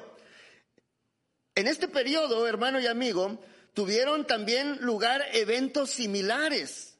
en 1.59 1.67
este 1.67 1.89
periodo, 1.89 2.47
hermano 2.47 2.79
y 2.79 2.87
amigo, 2.87 3.37
tuvieron 3.73 4.25
también 4.25 4.77
lugar 4.79 5.25
eventos 5.33 5.89
similares. 5.89 6.97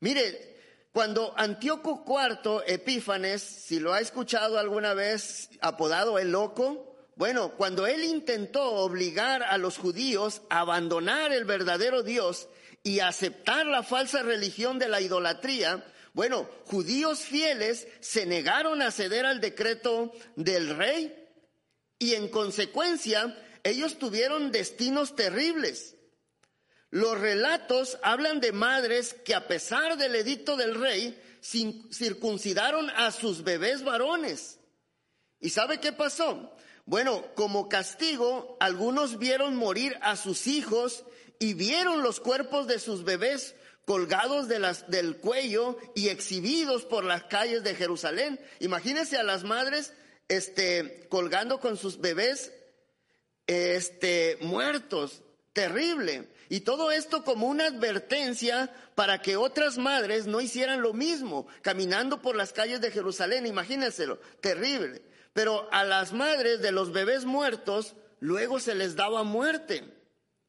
Mire, 0.00 0.56
cuando 0.92 1.34
Antíoco 1.36 2.04
IV 2.06 2.62
Epífanes, 2.66 3.42
si 3.42 3.78
lo 3.78 3.92
ha 3.92 4.00
escuchado 4.00 4.58
alguna 4.58 4.94
vez, 4.94 5.50
apodado 5.60 6.18
el 6.18 6.32
loco, 6.32 6.96
bueno, 7.16 7.54
cuando 7.58 7.86
él 7.86 8.02
intentó 8.02 8.64
obligar 8.64 9.42
a 9.42 9.58
los 9.58 9.76
judíos 9.76 10.40
a 10.48 10.60
abandonar 10.60 11.32
el 11.32 11.44
verdadero 11.44 12.02
Dios 12.02 12.48
y 12.82 13.00
aceptar 13.00 13.66
la 13.66 13.82
falsa 13.82 14.22
religión 14.22 14.78
de 14.78 14.88
la 14.88 15.02
idolatría, 15.02 15.84
bueno, 16.14 16.48
judíos 16.64 17.20
fieles 17.20 17.86
se 18.00 18.24
negaron 18.24 18.80
a 18.80 18.90
ceder 18.90 19.26
al 19.26 19.42
decreto 19.42 20.12
del 20.34 20.74
rey 20.76 21.14
y 21.98 22.14
en 22.14 22.28
consecuencia 22.28 23.36
ellos 23.64 23.98
tuvieron 23.98 24.52
destinos 24.52 25.16
terribles. 25.16 25.96
Los 26.90 27.18
relatos 27.20 27.98
hablan 28.02 28.40
de 28.40 28.52
madres 28.52 29.14
que 29.24 29.34
a 29.34 29.46
pesar 29.46 29.96
del 29.96 30.16
edicto 30.16 30.56
del 30.56 30.74
rey 30.74 31.20
circuncidaron 31.40 32.90
a 32.90 33.12
sus 33.12 33.44
bebés 33.44 33.84
varones. 33.84 34.58
¿Y 35.38 35.50
sabe 35.50 35.78
qué 35.80 35.92
pasó? 35.92 36.54
Bueno, 36.84 37.24
como 37.34 37.68
castigo, 37.68 38.56
algunos 38.60 39.18
vieron 39.18 39.54
morir 39.56 39.96
a 40.02 40.16
sus 40.16 40.46
hijos 40.46 41.04
y 41.38 41.54
vieron 41.54 42.02
los 42.02 42.18
cuerpos 42.18 42.66
de 42.66 42.78
sus 42.78 43.04
bebés 43.04 43.54
colgados 43.84 44.48
del 44.48 45.16
cuello 45.16 45.78
y 45.94 46.08
exhibidos 46.08 46.84
por 46.84 47.04
las 47.04 47.24
calles 47.24 47.62
de 47.62 47.74
Jerusalén. 47.74 48.40
Imagínense 48.58 49.16
a 49.16 49.22
las 49.22 49.44
madres 49.44 49.92
este, 50.28 51.06
colgando 51.08 51.60
con 51.60 51.76
sus 51.76 52.00
bebés 52.00 52.52
este, 53.50 54.38
muertos. 54.40 55.22
Terrible. 55.52 56.28
Y 56.48 56.60
todo 56.60 56.92
esto 56.92 57.24
como 57.24 57.48
una 57.48 57.66
advertencia 57.66 58.72
para 58.94 59.20
que 59.20 59.36
otras 59.36 59.76
madres 59.76 60.26
no 60.26 60.40
hicieran 60.40 60.82
lo 60.82 60.92
mismo, 60.92 61.48
caminando 61.60 62.22
por 62.22 62.36
las 62.36 62.52
calles 62.52 62.80
de 62.80 62.92
Jerusalén. 62.92 63.46
Imagínenselo, 63.46 64.18
terrible. 64.40 65.02
Pero 65.32 65.68
a 65.72 65.82
las 65.82 66.12
madres 66.12 66.62
de 66.62 66.70
los 66.70 66.92
bebés 66.92 67.24
muertos 67.24 67.94
luego 68.20 68.60
se 68.60 68.76
les 68.76 68.94
daba 68.94 69.24
muerte. 69.24 69.84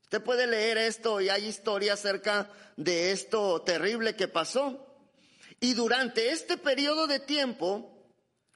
Usted 0.03 0.21
puede 0.21 0.45
leer 0.45 0.77
esto 0.77 1.21
y 1.21 1.29
hay 1.29 1.45
historia 1.45 1.93
acerca 1.93 2.51
de 2.77 3.11
esto 3.11 3.61
terrible 3.63 4.15
que 4.15 4.27
pasó. 4.27 4.87
Y 5.59 5.73
durante 5.73 6.29
este 6.29 6.57
periodo 6.57 7.07
de 7.07 7.19
tiempo, 7.19 7.91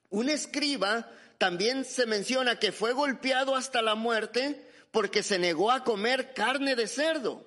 un 0.09 0.29
escriba 0.29 1.11
también 1.37 1.85
se 1.85 2.05
menciona 2.05 2.59
que 2.59 2.71
fue 2.71 2.93
golpeado 2.93 3.55
hasta 3.55 3.81
la 3.81 3.95
muerte 3.95 4.61
porque 4.91 5.23
se 5.23 5.39
negó 5.39 5.71
a 5.71 5.83
comer 5.83 6.33
carne 6.33 6.75
de 6.75 6.87
cerdo, 6.87 7.45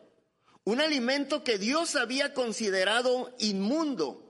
un 0.64 0.80
alimento 0.80 1.44
que 1.44 1.58
Dios 1.58 1.96
había 1.96 2.34
considerado 2.34 3.34
inmundo. 3.38 4.24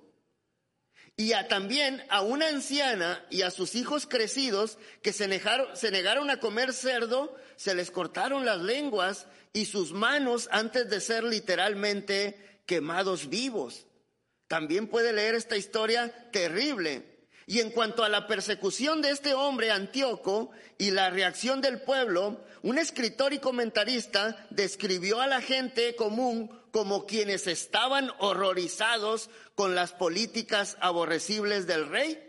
Y 1.17 1.33
también 1.49 2.05
a 2.11 2.21
una 2.21 2.47
anciana 2.47 3.27
y 3.29 3.43
a 3.43 3.51
sus 3.51 3.75
hijos 3.75 4.07
crecidos 4.07 4.79
que 5.03 5.13
se 5.13 5.27
negaron, 5.27 5.77
se 5.77 5.91
negaron 5.91 6.31
a 6.31 6.39
comer 6.39 6.73
cerdo, 6.73 7.35
se 7.57 7.75
les 7.75 7.91
cortaron 7.91 8.45
las 8.45 8.61
lenguas 8.61 9.27
y 9.53 9.65
sus 9.65 9.93
manos 9.93 10.49
antes 10.53 10.89
de 10.89 11.01
ser 11.01 11.25
literalmente 11.25 12.61
quemados 12.67 13.29
vivos. 13.29 13.87
También 14.47 14.87
puede 14.87 15.13
leer 15.13 15.35
esta 15.35 15.57
historia 15.57 16.31
terrible 16.31 17.18
y 17.49 17.61
en 17.61 17.71
cuanto 17.71 18.05
a 18.05 18.11
la 18.11 18.27
persecución 18.27 19.01
de 19.01 19.11
este 19.11 19.33
hombre 19.33 19.71
Antíoco 19.71 20.51
y 20.77 20.91
la 20.91 21.09
reacción 21.09 21.63
del 21.63 21.81
pueblo, 21.81 22.45
un 22.63 22.77
escritor 22.77 23.33
y 23.33 23.39
comentarista 23.39 24.47
describió 24.51 25.23
a 25.23 25.27
la 25.27 25.41
gente 25.41 25.97
común 25.97 26.51
como 26.73 27.07
quienes 27.07 27.47
estaban 27.47 28.11
horrorizados 28.19 29.31
con 29.55 29.75
las 29.75 29.93
políticas 29.93 30.77
aborrecibles 30.81 31.67
del 31.67 31.89
rey. 31.89 32.23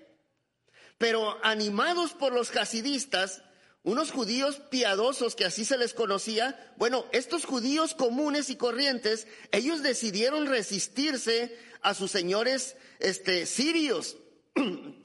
Pero 0.97 1.37
animados 1.43 2.11
por 2.11 2.31
los 2.31 2.55
hasidistas, 2.55 3.43
unos 3.83 4.11
judíos 4.11 4.61
piadosos 4.69 5.35
que 5.35 5.43
así 5.43 5.65
se 5.65 5.77
les 5.77 5.93
conocía, 5.93 6.73
bueno, 6.77 7.03
estos 7.11 7.43
judíos 7.43 7.93
comunes 7.93 8.49
y 8.49 8.55
corrientes, 8.55 9.27
ellos 9.51 9.83
decidieron 9.83 10.45
resistirse 10.45 11.59
a 11.81 11.93
sus 11.93 12.09
señores 12.09 12.77
este, 12.99 13.45
sirios. 13.45 14.15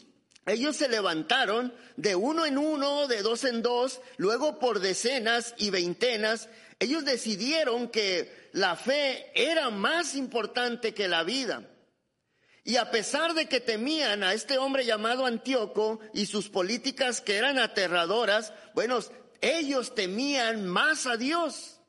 Ellos 0.46 0.76
se 0.76 0.88
levantaron 0.88 1.74
de 1.96 2.14
uno 2.14 2.44
en 2.44 2.58
uno, 2.58 3.06
de 3.08 3.22
dos 3.22 3.44
en 3.44 3.62
dos, 3.62 4.00
luego 4.18 4.58
por 4.58 4.80
decenas 4.80 5.54
y 5.56 5.70
veintenas. 5.70 6.48
Ellos 6.78 7.04
decidieron 7.04 7.88
que 7.88 8.50
la 8.52 8.76
fe 8.76 9.30
era 9.34 9.70
más 9.70 10.14
importante 10.14 10.92
que 10.92 11.08
la 11.08 11.22
vida. 11.24 11.70
Y 12.62 12.76
a 12.76 12.90
pesar 12.90 13.34
de 13.34 13.46
que 13.46 13.60
temían 13.60 14.22
a 14.22 14.32
este 14.34 14.58
hombre 14.58 14.84
llamado 14.84 15.26
Antíoco 15.26 16.00
y 16.12 16.26
sus 16.26 16.48
políticas 16.48 17.20
que 17.20 17.36
eran 17.36 17.58
aterradoras, 17.58 18.52
bueno, 18.74 19.00
ellos 19.40 19.94
temían 19.94 20.66
más 20.66 21.06
a 21.06 21.16
Dios. 21.16 21.80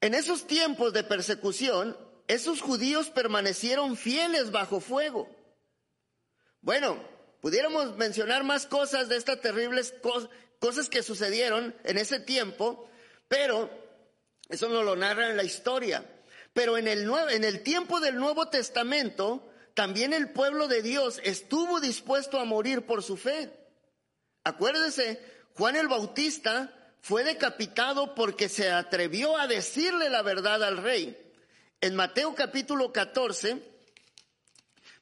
En 0.00 0.14
esos 0.14 0.46
tiempos 0.46 0.92
de 0.92 1.04
persecución, 1.04 1.96
esos 2.28 2.60
judíos 2.60 3.08
permanecieron 3.10 3.96
fieles 3.96 4.50
bajo 4.50 4.80
fuego. 4.80 5.35
Bueno, 6.66 6.98
pudiéramos 7.40 7.96
mencionar 7.96 8.42
más 8.42 8.66
cosas 8.66 9.08
de 9.08 9.16
estas 9.16 9.40
terribles 9.40 9.94
cosas 10.58 10.88
que 10.88 11.04
sucedieron 11.04 11.76
en 11.84 11.96
ese 11.96 12.18
tiempo, 12.18 12.90
pero 13.28 13.70
eso 14.48 14.68
no 14.68 14.82
lo 14.82 14.96
narra 14.96 15.30
en 15.30 15.36
la 15.36 15.44
historia. 15.44 16.04
Pero 16.52 16.76
en 16.76 16.88
el, 16.88 17.08
en 17.30 17.44
el 17.44 17.62
tiempo 17.62 18.00
del 18.00 18.16
Nuevo 18.16 18.48
Testamento, 18.48 19.48
también 19.74 20.12
el 20.12 20.30
pueblo 20.32 20.66
de 20.66 20.82
Dios 20.82 21.20
estuvo 21.22 21.78
dispuesto 21.78 22.40
a 22.40 22.44
morir 22.44 22.84
por 22.84 23.04
su 23.04 23.16
fe. 23.16 23.48
Acuérdese, 24.42 25.20
Juan 25.54 25.76
el 25.76 25.86
Bautista 25.86 26.72
fue 27.00 27.22
decapitado 27.22 28.12
porque 28.16 28.48
se 28.48 28.72
atrevió 28.72 29.38
a 29.38 29.46
decirle 29.46 30.10
la 30.10 30.22
verdad 30.22 30.64
al 30.64 30.78
rey. 30.78 31.16
En 31.80 31.94
Mateo 31.94 32.34
capítulo 32.34 32.92
14, 32.92 33.75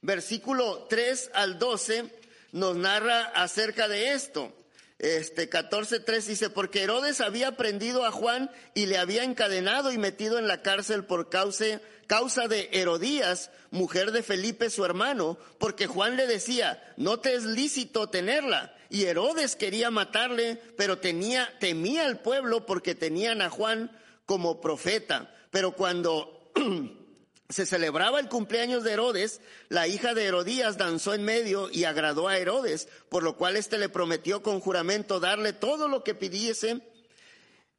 versículo 0.05 0.85
3 0.89 1.31
al 1.33 1.59
12 1.59 2.05
nos 2.51 2.75
narra 2.75 3.23
acerca 3.25 3.87
de 3.87 4.13
esto. 4.13 4.53
Este 4.97 5.49
14.3 5.49 6.23
dice, 6.23 6.49
porque 6.49 6.83
Herodes 6.83 7.19
había 7.19 7.57
prendido 7.57 8.05
a 8.05 8.11
Juan 8.11 8.49
y 8.73 8.85
le 8.85 8.97
había 8.97 9.23
encadenado 9.23 9.91
y 9.91 9.97
metido 9.97 10.39
en 10.39 10.47
la 10.47 10.61
cárcel 10.61 11.03
por 11.03 11.29
causa, 11.29 11.81
causa 12.07 12.47
de 12.47 12.69
Herodías, 12.71 13.51
mujer 13.71 14.11
de 14.13 14.23
Felipe 14.23 14.69
su 14.69 14.85
hermano, 14.85 15.37
porque 15.59 15.87
Juan 15.87 16.15
le 16.15 16.27
decía, 16.27 16.81
no 16.95 17.19
te 17.19 17.35
es 17.35 17.43
lícito 17.43 18.07
tenerla. 18.09 18.73
Y 18.89 19.03
Herodes 19.03 19.57
quería 19.57 19.91
matarle, 19.91 20.61
pero 20.77 20.99
tenía, 20.99 21.53
temía 21.59 22.05
al 22.05 22.21
pueblo 22.21 22.65
porque 22.65 22.95
tenían 22.95 23.41
a 23.41 23.49
Juan 23.49 23.91
como 24.25 24.61
profeta. 24.61 25.35
Pero 25.51 25.73
cuando 25.73 26.51
se 27.49 27.65
celebraba 27.65 28.19
el 28.19 28.27
cumpleaños 28.27 28.83
de 28.83 28.93
Herodes, 28.93 29.41
la 29.69 29.87
hija 29.87 30.13
de 30.13 30.25
Herodías 30.25 30.77
danzó 30.77 31.13
en 31.13 31.23
medio 31.23 31.69
y 31.71 31.83
agradó 31.83 32.27
a 32.27 32.37
Herodes, 32.37 32.87
por 33.09 33.23
lo 33.23 33.37
cual 33.37 33.55
éste 33.55 33.77
le 33.77 33.89
prometió 33.89 34.41
con 34.41 34.59
juramento 34.59 35.19
darle 35.19 35.53
todo 35.53 35.87
lo 35.87 36.03
que 36.03 36.15
pidiese. 36.15 36.81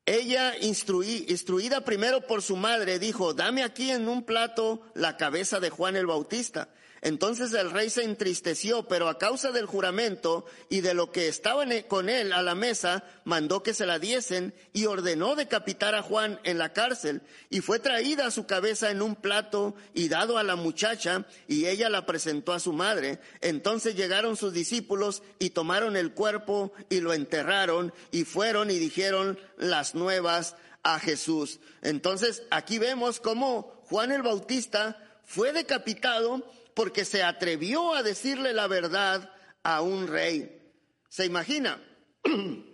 Ella, 0.05 0.55
instruida 0.61 1.85
primero 1.85 2.29
por 2.29 2.43
su 2.43 2.57
madre, 2.57 3.01
dijo, 3.01 3.35
dame 3.35 3.65
aquí 3.65 3.91
en 3.91 4.09
un 4.09 4.23
plato 4.23 4.83
la 4.95 5.17
cabeza 5.17 5.59
de 5.59 5.71
Juan 5.71 5.97
el 5.97 6.07
Bautista. 6.07 6.69
Entonces 7.07 7.53
el 7.53 7.71
rey 7.71 7.89
se 7.89 8.03
entristeció, 8.03 8.89
pero 8.89 9.09
a 9.09 9.17
causa 9.17 9.53
del 9.53 9.67
juramento 9.67 10.45
y 10.69 10.81
de 10.81 10.93
lo 10.93 11.13
que 11.13 11.29
estaban 11.29 11.71
con 11.83 12.09
él 12.09 12.33
a 12.33 12.43
la 12.43 12.57
mesa, 12.57 13.05
mandó 13.23 13.63
que 13.63 13.75
se 13.75 13.87
la 13.87 14.01
diesen 14.01 14.53
y 14.73 14.87
ordenó 14.87 15.37
decapitar 15.37 15.95
a 15.95 16.03
Juan 16.03 16.41
en 16.43 16.59
la 16.59 16.73
cárcel. 16.73 17.23
Y 17.49 17.61
fue 17.61 17.79
traída 17.79 18.33
su 18.33 18.47
cabeza 18.47 18.91
en 18.91 19.03
un 19.03 19.15
plato 19.15 19.77
y 19.95 20.09
dado 20.09 20.37
a 20.37 20.43
la 20.43 20.57
muchacha, 20.57 21.27
y 21.47 21.67
ella 21.67 21.89
la 21.91 22.07
presentó 22.07 22.53
a 22.53 22.59
su 22.59 22.73
madre. 22.73 23.21
Entonces 23.41 23.95
llegaron 23.95 24.37
sus 24.37 24.53
discípulos 24.53 25.23
y 25.39 25.51
tomaron 25.51 25.97
el 25.97 26.13
cuerpo 26.13 26.73
y 26.91 26.99
lo 26.99 27.13
enterraron 27.13 27.95
y 28.11 28.25
fueron 28.25 28.69
y 28.69 28.81
dijeron 28.81 29.39
las 29.59 29.95
nuevas 29.95 30.57
a 30.83 30.99
Jesús. 30.99 31.61
Entonces 31.83 32.43
aquí 32.51 32.81
vemos 32.81 33.21
cómo 33.21 33.81
Juan 33.85 34.11
el 34.11 34.23
Bautista 34.23 35.01
fue 35.25 35.53
decapitado 35.53 36.43
porque 36.77 37.07
se 37.07 37.23
atrevió 37.23 37.95
a 37.95 38.03
decirle 38.03 38.53
la 38.53 38.67
verdad 38.67 39.33
a 39.63 39.81
un 39.81 40.07
rey. 40.07 40.63
¿Se 41.09 41.25
imagina? 41.25 41.83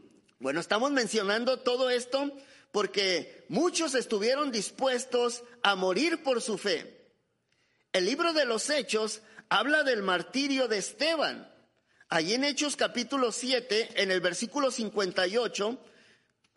Bueno, 0.40 0.58
estamos 0.58 0.90
mencionando 0.90 1.60
todo 1.60 1.88
esto 1.88 2.36
porque 2.72 3.44
muchos 3.48 3.94
estuvieron 3.94 4.50
dispuestos 4.50 5.44
a 5.62 5.76
morir 5.76 6.24
por 6.24 6.42
su 6.42 6.58
fe. 6.58 7.12
El 7.92 8.06
libro 8.06 8.32
de 8.32 8.44
los 8.44 8.68
Hechos 8.68 9.22
habla 9.48 9.84
del 9.84 10.02
martirio 10.02 10.66
de 10.66 10.78
Esteban. 10.78 11.48
Allí 12.08 12.34
en 12.34 12.42
Hechos 12.42 12.74
capítulo 12.74 13.30
7, 13.30 14.02
en 14.02 14.10
el 14.10 14.20
versículo 14.20 14.72
58, 14.72 15.78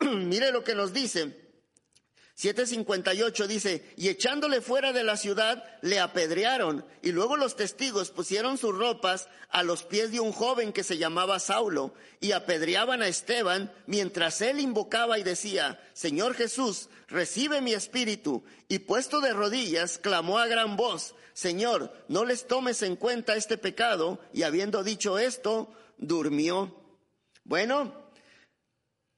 mire 0.00 0.50
lo 0.50 0.64
que 0.64 0.74
nos 0.74 0.92
dice. 0.92 1.45
758 2.36 3.48
dice, 3.48 3.94
y 3.96 4.08
echándole 4.08 4.60
fuera 4.60 4.92
de 4.92 5.04
la 5.04 5.16
ciudad, 5.16 5.64
le 5.80 6.00
apedrearon, 6.00 6.84
y 7.00 7.12
luego 7.12 7.38
los 7.38 7.56
testigos 7.56 8.10
pusieron 8.10 8.58
sus 8.58 8.76
ropas 8.76 9.30
a 9.48 9.62
los 9.62 9.84
pies 9.84 10.12
de 10.12 10.20
un 10.20 10.32
joven 10.32 10.74
que 10.74 10.84
se 10.84 10.98
llamaba 10.98 11.38
Saulo, 11.38 11.94
y 12.20 12.32
apedreaban 12.32 13.00
a 13.00 13.08
Esteban, 13.08 13.72
mientras 13.86 14.42
él 14.42 14.60
invocaba 14.60 15.18
y 15.18 15.22
decía, 15.22 15.80
Señor 15.94 16.34
Jesús, 16.34 16.90
recibe 17.08 17.62
mi 17.62 17.72
espíritu, 17.72 18.44
y 18.68 18.80
puesto 18.80 19.22
de 19.22 19.32
rodillas, 19.32 19.96
clamó 19.96 20.38
a 20.38 20.46
gran 20.46 20.76
voz, 20.76 21.14
Señor, 21.32 21.90
no 22.08 22.26
les 22.26 22.46
tomes 22.46 22.82
en 22.82 22.96
cuenta 22.96 23.34
este 23.34 23.56
pecado, 23.56 24.20
y 24.34 24.42
habiendo 24.42 24.84
dicho 24.84 25.18
esto, 25.18 25.72
durmió. 25.96 26.82
Bueno, 27.44 28.10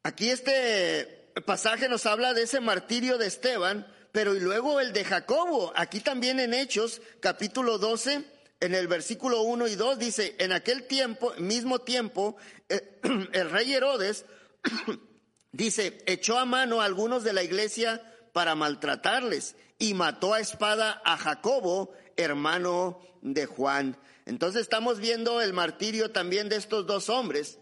aquí 0.04 0.30
este 0.30 1.17
pasaje 1.42 1.88
nos 1.88 2.06
habla 2.06 2.34
de 2.34 2.42
ese 2.42 2.60
martirio 2.60 3.18
de 3.18 3.26
Esteban, 3.26 3.86
pero 4.12 4.34
y 4.34 4.40
luego 4.40 4.80
el 4.80 4.92
de 4.92 5.04
Jacobo. 5.04 5.72
Aquí 5.76 6.00
también 6.00 6.40
en 6.40 6.54
Hechos, 6.54 7.02
capítulo 7.20 7.78
12, 7.78 8.24
en 8.60 8.74
el 8.74 8.88
versículo 8.88 9.42
1 9.42 9.68
y 9.68 9.74
2 9.76 9.98
dice, 9.98 10.34
en 10.38 10.52
aquel 10.52 10.84
tiempo, 10.84 11.32
mismo 11.38 11.80
tiempo, 11.80 12.36
eh, 12.68 13.00
el 13.32 13.50
rey 13.50 13.72
Herodes 13.72 14.24
dice, 15.52 15.98
echó 16.06 16.38
a 16.38 16.44
mano 16.44 16.80
a 16.80 16.84
algunos 16.84 17.24
de 17.24 17.32
la 17.32 17.42
iglesia 17.42 18.02
para 18.32 18.54
maltratarles 18.54 19.54
y 19.78 19.94
mató 19.94 20.34
a 20.34 20.40
espada 20.40 21.00
a 21.04 21.16
Jacobo, 21.16 21.92
hermano 22.16 23.00
de 23.22 23.46
Juan. 23.46 23.96
Entonces 24.26 24.62
estamos 24.62 24.98
viendo 24.98 25.40
el 25.40 25.52
martirio 25.52 26.10
también 26.10 26.48
de 26.48 26.56
estos 26.56 26.86
dos 26.86 27.08
hombres, 27.08 27.58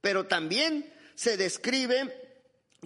pero 0.00 0.26
también 0.26 0.92
se 1.14 1.36
describe 1.36 2.27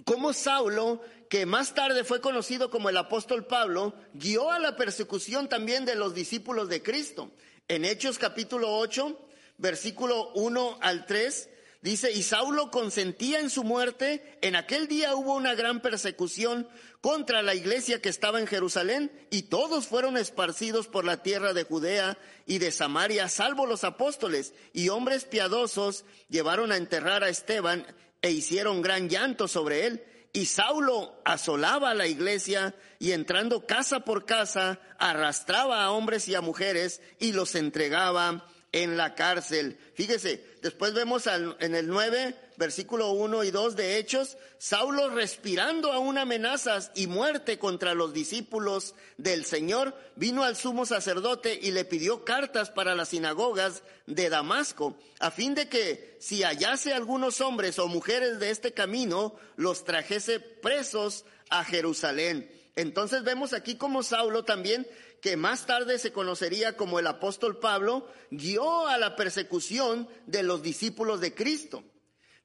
cómo 0.05 0.33
Saulo, 0.33 1.01
que 1.29 1.45
más 1.45 1.73
tarde 1.73 2.03
fue 2.03 2.21
conocido 2.21 2.69
como 2.69 2.89
el 2.89 2.97
apóstol 2.97 3.45
Pablo, 3.45 3.93
guió 4.13 4.51
a 4.51 4.59
la 4.59 4.75
persecución 4.75 5.49
también 5.49 5.85
de 5.85 5.95
los 5.95 6.13
discípulos 6.13 6.69
de 6.69 6.83
Cristo. 6.83 7.31
En 7.67 7.85
Hechos 7.85 8.17
capítulo 8.19 8.77
8, 8.77 9.19
versículo 9.57 10.31
1 10.33 10.79
al 10.81 11.05
3, 11.05 11.49
Dice, 11.83 12.13
y 12.13 12.23
Saulo 12.23 12.71
consentía 12.71 13.41
en 13.41 13.49
su 13.49 13.65
muerte. 13.65 14.37
En 14.41 14.55
aquel 14.55 14.87
día 14.87 15.15
hubo 15.15 15.35
una 15.35 15.53
gran 15.53 15.81
persecución 15.81 16.65
contra 17.01 17.41
la 17.41 17.55
iglesia 17.55 18.01
que 18.01 18.07
estaba 18.07 18.39
en 18.39 18.47
Jerusalén 18.47 19.11
y 19.29 19.43
todos 19.43 19.87
fueron 19.87 20.15
esparcidos 20.15 20.87
por 20.87 21.03
la 21.03 21.21
tierra 21.21 21.51
de 21.51 21.65
Judea 21.65 22.17
y 22.45 22.59
de 22.59 22.71
Samaria, 22.71 23.27
salvo 23.27 23.65
los 23.65 23.83
apóstoles 23.83 24.53
y 24.71 24.87
hombres 24.87 25.25
piadosos 25.25 26.05
llevaron 26.29 26.71
a 26.71 26.77
enterrar 26.77 27.25
a 27.25 27.27
Esteban 27.27 27.85
e 28.23 28.31
hicieron 28.31 28.81
gran 28.81 29.09
llanto 29.09 29.47
sobre 29.47 29.85
él. 29.85 30.03
Y 30.31 30.47
Saulo 30.47 31.21
asolaba 31.25 31.93
la 31.93 32.07
iglesia 32.07 32.73
y 32.97 33.11
entrando 33.11 33.67
casa 33.67 33.99
por 33.99 34.25
casa 34.25 34.79
arrastraba 34.97 35.83
a 35.83 35.91
hombres 35.91 36.27
y 36.27 36.33
a 36.33 36.41
mujeres 36.41 37.01
y 37.19 37.33
los 37.33 37.53
entregaba 37.53 38.47
en 38.71 38.97
la 38.97 39.13
cárcel. 39.13 39.77
Fíjese, 39.93 40.43
después 40.63 40.95
vemos 40.95 41.27
en 41.27 41.75
el 41.75 41.87
9, 41.87 42.35
versículo 42.57 43.11
1 43.11 43.43
y 43.43 43.51
2 43.51 43.75
de 43.75 43.97
Hechos, 43.97 44.37
Saulo 44.57 45.09
respirando 45.09 45.91
aún 45.91 46.17
amenazas 46.17 46.91
y 46.95 47.07
muerte 47.07 47.59
contra 47.59 47.93
los 47.93 48.13
discípulos 48.13 48.95
del 49.17 49.45
Señor, 49.45 49.95
vino 50.15 50.43
al 50.43 50.55
sumo 50.55 50.85
sacerdote 50.85 51.59
y 51.61 51.71
le 51.71 51.85
pidió 51.85 52.23
cartas 52.23 52.69
para 52.69 52.95
las 52.95 53.09
sinagogas 53.09 53.83
de 54.05 54.29
Damasco, 54.29 54.97
a 55.19 55.31
fin 55.31 55.55
de 55.55 55.69
que 55.69 56.17
si 56.19 56.43
hallase 56.43 56.93
algunos 56.93 57.41
hombres 57.41 57.79
o 57.79 57.87
mujeres 57.87 58.39
de 58.39 58.49
este 58.49 58.73
camino, 58.73 59.35
los 59.55 59.83
trajese 59.85 60.39
presos 60.39 61.25
a 61.49 61.63
Jerusalén. 61.63 62.49
Entonces 62.75 63.23
vemos 63.23 63.53
aquí 63.53 63.75
como 63.75 64.03
Saulo 64.03 64.43
también 64.43 64.87
que 65.23 65.37
más 65.37 65.65
tarde 65.65 65.99
se 65.99 66.11
conocería 66.11 66.75
como 66.75 66.99
el 66.99 67.07
apóstol 67.07 67.57
Pablo, 67.57 68.05
guió 68.29 68.87
a 68.87 68.97
la 68.97 69.15
persecución 69.15 70.09
de 70.27 70.43
los 70.43 70.61
discípulos 70.61 71.21
de 71.21 71.33
Cristo. 71.33 71.81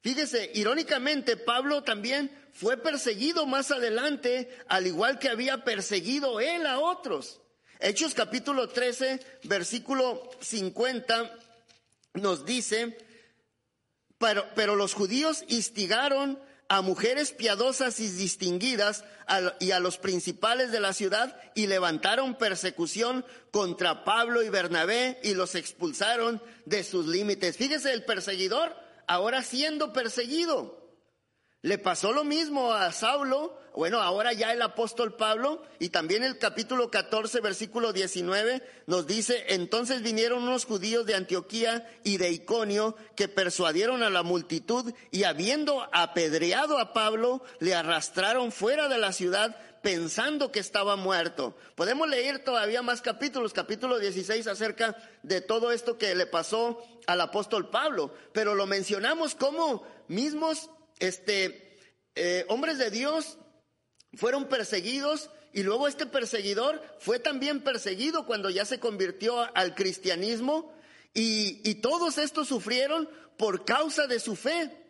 Fíjese, 0.01 0.51
irónicamente, 0.53 1.35
Pablo 1.35 1.83
también 1.83 2.31
fue 2.53 2.77
perseguido 2.77 3.45
más 3.45 3.71
adelante, 3.71 4.49
al 4.67 4.87
igual 4.87 5.19
que 5.19 5.29
había 5.29 5.63
perseguido 5.63 6.39
él 6.39 6.65
a 6.65 6.79
otros. 6.79 7.41
Hechos 7.79 8.13
capítulo 8.13 8.69
13, 8.69 9.19
versículo 9.43 10.29
50, 10.41 11.37
nos 12.13 12.45
dice, 12.45 12.97
pero, 14.17 14.45
pero 14.55 14.75
los 14.75 14.93
judíos 14.93 15.43
instigaron 15.47 16.39
a 16.69 16.81
mujeres 16.81 17.31
piadosas 17.31 17.99
y 17.99 18.09
distinguidas 18.09 19.03
y 19.59 19.71
a 19.71 19.79
los 19.79 19.97
principales 19.97 20.71
de 20.71 20.79
la 20.79 20.93
ciudad 20.93 21.35
y 21.55 21.67
levantaron 21.67 22.37
persecución 22.37 23.25
contra 23.51 24.03
Pablo 24.03 24.43
y 24.43 24.49
Bernabé 24.49 25.19
y 25.23 25.33
los 25.33 25.55
expulsaron 25.55 26.41
de 26.65 26.83
sus 26.83 27.07
límites. 27.07 27.57
Fíjese, 27.57 27.91
el 27.91 28.05
perseguidor 28.05 28.75
ahora 29.09 29.41
siendo 29.41 29.91
perseguido. 29.91 30.77
Le 31.61 31.77
pasó 31.77 32.13
lo 32.13 32.23
mismo 32.23 32.71
a 32.71 32.89
Saulo, 32.93 33.59
bueno, 33.75 34.01
ahora 34.01 34.31
ya 34.31 34.53
el 34.53 34.61
apóstol 34.61 35.15
Pablo, 35.15 35.63
y 35.77 35.89
también 35.89 36.23
el 36.23 36.37
capítulo 36.37 36.89
14, 36.89 37.41
versículo 37.41 37.91
19, 37.91 38.61
nos 38.87 39.07
dice, 39.07 39.43
entonces 39.49 40.01
vinieron 40.01 40.43
unos 40.43 40.65
judíos 40.65 41.05
de 41.05 41.15
Antioquía 41.15 41.89
y 42.03 42.17
de 42.17 42.31
Iconio 42.31 42.95
que 43.15 43.27
persuadieron 43.27 44.03
a 44.03 44.09
la 44.09 44.23
multitud 44.23 44.93
y 45.11 45.23
habiendo 45.23 45.89
apedreado 45.91 46.77
a 46.77 46.93
Pablo, 46.93 47.43
le 47.59 47.73
arrastraron 47.75 48.53
fuera 48.53 48.87
de 48.87 48.99
la 48.99 49.11
ciudad 49.11 49.57
pensando 49.81 50.51
que 50.51 50.59
estaba 50.59 50.95
muerto. 50.95 51.55
Podemos 51.75 52.07
leer 52.07 52.43
todavía 52.43 52.81
más 52.81 53.01
capítulos, 53.01 53.53
capítulo 53.53 53.99
16 53.99 54.47
acerca 54.47 54.95
de 55.23 55.41
todo 55.41 55.71
esto 55.71 55.97
que 55.97 56.15
le 56.15 56.25
pasó 56.25 56.83
al 57.07 57.21
apóstol 57.21 57.69
Pablo, 57.69 58.13
pero 58.33 58.55
lo 58.55 58.65
mencionamos 58.65 59.35
como 59.35 59.83
mismos 60.07 60.69
este, 60.99 61.77
eh, 62.15 62.45
hombres 62.49 62.77
de 62.77 62.91
Dios 62.91 63.37
fueron 64.13 64.47
perseguidos 64.47 65.29
y 65.53 65.63
luego 65.63 65.87
este 65.87 66.05
perseguidor 66.05 66.81
fue 66.99 67.19
también 67.19 67.63
perseguido 67.63 68.25
cuando 68.25 68.49
ya 68.49 68.65
se 68.65 68.79
convirtió 68.79 69.55
al 69.55 69.75
cristianismo 69.75 70.73
y, 71.13 71.67
y 71.67 71.75
todos 71.75 72.17
estos 72.17 72.47
sufrieron 72.47 73.09
por 73.37 73.65
causa 73.65 74.05
de 74.05 74.19
su 74.19 74.35
fe. 74.35 74.88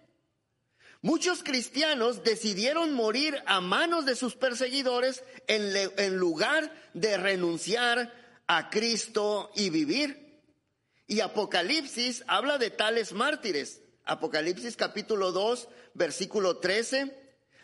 Muchos 1.02 1.44
cristianos 1.44 2.24
decidieron 2.26 2.94
morir 2.94 3.42
a 3.46 3.62
manos 3.62 4.06
de 4.06 4.16
sus 4.16 4.36
perseguidores 4.36 5.24
en, 5.48 5.72
en, 5.98 6.18
lugar 6.18 6.74
de 6.94 7.16
renunciar 7.16 8.14
a 8.48 8.70
Cristo 8.70 9.50
y 9.56 9.70
vivir. 9.70 10.42
Y 11.08 11.22
Apocalipsis 11.22 12.24
habla 12.28 12.58
de 12.58 12.70
tales 12.70 13.14
mártires. 13.14 13.82
Apocalipsis 14.04 14.76
capítulo 14.76 15.32
2, 15.32 15.70
versículo 15.94 16.58
13, 16.58 17.16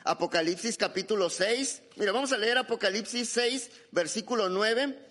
Apocalipsis 0.06 0.78
capítulo 0.78 1.30
6. 1.30 1.82
Mira, 1.98 2.14
vamos 2.14 2.32
a 2.32 2.38
leer 2.38 2.58
Apocalipsis 2.58 3.28
6, 3.30 3.72
versículo 3.92 4.48
9 4.48 5.08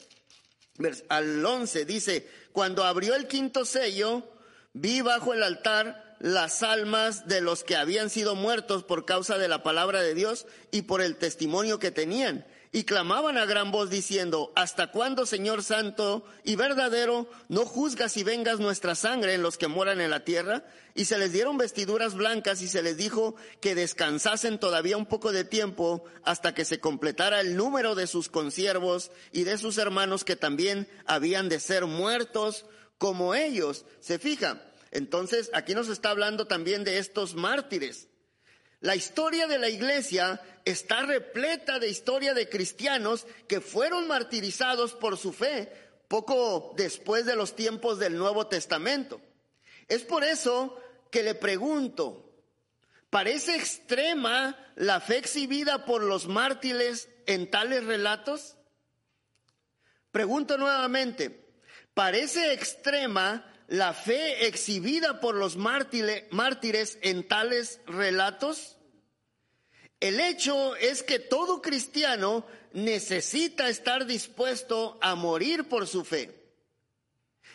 al 1.09 1.45
11. 1.45 1.85
Dice, 1.85 2.27
cuando 2.53 2.85
abrió 2.85 3.15
el 3.17 3.27
quinto 3.27 3.65
sello, 3.67 4.33
vi 4.73 5.03
bajo 5.03 5.35
el 5.35 5.43
altar 5.43 6.04
las 6.25 6.63
almas 6.63 7.29
de 7.29 7.43
los 7.43 7.65
que 7.65 7.77
habían 7.77 8.09
sido 8.09 8.35
muertos 8.35 8.83
por 8.83 9.05
causa 9.05 9.37
de 9.37 9.47
la 9.47 9.63
palabra 9.63 10.01
de 10.01 10.15
Dios 10.15 10.47
y 10.71 10.81
por 10.81 11.03
el 11.03 11.17
testimonio 11.17 11.79
que 11.79 11.91
tenían 11.91 12.47
y 12.73 12.85
clamaban 12.85 13.37
a 13.37 13.45
gran 13.45 13.71
voz 13.71 13.91
diciendo, 13.91 14.51
¿hasta 14.57 14.91
cuándo, 14.91 15.27
Señor 15.27 15.63
Santo 15.63 16.25
y 16.43 16.57
verdadero, 16.57 17.29
no 17.49 17.67
juzgas 17.67 18.17
y 18.17 18.25
vengas 18.25 18.59
nuestra 18.59 18.95
sangre 18.95 19.35
en 19.35 19.43
los 19.43 19.59
que 19.59 19.69
moran 19.69 20.01
en 20.01 20.09
la 20.09 20.25
tierra? 20.25 20.65
Y 20.95 21.05
se 21.05 21.19
les 21.19 21.31
dieron 21.31 21.59
vestiduras 21.59 22.15
blancas 22.15 22.63
y 22.63 22.69
se 22.69 22.83
les 22.83 22.97
dijo 22.97 23.37
que 23.61 23.75
descansasen 23.75 24.59
todavía 24.59 24.97
un 24.97 25.05
poco 25.05 25.31
de 25.31 25.45
tiempo 25.45 26.07
hasta 26.23 26.55
que 26.55 26.65
se 26.65 26.81
completara 26.81 27.43
el 27.43 27.55
número 27.55 27.95
de 27.95 28.07
sus 28.07 28.31
consiervos 28.31 29.11
y 29.31 29.45
de 29.45 29.59
sus 29.59 29.77
hermanos 29.77 30.25
que 30.25 30.37
también 30.37 30.89
habían 31.05 31.51
de 31.51 31.61
ser 31.61 31.85
muertos 31.85 32.65
como 32.97 33.35
ellos. 33.35 33.85
Se 34.01 34.19
fija. 34.19 34.63
Entonces, 34.95 35.51
aquí 35.53 35.75
nos 35.75 35.89
está 35.89 36.11
hablando 36.11 36.47
también 36.47 36.85
de 36.85 36.99
estos 36.99 37.35
mártires. 37.35 38.09
La 38.81 38.95
historia 38.95 39.49
de 39.49 39.59
la 39.59 39.69
iglesia 39.69 40.41
está 40.65 41.03
repleta 41.03 41.81
de 41.81 41.89
historia 41.89 42.33
de 42.33 42.49
cristianos 42.49 43.27
que 43.49 43.61
fueron 43.61 44.07
martirizados 44.07 44.95
por 44.95 45.19
su 45.19 45.33
fe 45.33 45.73
poco 46.07 46.75
después 46.77 47.27
de 47.27 47.35
los 47.35 47.57
tiempos 47.57 47.99
del 47.99 48.17
Nuevo 48.17 48.47
Testamento. 48.47 49.21
Es 49.89 50.03
por 50.03 50.23
eso 50.23 50.81
que 51.11 51.25
le 51.25 51.35
pregunto, 51.35 52.33
¿parece 53.11 53.57
extrema 53.57 54.57
la 54.77 55.01
fe 55.01 55.19
exhibida 55.19 55.85
por 55.87 56.05
los 56.05 56.29
mártires 56.29 57.09
en 57.27 57.51
tales 57.51 57.85
relatos? 57.85 58.57
Pregunto 60.13 60.57
nuevamente, 60.57 61.51
¿parece 61.95 62.53
extrema 62.53 63.51
la 63.69 63.93
fe 63.93 64.47
exhibida 64.47 65.21
por 65.21 65.35
los 65.35 65.57
mártires 65.57 66.99
en 67.03 67.27
tales 67.27 67.81
relatos? 67.87 68.77
El 70.01 70.21
hecho 70.21 70.77
es 70.77 71.03
que 71.03 71.19
todo 71.19 71.63
cristiano 71.63 72.45
necesita 72.73 73.69
estar 73.69 74.07
dispuesto 74.07 74.99
a 75.01 75.15
morir 75.15 75.69
por 75.69 75.87
su 75.87 76.05
fe. 76.05 76.45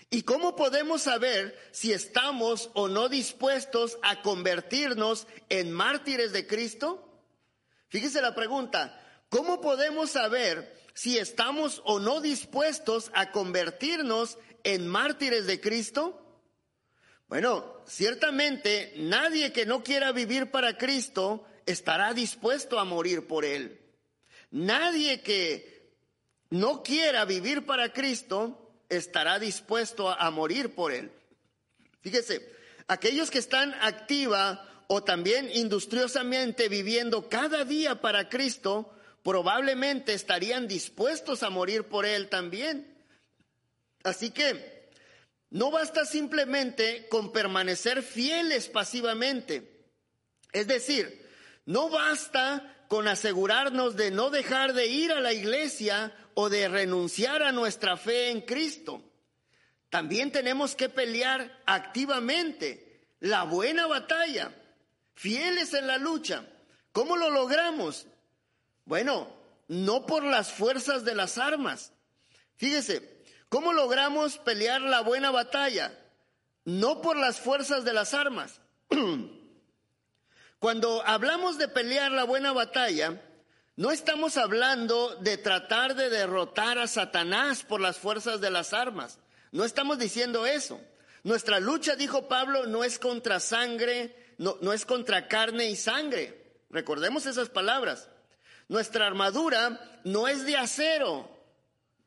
¿Y 0.09 0.23
cómo 0.23 0.55
podemos 0.55 1.03
saber 1.03 1.55
si 1.71 1.93
estamos 1.93 2.71
o 2.73 2.87
no 2.87 3.09
dispuestos 3.09 3.99
a 4.01 4.23
convertirnos 4.23 5.27
en 5.49 5.71
mártires 5.71 6.31
de 6.31 6.47
Cristo? 6.47 7.05
Fíjese 7.89 8.21
la 8.21 8.33
pregunta, 8.33 8.99
¿cómo 9.29 9.61
podemos 9.61 10.09
saber 10.09 10.75
si 10.95 11.19
estamos 11.19 11.81
o 11.85 11.99
no 11.99 12.21
dispuestos 12.21 13.11
a 13.13 13.31
convertirnos 13.31 14.39
en 14.63 14.87
mártires 14.87 15.45
de 15.47 15.59
Cristo? 15.59 16.19
Bueno, 17.27 17.83
ciertamente 17.85 18.93
nadie 18.97 19.51
que 19.53 19.65
no 19.65 19.83
quiera 19.83 20.11
vivir 20.11 20.49
para 20.51 20.77
Cristo 20.77 21.45
estará 21.65 22.13
dispuesto 22.13 22.79
a 22.79 22.85
morir 22.85 23.27
por 23.27 23.45
él. 23.45 23.79
Nadie 24.51 25.21
que 25.21 25.93
no 26.49 26.81
quiera 26.81 27.25
vivir 27.25 27.65
para 27.65 27.93
Cristo 27.93 28.71
estará 28.89 29.37
dispuesto 29.37 30.09
a, 30.09 30.31
morir 30.31 30.73
por 30.73 30.91
él. 30.91 31.11
Fíjese, 32.01 32.51
aquellos 32.87 33.29
que 33.29 33.37
están 33.37 33.75
activa 33.81 34.65
o 34.87 35.03
también 35.03 35.51
industriosamente 35.53 36.67
viviendo 36.67 37.29
cada 37.29 37.63
día 37.63 38.01
para 38.01 38.27
Cristo, 38.27 38.91
probablemente 39.23 40.13
estarían 40.13 40.67
dispuestos 40.67 41.43
a 41.43 41.51
morir 41.51 41.83
por 41.83 42.07
Él 42.07 42.29
también. 42.29 42.98
Así 44.09 44.31
que 44.31 44.89
no 45.51 45.71
basta 45.71 46.05
simplemente 46.05 47.07
con 47.09 47.31
permanecer 47.31 48.03
fieles 48.03 48.67
pasivamente. 48.67 49.87
Es 50.51 50.67
decir, 50.67 51.27
no 51.65 51.89
basta 51.89 52.85
con 52.87 53.07
asegurarnos 53.07 53.95
de 53.95 54.11
no 54.11 54.31
dejar 54.31 54.73
de 54.73 54.87
ir 54.87 55.11
a 55.11 55.21
la 55.21 55.31
iglesia 55.31 56.13
o 56.33 56.49
de 56.49 56.67
renunciar 56.67 57.43
a 57.43 57.51
nuestra 57.51 57.97
fe 57.97 58.31
en 58.31 58.41
Cristo. 58.41 59.03
También 59.89 60.31
tenemos 60.31 60.75
que 60.75 60.89
pelear 60.89 61.61
activamente 61.65 63.07
la 63.19 63.43
buena 63.43 63.87
batalla, 63.87 64.55
fieles 65.13 65.73
en 65.73 65.87
la 65.87 65.97
lucha. 65.97 66.45
¿Cómo 66.91 67.17
lo 67.17 67.29
logramos? 67.29 68.07
Bueno, 68.85 69.31
no 69.67 70.05
por 70.05 70.23
las 70.23 70.51
fuerzas 70.51 71.05
de 71.05 71.15
las 71.15 71.37
armas. 71.37 71.93
Fíjese, 72.55 73.18
¿cómo 73.49 73.73
logramos 73.73 74.37
pelear 74.37 74.81
la 74.81 75.01
buena 75.01 75.31
batalla? 75.31 75.91
No 76.65 77.01
por 77.01 77.17
las 77.17 77.39
fuerzas 77.39 77.83
de 77.83 77.93
las 77.93 78.13
armas. 78.13 78.61
Cuando 80.59 81.01
hablamos 81.05 81.57
de 81.57 81.67
pelear 81.67 82.11
la 82.11 82.23
buena 82.23 82.51
batalla, 82.51 83.21
no 83.75 83.91
estamos 83.91 84.35
hablando 84.35 85.15
de 85.15 85.37
tratar 85.37 85.95
de 85.95 86.09
derrotar 86.09 86.77
a 86.77 86.87
Satanás 86.87 87.63
por 87.63 87.79
las 87.79 87.97
fuerzas 87.97 88.41
de 88.41 88.51
las 88.51 88.73
armas. 88.73 89.19
No 89.51 89.63
estamos 89.63 89.97
diciendo 89.97 90.45
eso. 90.45 90.81
Nuestra 91.23 91.61
lucha, 91.61 91.95
dijo 91.95 92.27
Pablo, 92.27 92.65
no 92.67 92.83
es 92.83 92.99
contra 92.99 93.39
sangre, 93.39 94.33
no, 94.37 94.57
no 94.61 94.73
es 94.73 94.85
contra 94.85 95.29
carne 95.29 95.69
y 95.69 95.77
sangre. 95.77 96.61
Recordemos 96.69 97.25
esas 97.25 97.49
palabras. 97.49 98.09
Nuestra 98.67 99.07
armadura 99.07 99.79
no 100.03 100.27
es 100.27 100.45
de 100.45 100.57
acero. 100.57 101.38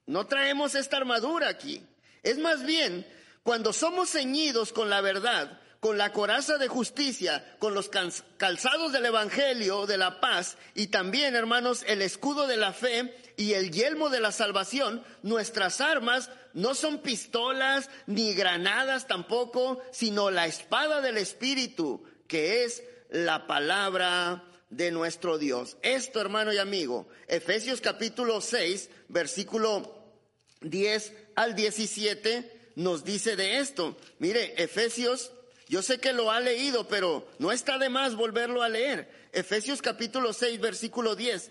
No 0.07 0.27
traemos 0.27 0.75
esta 0.75 0.97
armadura 0.97 1.49
aquí. 1.49 1.83
Es 2.23 2.39
más 2.39 2.65
bien, 2.65 3.07
cuando 3.43 3.73
somos 3.73 4.11
ceñidos 4.11 4.73
con 4.73 4.91
la 4.91 5.01
verdad, 5.01 5.61
con 5.81 5.99
la 5.99 6.13
coraza 6.13 6.59
de 6.59 6.69
justicia, 6.69 7.57
con 7.59 7.75
los 7.75 7.89
calzados 7.89 8.93
del 8.93 9.07
Evangelio 9.07 9.85
de 9.87 9.99
la 9.99 10.21
paz 10.21 10.57
y 10.75 10.87
también, 10.87 11.35
hermanos, 11.35 11.85
el 11.89 12.03
escudo 12.03 12.47
de 12.47 12.57
la 12.57 12.73
fe 12.73 13.13
y 13.37 13.55
el 13.55 13.73
yelmo 13.73 14.09
de 14.09 14.21
la 14.21 14.31
salvación, 14.31 15.03
nuestras 15.23 15.81
armas 15.81 16.31
no 16.55 16.75
son 16.75 16.99
pistolas 16.99 17.91
ni 18.07 18.33
granadas 18.35 19.09
tampoco, 19.09 19.83
sino 19.91 20.31
la 20.31 20.47
espada 20.47 21.01
del 21.01 21.17
Espíritu, 21.17 22.05
que 22.29 22.63
es 22.63 22.85
la 23.11 23.49
palabra 23.49 24.45
de 24.73 24.91
nuestro 24.91 25.39
Dios. 25.39 25.77
Esto, 25.83 26.21
hermano 26.21 26.53
y 26.53 26.59
amigo, 26.59 27.07
Efesios 27.29 27.81
capítulo 27.81 28.41
6, 28.41 28.91
versículo 29.09 30.03
10 30.63 31.13
al 31.37 31.55
17, 31.55 32.73
nos 32.77 33.05
dice 33.05 33.37
de 33.37 33.59
esto. 33.59 33.97
Mire, 34.19 34.55
Efesios 34.63 35.31
yo 35.73 35.81
sé 35.81 35.99
que 35.99 36.13
lo 36.13 36.31
ha 36.31 36.39
leído, 36.39 36.87
pero 36.87 37.27
no 37.39 37.51
está 37.51 37.79
de 37.79 37.89
más 37.89 38.15
volverlo 38.15 38.63
a 38.63 38.69
leer. 38.69 39.09
Efesios 39.33 39.81
capítulo 39.81 40.35
6, 40.35 40.61
versículo 40.61 41.17
10. 41.17 41.51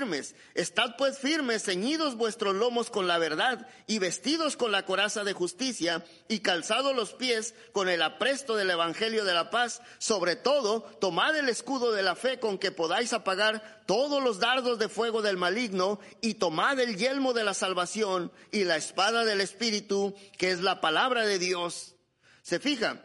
Estad 0.55 0.95
pues 0.97 1.19
firmes, 1.19 1.63
ceñidos 1.63 2.15
vuestros 2.15 2.55
lomos 2.55 2.89
con 2.89 3.07
la 3.07 3.19
verdad 3.19 3.67
y 3.85 3.99
vestidos 3.99 4.57
con 4.57 4.71
la 4.71 4.85
coraza 4.85 5.23
de 5.23 5.33
justicia 5.33 6.03
y 6.27 6.39
calzados 6.39 6.95
los 6.95 7.13
pies 7.13 7.53
con 7.71 7.87
el 7.87 8.01
apresto 8.01 8.55
del 8.55 8.71
evangelio 8.71 9.23
de 9.25 9.33
la 9.33 9.49
paz. 9.51 9.81
Sobre 9.99 10.35
todo, 10.35 10.81
tomad 10.99 11.35
el 11.35 11.49
escudo 11.49 11.91
de 11.91 12.01
la 12.01 12.15
fe 12.15 12.39
con 12.39 12.57
que 12.57 12.71
podáis 12.71 13.13
apagar 13.13 13.83
todos 13.85 14.23
los 14.23 14.39
dardos 14.39 14.79
de 14.79 14.89
fuego 14.89 15.21
del 15.21 15.37
maligno 15.37 15.99
y 16.21 16.35
tomad 16.35 16.79
el 16.79 16.97
yelmo 16.97 17.33
de 17.33 17.43
la 17.43 17.53
salvación 17.53 18.31
y 18.51 18.63
la 18.63 18.77
espada 18.77 19.23
del 19.25 19.41
espíritu 19.41 20.15
que 20.37 20.51
es 20.51 20.61
la 20.61 20.81
palabra 20.81 21.25
de 21.25 21.37
Dios. 21.37 21.95
¿Se 22.41 22.59
fija? 22.59 23.03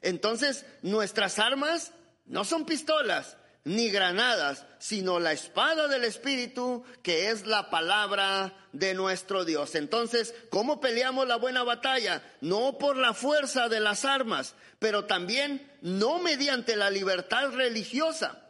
Entonces, 0.00 0.64
nuestras 0.82 1.38
armas 1.38 1.92
no 2.24 2.44
son 2.44 2.66
pistolas, 2.66 3.37
ni 3.64 3.90
granadas, 3.90 4.64
sino 4.78 5.20
la 5.20 5.32
espada 5.32 5.88
del 5.88 6.04
Espíritu, 6.04 6.84
que 7.02 7.30
es 7.30 7.46
la 7.46 7.70
palabra 7.70 8.54
de 8.72 8.94
nuestro 8.94 9.44
Dios. 9.44 9.74
Entonces, 9.74 10.34
¿cómo 10.50 10.80
peleamos 10.80 11.26
la 11.28 11.36
buena 11.36 11.64
batalla? 11.64 12.22
No 12.40 12.78
por 12.78 12.96
la 12.96 13.14
fuerza 13.14 13.68
de 13.68 13.80
las 13.80 14.04
armas, 14.04 14.54
pero 14.78 15.04
también 15.04 15.70
no 15.82 16.18
mediante 16.18 16.76
la 16.76 16.90
libertad 16.90 17.50
religiosa. 17.50 18.42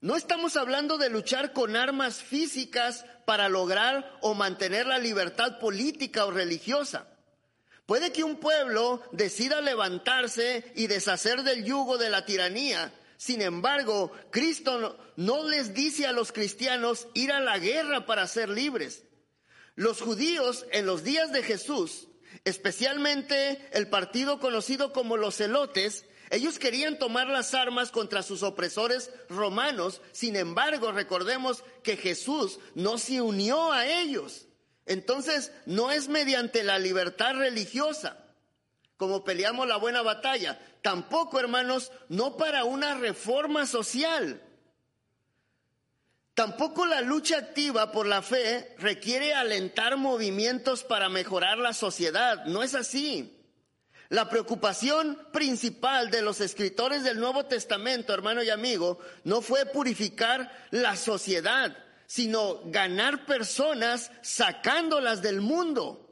No 0.00 0.14
estamos 0.14 0.56
hablando 0.56 0.98
de 0.98 1.10
luchar 1.10 1.52
con 1.52 1.74
armas 1.74 2.16
físicas 2.16 3.04
para 3.24 3.48
lograr 3.48 4.18
o 4.20 4.34
mantener 4.34 4.86
la 4.86 4.98
libertad 4.98 5.58
política 5.58 6.26
o 6.26 6.30
religiosa. 6.30 7.08
Puede 7.86 8.12
que 8.12 8.24
un 8.24 8.36
pueblo 8.36 9.02
decida 9.12 9.60
levantarse 9.60 10.72
y 10.74 10.86
deshacer 10.88 11.42
del 11.42 11.64
yugo 11.64 11.98
de 11.98 12.10
la 12.10 12.24
tiranía, 12.24 12.92
sin 13.16 13.40
embargo, 13.40 14.12
Cristo 14.30 14.98
no 15.16 15.48
les 15.48 15.74
dice 15.74 16.06
a 16.06 16.12
los 16.12 16.32
cristianos 16.32 17.08
ir 17.14 17.32
a 17.32 17.40
la 17.40 17.58
guerra 17.58 18.06
para 18.06 18.26
ser 18.26 18.50
libres. 18.50 19.04
Los 19.74 20.00
judíos 20.00 20.66
en 20.72 20.86
los 20.86 21.02
días 21.02 21.32
de 21.32 21.42
Jesús, 21.42 22.08
especialmente 22.44 23.68
el 23.72 23.88
partido 23.88 24.38
conocido 24.38 24.92
como 24.92 25.16
los 25.16 25.36
celotes, 25.36 26.04
ellos 26.30 26.58
querían 26.58 26.98
tomar 26.98 27.28
las 27.28 27.54
armas 27.54 27.90
contra 27.90 28.22
sus 28.22 28.42
opresores 28.42 29.10
romanos. 29.28 30.02
Sin 30.12 30.34
embargo, 30.36 30.92
recordemos 30.92 31.62
que 31.82 31.96
Jesús 31.96 32.58
no 32.74 32.98
se 32.98 33.20
unió 33.20 33.72
a 33.72 33.86
ellos. 33.86 34.46
Entonces, 34.86 35.52
no 35.66 35.90
es 35.90 36.08
mediante 36.08 36.64
la 36.64 36.78
libertad 36.78 37.34
religiosa 37.34 38.25
como 38.96 39.24
peleamos 39.24 39.66
la 39.66 39.76
buena 39.76 40.02
batalla. 40.02 40.58
Tampoco, 40.82 41.38
hermanos, 41.38 41.92
no 42.08 42.36
para 42.36 42.64
una 42.64 42.94
reforma 42.94 43.66
social. 43.66 44.42
Tampoco 46.34 46.84
la 46.84 47.00
lucha 47.00 47.38
activa 47.38 47.92
por 47.92 48.06
la 48.06 48.20
fe 48.20 48.74
requiere 48.78 49.32
alentar 49.32 49.96
movimientos 49.96 50.84
para 50.84 51.08
mejorar 51.08 51.58
la 51.58 51.72
sociedad. 51.72 52.44
No 52.44 52.62
es 52.62 52.74
así. 52.74 53.32
La 54.08 54.28
preocupación 54.28 55.18
principal 55.32 56.10
de 56.10 56.22
los 56.22 56.40
escritores 56.40 57.02
del 57.02 57.18
Nuevo 57.18 57.46
Testamento, 57.46 58.12
hermano 58.12 58.42
y 58.42 58.50
amigo, 58.50 58.98
no 59.24 59.40
fue 59.40 59.66
purificar 59.66 60.52
la 60.70 60.94
sociedad, 60.94 61.76
sino 62.06 62.60
ganar 62.66 63.26
personas 63.26 64.12
sacándolas 64.22 65.22
del 65.22 65.40
mundo. 65.40 66.05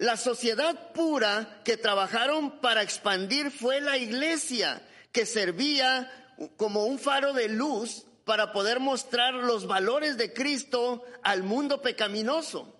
La 0.00 0.16
sociedad 0.16 0.92
pura 0.94 1.60
que 1.62 1.76
trabajaron 1.76 2.62
para 2.62 2.82
expandir 2.82 3.50
fue 3.50 3.82
la 3.82 3.98
iglesia, 3.98 4.80
que 5.12 5.26
servía 5.26 6.10
como 6.56 6.86
un 6.86 6.98
faro 6.98 7.34
de 7.34 7.50
luz 7.50 8.06
para 8.24 8.50
poder 8.50 8.80
mostrar 8.80 9.34
los 9.34 9.66
valores 9.66 10.16
de 10.16 10.32
Cristo 10.32 11.04
al 11.22 11.42
mundo 11.42 11.82
pecaminoso. 11.82 12.74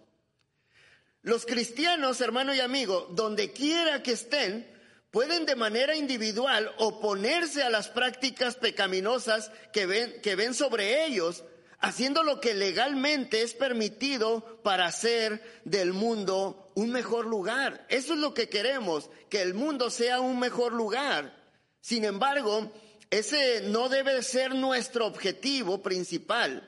Los 1.20 1.44
cristianos, 1.44 2.22
hermano 2.22 2.54
y 2.54 2.60
amigo, 2.60 3.08
donde 3.10 3.52
quiera 3.52 4.02
que 4.02 4.12
estén, 4.12 4.66
pueden 5.10 5.44
de 5.44 5.56
manera 5.56 5.96
individual 5.96 6.72
oponerse 6.78 7.62
a 7.62 7.68
las 7.68 7.88
prácticas 7.88 8.56
pecaminosas 8.56 9.52
que 9.74 9.84
ven, 9.84 10.22
que 10.22 10.36
ven 10.36 10.54
sobre 10.54 11.04
ellos, 11.04 11.44
haciendo 11.80 12.22
lo 12.22 12.40
que 12.40 12.54
legalmente 12.54 13.42
es 13.42 13.52
permitido 13.52 14.60
para 14.62 14.86
hacer 14.86 15.60
del 15.66 15.92
mundo 15.92 16.69
un 16.80 16.90
mejor 16.90 17.26
lugar. 17.26 17.84
Eso 17.90 18.14
es 18.14 18.18
lo 18.18 18.32
que 18.32 18.48
queremos, 18.48 19.10
que 19.28 19.42
el 19.42 19.54
mundo 19.54 19.90
sea 19.90 20.20
un 20.20 20.38
mejor 20.38 20.72
lugar. 20.72 21.36
Sin 21.80 22.04
embargo, 22.04 22.72
ese 23.10 23.62
no 23.62 23.88
debe 23.90 24.22
ser 24.22 24.54
nuestro 24.54 25.06
objetivo 25.06 25.82
principal, 25.82 26.66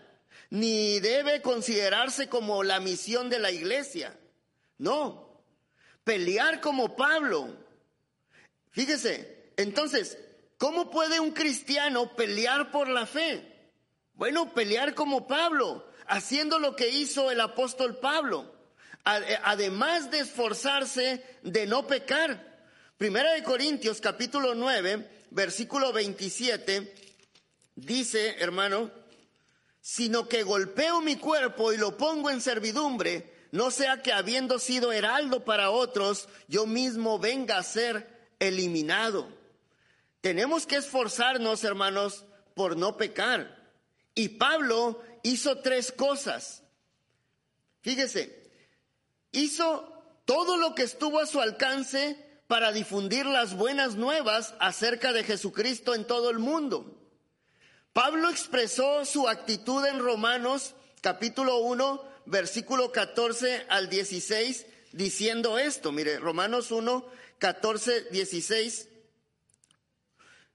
ni 0.50 1.00
debe 1.00 1.40
considerarse 1.40 2.28
como 2.28 2.62
la 2.62 2.78
misión 2.78 3.30
de 3.30 3.38
la 3.38 3.50
iglesia. 3.50 4.18
No, 4.76 5.42
pelear 6.04 6.60
como 6.60 6.94
Pablo. 6.94 7.56
Fíjese, 8.70 9.52
entonces, 9.56 10.18
¿cómo 10.58 10.90
puede 10.90 11.20
un 11.20 11.30
cristiano 11.30 12.14
pelear 12.16 12.70
por 12.70 12.88
la 12.88 13.06
fe? 13.06 13.48
Bueno, 14.12 14.52
pelear 14.52 14.94
como 14.94 15.26
Pablo, 15.26 15.86
haciendo 16.06 16.58
lo 16.58 16.76
que 16.76 16.90
hizo 16.90 17.30
el 17.30 17.40
apóstol 17.40 17.98
Pablo 17.98 18.61
además 19.04 20.10
de 20.10 20.20
esforzarse 20.20 21.24
de 21.42 21.66
no 21.66 21.86
pecar. 21.86 22.52
Primera 22.98 23.32
de 23.32 23.42
Corintios 23.42 24.00
capítulo 24.00 24.54
9, 24.54 25.08
versículo 25.30 25.92
27, 25.92 26.94
dice, 27.74 28.36
hermano, 28.38 28.90
sino 29.80 30.28
que 30.28 30.44
golpeo 30.44 31.00
mi 31.00 31.16
cuerpo 31.16 31.72
y 31.72 31.78
lo 31.78 31.96
pongo 31.96 32.30
en 32.30 32.40
servidumbre, 32.40 33.32
no 33.50 33.70
sea 33.70 34.02
que 34.02 34.12
habiendo 34.12 34.58
sido 34.58 34.92
heraldo 34.92 35.44
para 35.44 35.70
otros, 35.70 36.28
yo 36.46 36.66
mismo 36.66 37.18
venga 37.18 37.58
a 37.58 37.62
ser 37.62 38.30
eliminado. 38.38 39.28
Tenemos 40.20 40.66
que 40.66 40.76
esforzarnos, 40.76 41.64
hermanos, 41.64 42.24
por 42.54 42.76
no 42.76 42.96
pecar. 42.96 43.58
Y 44.14 44.28
Pablo 44.28 45.02
hizo 45.22 45.58
tres 45.58 45.90
cosas. 45.90 46.62
Fíjese, 47.80 48.41
hizo 49.32 49.88
todo 50.24 50.56
lo 50.56 50.74
que 50.74 50.82
estuvo 50.82 51.18
a 51.18 51.26
su 51.26 51.40
alcance 51.40 52.16
para 52.46 52.70
difundir 52.70 53.26
las 53.26 53.56
buenas 53.56 53.96
nuevas 53.96 54.54
acerca 54.60 55.12
de 55.12 55.24
Jesucristo 55.24 55.94
en 55.94 56.06
todo 56.06 56.30
el 56.30 56.38
mundo. 56.38 56.98
Pablo 57.92 58.30
expresó 58.30 59.04
su 59.04 59.28
actitud 59.28 59.84
en 59.86 59.98
Romanos 59.98 60.74
capítulo 61.02 61.58
1, 61.58 62.02
versículo 62.26 62.92
14 62.92 63.66
al 63.68 63.90
16, 63.90 64.66
diciendo 64.92 65.58
esto. 65.58 65.92
Mire, 65.92 66.18
Romanos 66.18 66.70
1, 66.70 67.04
14, 67.38 68.04
16, 68.10 68.88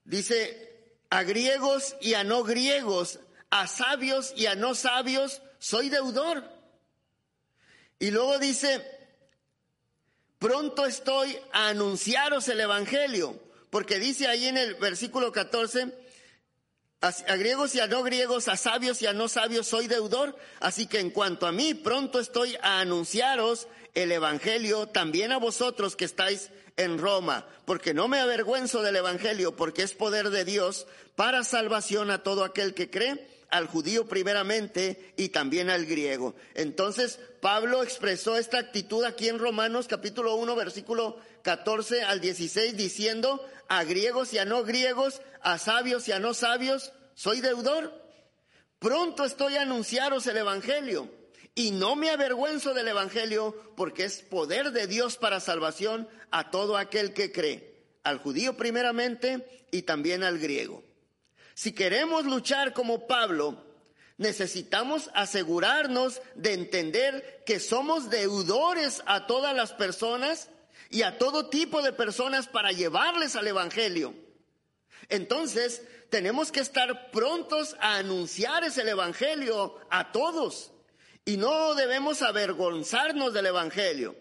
dice, 0.04 0.94
a 1.10 1.22
griegos 1.22 1.96
y 2.00 2.14
a 2.14 2.24
no 2.24 2.42
griegos, 2.42 3.20
a 3.50 3.66
sabios 3.66 4.32
y 4.36 4.46
a 4.46 4.54
no 4.54 4.74
sabios, 4.74 5.42
soy 5.58 5.90
deudor. 5.90 6.57
Y 7.98 8.10
luego 8.10 8.38
dice, 8.38 8.84
pronto 10.38 10.86
estoy 10.86 11.36
a 11.52 11.68
anunciaros 11.68 12.48
el 12.48 12.60
Evangelio, 12.60 13.38
porque 13.70 13.98
dice 13.98 14.28
ahí 14.28 14.46
en 14.46 14.56
el 14.56 14.76
versículo 14.76 15.32
14, 15.32 15.92
a, 17.00 17.36
griegos 17.36 17.74
y 17.74 17.80
a 17.80 17.86
no 17.86 18.02
griegos, 18.02 18.48
a 18.48 18.56
sabios 18.56 19.02
y 19.02 19.06
a 19.06 19.12
no 19.12 19.28
sabios 19.28 19.66
soy 19.66 19.88
deudor, 19.88 20.36
así 20.60 20.86
que 20.86 21.00
en 21.00 21.10
cuanto 21.10 21.46
a 21.46 21.52
mí, 21.52 21.74
pronto 21.74 22.20
estoy 22.20 22.56
a 22.62 22.80
anunciaros 22.80 23.68
el 23.94 24.12
Evangelio 24.12 24.86
también 24.86 25.32
a 25.32 25.38
vosotros 25.38 25.96
que 25.96 26.04
estáis 26.04 26.50
en 26.76 26.98
Roma, 26.98 27.46
porque 27.64 27.94
no 27.94 28.06
me 28.06 28.20
avergüenzo 28.20 28.82
del 28.82 28.96
Evangelio, 28.96 29.56
porque 29.56 29.82
es 29.82 29.92
poder 29.92 30.30
de 30.30 30.44
Dios 30.44 30.86
para 31.16 31.42
salvación 31.42 32.12
a 32.12 32.22
todo 32.22 32.44
aquel 32.44 32.74
que 32.74 32.90
cree 32.90 33.37
al 33.50 33.66
judío 33.66 34.06
primeramente 34.06 35.12
y 35.16 35.30
también 35.30 35.70
al 35.70 35.86
griego. 35.86 36.34
Entonces, 36.54 37.18
Pablo 37.40 37.82
expresó 37.82 38.36
esta 38.36 38.58
actitud 38.58 39.04
aquí 39.04 39.28
en 39.28 39.38
Romanos 39.38 39.88
capítulo 39.88 40.34
1, 40.36 40.54
versículo 40.56 41.18
14 41.42 42.02
al 42.02 42.20
16, 42.20 42.76
diciendo, 42.76 43.44
a 43.68 43.84
griegos 43.84 44.32
y 44.32 44.38
a 44.38 44.44
no 44.44 44.64
griegos, 44.64 45.20
a 45.40 45.58
sabios 45.58 46.08
y 46.08 46.12
a 46.12 46.18
no 46.18 46.34
sabios, 46.34 46.92
soy 47.14 47.40
deudor. 47.40 47.92
Pronto 48.78 49.24
estoy 49.24 49.56
a 49.56 49.62
anunciaros 49.62 50.26
el 50.26 50.36
Evangelio. 50.36 51.10
Y 51.54 51.72
no 51.72 51.96
me 51.96 52.10
avergüenzo 52.10 52.72
del 52.72 52.86
Evangelio 52.86 53.72
porque 53.76 54.04
es 54.04 54.18
poder 54.18 54.70
de 54.70 54.86
Dios 54.86 55.16
para 55.16 55.40
salvación 55.40 56.08
a 56.30 56.50
todo 56.50 56.76
aquel 56.76 57.12
que 57.12 57.32
cree, 57.32 57.82
al 58.04 58.18
judío 58.18 58.56
primeramente 58.56 59.66
y 59.72 59.82
también 59.82 60.22
al 60.22 60.38
griego. 60.38 60.84
Si 61.58 61.72
queremos 61.72 62.24
luchar 62.24 62.72
como 62.72 63.08
Pablo, 63.08 63.60
necesitamos 64.16 65.10
asegurarnos 65.12 66.22
de 66.36 66.52
entender 66.52 67.42
que 67.44 67.58
somos 67.58 68.10
deudores 68.10 69.02
a 69.06 69.26
todas 69.26 69.56
las 69.56 69.72
personas 69.72 70.50
y 70.88 71.02
a 71.02 71.18
todo 71.18 71.48
tipo 71.48 71.82
de 71.82 71.92
personas 71.92 72.46
para 72.46 72.70
llevarles 72.70 73.34
al 73.34 73.48
Evangelio. 73.48 74.14
Entonces, 75.08 75.82
tenemos 76.10 76.52
que 76.52 76.60
estar 76.60 77.10
prontos 77.10 77.74
a 77.80 77.96
anunciar 77.96 78.62
ese 78.62 78.88
Evangelio 78.88 79.80
a 79.90 80.12
todos 80.12 80.70
y 81.24 81.38
no 81.38 81.74
debemos 81.74 82.22
avergonzarnos 82.22 83.34
del 83.34 83.46
Evangelio. 83.46 84.14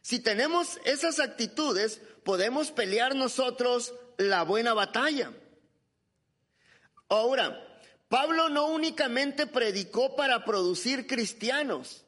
Si 0.00 0.20
tenemos 0.20 0.80
esas 0.86 1.20
actitudes, 1.20 2.00
podemos 2.24 2.70
pelear 2.70 3.14
nosotros 3.14 3.92
la 4.16 4.42
buena 4.42 4.72
batalla. 4.72 5.32
Ahora, 7.12 7.62
Pablo 8.08 8.48
no 8.48 8.68
únicamente 8.68 9.46
predicó 9.46 10.16
para 10.16 10.46
producir 10.46 11.06
cristianos, 11.06 12.06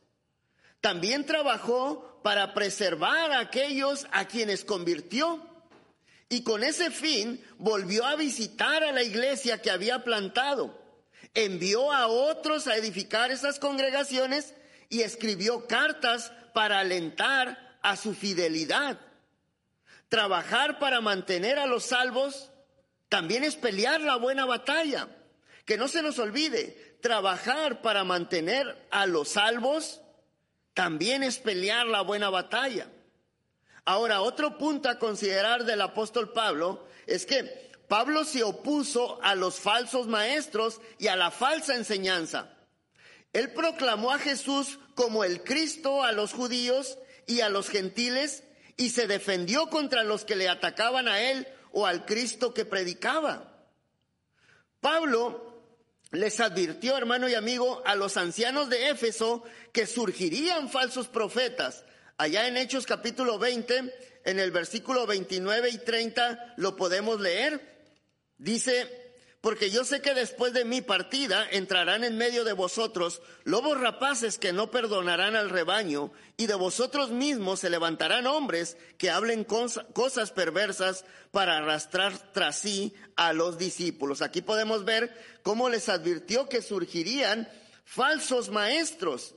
también 0.81 1.27
trabajó 1.27 2.21
para 2.23 2.55
preservar 2.55 3.33
a 3.33 3.41
aquellos 3.41 4.07
a 4.13 4.27
quienes 4.27 4.65
convirtió. 4.65 5.47
Y 6.31 6.43
con 6.43 6.65
ese 6.65 6.91
fin 6.91 7.45
volvió 7.59 8.07
a 8.07 8.17
visitar 8.17 8.83
a 8.83 8.93
la 8.93 9.03
iglesia 9.03 9.61
que 9.61 9.71
había 9.71 10.05
plantado. 10.05 10.81
Envió 11.35 11.93
a 11.93 12.07
otros 12.07 12.67
a 12.67 12.77
edificar 12.77 13.31
esas 13.31 13.59
congregaciones 13.59 14.55
y 14.89 15.03
escribió 15.03 15.67
cartas 15.67 16.33
para 16.55 16.79
alentar 16.79 17.79
a 17.83 17.97
su 17.97 18.15
fidelidad. 18.15 18.99
Trabajar 20.09 20.79
para 20.79 21.03
mantener 21.03 21.59
a 21.59 21.67
los 21.67 21.85
salvos 21.85 22.51
también 23.15 23.45
es 23.45 23.55
pelear 23.55 24.01
la 24.01 24.17
buena 24.17 24.45
batalla. 24.45 25.07
Que 25.65 25.77
no 25.77 25.87
se 25.87 26.03
nos 26.03 26.19
olvide, 26.19 26.99
trabajar 27.01 27.81
para 27.81 28.03
mantener 28.03 28.89
a 28.91 29.07
los 29.07 29.29
salvos 29.29 30.01
también 30.73 31.23
es 31.23 31.39
pelear 31.39 31.87
la 31.87 32.01
buena 32.01 32.29
batalla. 32.29 32.89
Ahora, 33.85 34.21
otro 34.21 34.59
punto 34.59 34.89
a 34.89 34.99
considerar 34.99 35.65
del 35.65 35.83
apóstol 35.83 36.33
Pablo 36.33 36.89
es 37.07 37.25
que 37.25 37.71
Pablo 37.87 38.25
se 38.25 38.43
opuso 38.43 39.23
a 39.23 39.37
los 39.37 39.61
falsos 39.61 40.09
maestros 40.09 40.81
y 40.99 41.07
a 41.07 41.15
la 41.15 41.31
falsa 41.31 41.77
enseñanza. 41.77 42.51
Él 43.33 43.53
proclamó 43.53 44.11
a 44.11 44.19
Jesús 44.19 44.81
como 44.97 45.23
el 45.23 45.45
Cristo 45.45 46.03
a 46.03 46.11
los 46.11 46.33
judíos 46.33 46.99
y 47.29 47.43
a 47.43 47.49
los 47.49 47.69
gentiles 47.69 48.43
y 48.77 48.91
se 48.91 49.07
defendió 49.07 49.69
contra 49.69 50.03
los 50.03 50.25
que 50.25 50.35
le 50.35 50.49
atacaban 50.49 51.07
a 51.07 51.21
él 51.21 51.47
o 51.75 51.87
al 51.87 52.07
Cristo 52.07 52.55
que 52.55 52.65
predicaba. 52.65 53.67
Pablo 54.81 55.53
les 56.13 56.39
advirtió, 56.41 56.97
hermano 56.97 57.29
y 57.29 57.35
amigo, 57.35 57.83
a 57.85 57.97
los 57.97 58.17
ancianos 58.17 58.71
de 58.71 58.91
Éfeso 58.91 59.43
que 59.73 59.87
surgirían 59.87 60.71
falsos 60.71 61.09
profetas. 61.09 61.85
Allá 62.17 62.47
en 62.47 62.57
Hechos 62.57 62.87
capítulo 62.87 63.39
20, 63.39 63.93
en 64.25 64.39
el 64.39 64.53
versículo 64.53 65.07
29 65.07 65.71
y 65.71 65.79
30 65.79 66.55
lo 66.57 66.77
podemos 66.77 67.21
leer. 67.21 67.61
Dice, 68.39 69.04
porque 69.45 69.69
yo 69.69 69.85
sé 69.85 70.01
que 70.01 70.15
después 70.15 70.55
de 70.55 70.65
mi 70.65 70.81
partida 70.81 71.47
entrarán 71.51 72.03
en 72.03 72.17
medio 72.17 72.45
de 72.45 72.55
vosotros 72.55 73.21
lobos 73.45 73.79
rapaces 73.79 74.39
que 74.39 74.55
no 74.55 74.71
perdonarán 74.71 75.37
al 75.37 75.51
rebaño, 75.51 76.13
y 76.39 76.47
de 76.47 76.55
vosotros 76.55 77.11
mismos 77.11 77.61
se 77.61 77.69
levantarán 77.69 78.27
hombres 78.27 78.79
que 78.97 79.11
hablen 79.11 79.45
cosas 79.45 80.31
perversas 80.31 81.05
para 81.31 81.59
arrastrar 81.59 82.33
tras 82.33 82.59
sí 82.59 82.95
a 83.17 83.35
los 83.35 83.59
discípulos. 83.59 84.23
Aquí 84.23 84.41
podemos 84.41 84.87
ver 84.87 85.15
cómo 85.43 85.69
les 85.69 85.91
advirtió 85.91 86.49
que 86.49 86.63
surgirían 86.63 87.47
falsos 87.85 88.49
maestros. 88.49 89.35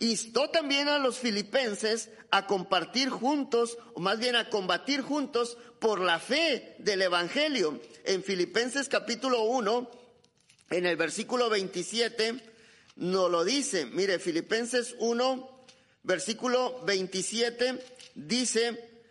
Instó 0.00 0.50
también 0.50 0.88
a 0.88 0.98
los 0.98 1.18
filipenses 1.18 2.10
a 2.32 2.48
compartir 2.48 3.08
juntos, 3.08 3.78
o 3.94 4.00
más 4.00 4.18
bien 4.18 4.34
a 4.34 4.50
combatir 4.50 5.00
juntos 5.00 5.56
por 5.84 6.00
la 6.00 6.18
fe 6.18 6.76
del 6.78 7.02
Evangelio. 7.02 7.78
En 8.06 8.24
Filipenses 8.24 8.88
capítulo 8.88 9.42
1, 9.42 9.90
en 10.70 10.86
el 10.86 10.96
versículo 10.96 11.50
27, 11.50 12.42
nos 12.96 13.30
lo 13.30 13.44
dice. 13.44 13.84
Mire, 13.84 14.18
Filipenses 14.18 14.96
1, 14.98 15.66
versículo 16.02 16.80
27, 16.86 17.84
dice, 18.14 19.02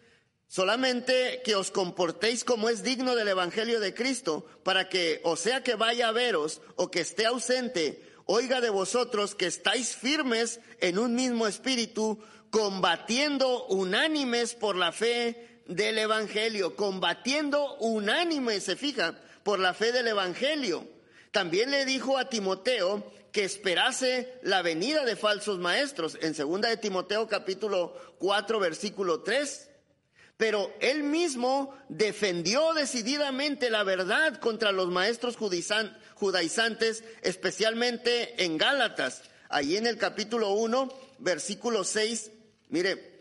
solamente 0.48 1.44
que 1.46 1.56
os 1.56 1.70
comportéis 1.70 2.44
como 2.44 2.70
es 2.70 2.82
digno 2.82 3.16
del 3.16 3.28
Evangelio 3.28 3.80
de 3.80 3.94
Cristo, 3.94 4.44
para 4.64 4.90
que, 4.90 5.22
o 5.24 5.36
sea 5.36 5.62
que 5.62 5.76
vaya 5.76 6.08
a 6.08 6.12
veros 6.12 6.60
o 6.76 6.90
que 6.90 7.02
esté 7.02 7.28
ausente, 7.28 8.02
oiga 8.26 8.62
de 8.62 8.72
vosotros 8.72 9.36
que 9.36 9.46
estáis 9.46 9.96
firmes 9.96 10.60
en 10.82 10.98
un 10.98 11.14
mismo 11.14 11.46
espíritu, 11.46 12.18
combatiendo 12.50 13.68
unánimes 13.68 14.56
por 14.56 14.76
la 14.76 14.92
fe 14.92 15.53
del 15.66 15.98
Evangelio, 15.98 16.76
combatiendo 16.76 17.76
unánimes, 17.76 18.64
se 18.64 18.76
fija, 18.76 19.16
por 19.44 19.60
la 19.60 19.74
fe 19.74 19.92
del 19.92 20.08
Evangelio. 20.08 20.88
También 21.32 21.72
le 21.72 21.86
dijo 21.86 22.18
a 22.18 22.30
Timoteo 22.30 23.12
que 23.32 23.44
esperase 23.44 24.40
la 24.44 24.62
venida 24.62 25.06
de 25.06 25.16
falsos 25.16 25.60
maestros, 25.60 26.18
en 26.22 26.36
segunda 26.36 26.70
de 26.70 26.78
Timoteo 26.78 27.28
capítulo 27.28 27.96
4 28.20 28.60
versículo 28.60 29.22
3. 29.22 29.70
Pero 30.38 30.74
él 30.80 31.04
mismo 31.04 31.76
defendió 31.90 32.74
decididamente 32.74 33.70
la 33.70 33.84
verdad 33.84 34.40
contra 34.40 34.72
los 34.72 34.90
maestros 34.90 35.38
judaizantes, 35.38 37.04
especialmente 37.22 38.44
en 38.44 38.58
Gálatas. 38.58 39.24
Allí 39.50 39.78
en 39.78 39.88
el 39.88 39.98
capítulo 39.98 40.52
1, 40.54 40.90
versículo 41.20 41.84
6, 41.84 42.32
mire, 42.70 43.13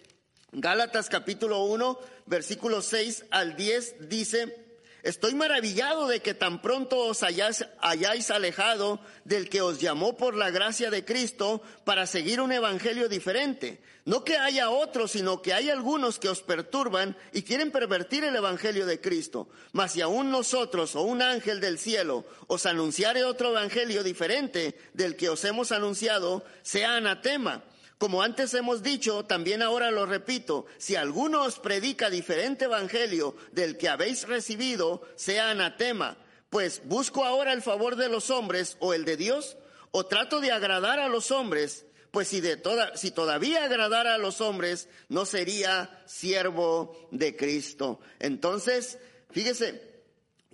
Gálatas 0.55 1.09
capítulo 1.09 1.65
1, 1.65 1.99
versículo 2.27 2.83
6 2.83 3.25
al 3.31 3.57
10 3.57 4.11
dice, 4.11 4.77
Estoy 5.03 5.35
maravillado 5.35 6.07
de 6.07 6.21
que 6.21 6.35
tan 6.35 6.61
pronto 6.61 6.99
os 6.99 7.23
hayáis, 7.23 7.65
hayáis, 7.81 8.31
alejado 8.31 9.01
del 9.25 9.49
que 9.49 9.63
os 9.63 9.81
llamó 9.81 10.15
por 10.15 10.37
la 10.37 10.51
gracia 10.51 10.91
de 10.91 11.07
Cristo 11.07 11.63
para 11.87 12.07
seguir 12.07 12.39
un 12.43 12.53
evangelio 12.53 13.09
diferente. 13.09 13.81
No 14.05 14.25
que 14.25 14.37
haya 14.37 14.69
otros, 14.69 15.13
sino 15.13 15.41
que 15.41 15.55
hay 15.55 15.71
algunos 15.71 16.19
que 16.19 16.29
os 16.29 16.43
perturban 16.43 17.17
y 17.33 17.45
quieren 17.45 17.71
pervertir 17.71 18.23
el 18.23 18.37
evangelio 18.37 18.85
de 18.85 19.01
Cristo. 19.01 19.49
Mas 19.73 19.93
si 19.93 20.03
aún 20.03 20.31
nosotros 20.31 20.95
o 20.97 21.01
un 21.01 21.23
ángel 21.23 21.61
del 21.61 21.79
cielo 21.79 22.27
os 22.47 22.67
anunciare 22.67 23.25
otro 23.25 23.53
evangelio 23.53 24.05
diferente 24.05 24.79
del 24.93 25.17
que 25.17 25.31
os 25.31 25.43
hemos 25.47 25.73
anunciado, 25.73 26.45
sea 26.61 26.97
anatema. 26.97 27.65
Como 28.03 28.21
antes 28.21 28.53
hemos 28.55 28.83
dicho, 28.83 29.27
también 29.27 29.63
ahora 29.63 29.93
lo 29.93 30.07
repito, 30.07 30.67
si 30.77 30.97
alguno 30.97 31.45
os 31.45 31.61
predica 31.61 32.11
diferente 32.11 32.65
evangelio 32.65 33.37
del 33.53 33.79
que 33.79 33.89
habéis 33.89 34.27
recibido, 34.27 35.03
sea 35.15 35.51
anatema. 35.51 36.19
Pues 36.51 36.83
busco 36.85 37.25
ahora 37.25 37.53
el 37.53 37.63
favor 37.63 37.95
de 37.95 38.09
los 38.09 38.31
hombres 38.31 38.77
o 38.81 38.93
el 38.93 39.05
de 39.05 39.17
Dios, 39.17 39.57
o 39.93 40.05
trato 40.05 40.41
de 40.41 40.51
agradar 40.51 40.99
a 40.99 41.07
los 41.07 41.31
hombres, 41.31 41.87
pues 42.11 42.27
si, 42.27 42.41
de 42.41 42.57
toda, 42.57 42.97
si 42.97 43.13
todavía 43.13 43.63
agradara 43.63 44.17
a 44.17 44.19
los 44.19 44.41
hombres, 44.41 44.89
no 45.09 45.25
sería 45.25 46.03
siervo 46.05 47.09
de 47.13 47.37
Cristo. 47.37 48.01
Entonces, 48.19 48.99
fíjese, 49.31 49.81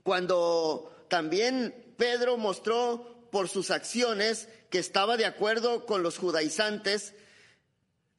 cuando 0.03 1.07
también 1.09 1.95
Pedro 1.97 2.37
mostró 2.37 3.27
por 3.33 3.49
sus 3.49 3.71
acciones 3.71 4.51
que 4.69 4.79
estaba 4.79 5.17
de 5.17 5.25
acuerdo 5.25 5.87
con 5.87 6.03
los 6.03 6.19
judaizantes, 6.19 7.15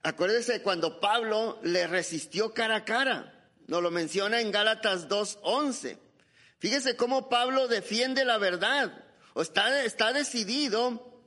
Acuérdese 0.02 0.62
cuando 0.62 1.00
Pablo 1.00 1.60
le 1.62 1.88
resistió 1.88 2.54
cara 2.54 2.78
a 2.78 2.86
cara. 2.86 3.50
Nos 3.68 3.84
lo 3.84 3.91
menciona 3.91 4.39
en 4.39 4.52
Gálatas 4.52 5.10
2.11. 5.10 5.97
Fíjese 6.60 6.95
cómo 6.95 7.30
Pablo 7.30 7.68
defiende 7.68 8.26
la 8.26 8.38
verdad. 8.38 9.06
O 9.34 9.41
está, 9.41 9.84
está 9.84 10.14
decidido 10.14 11.22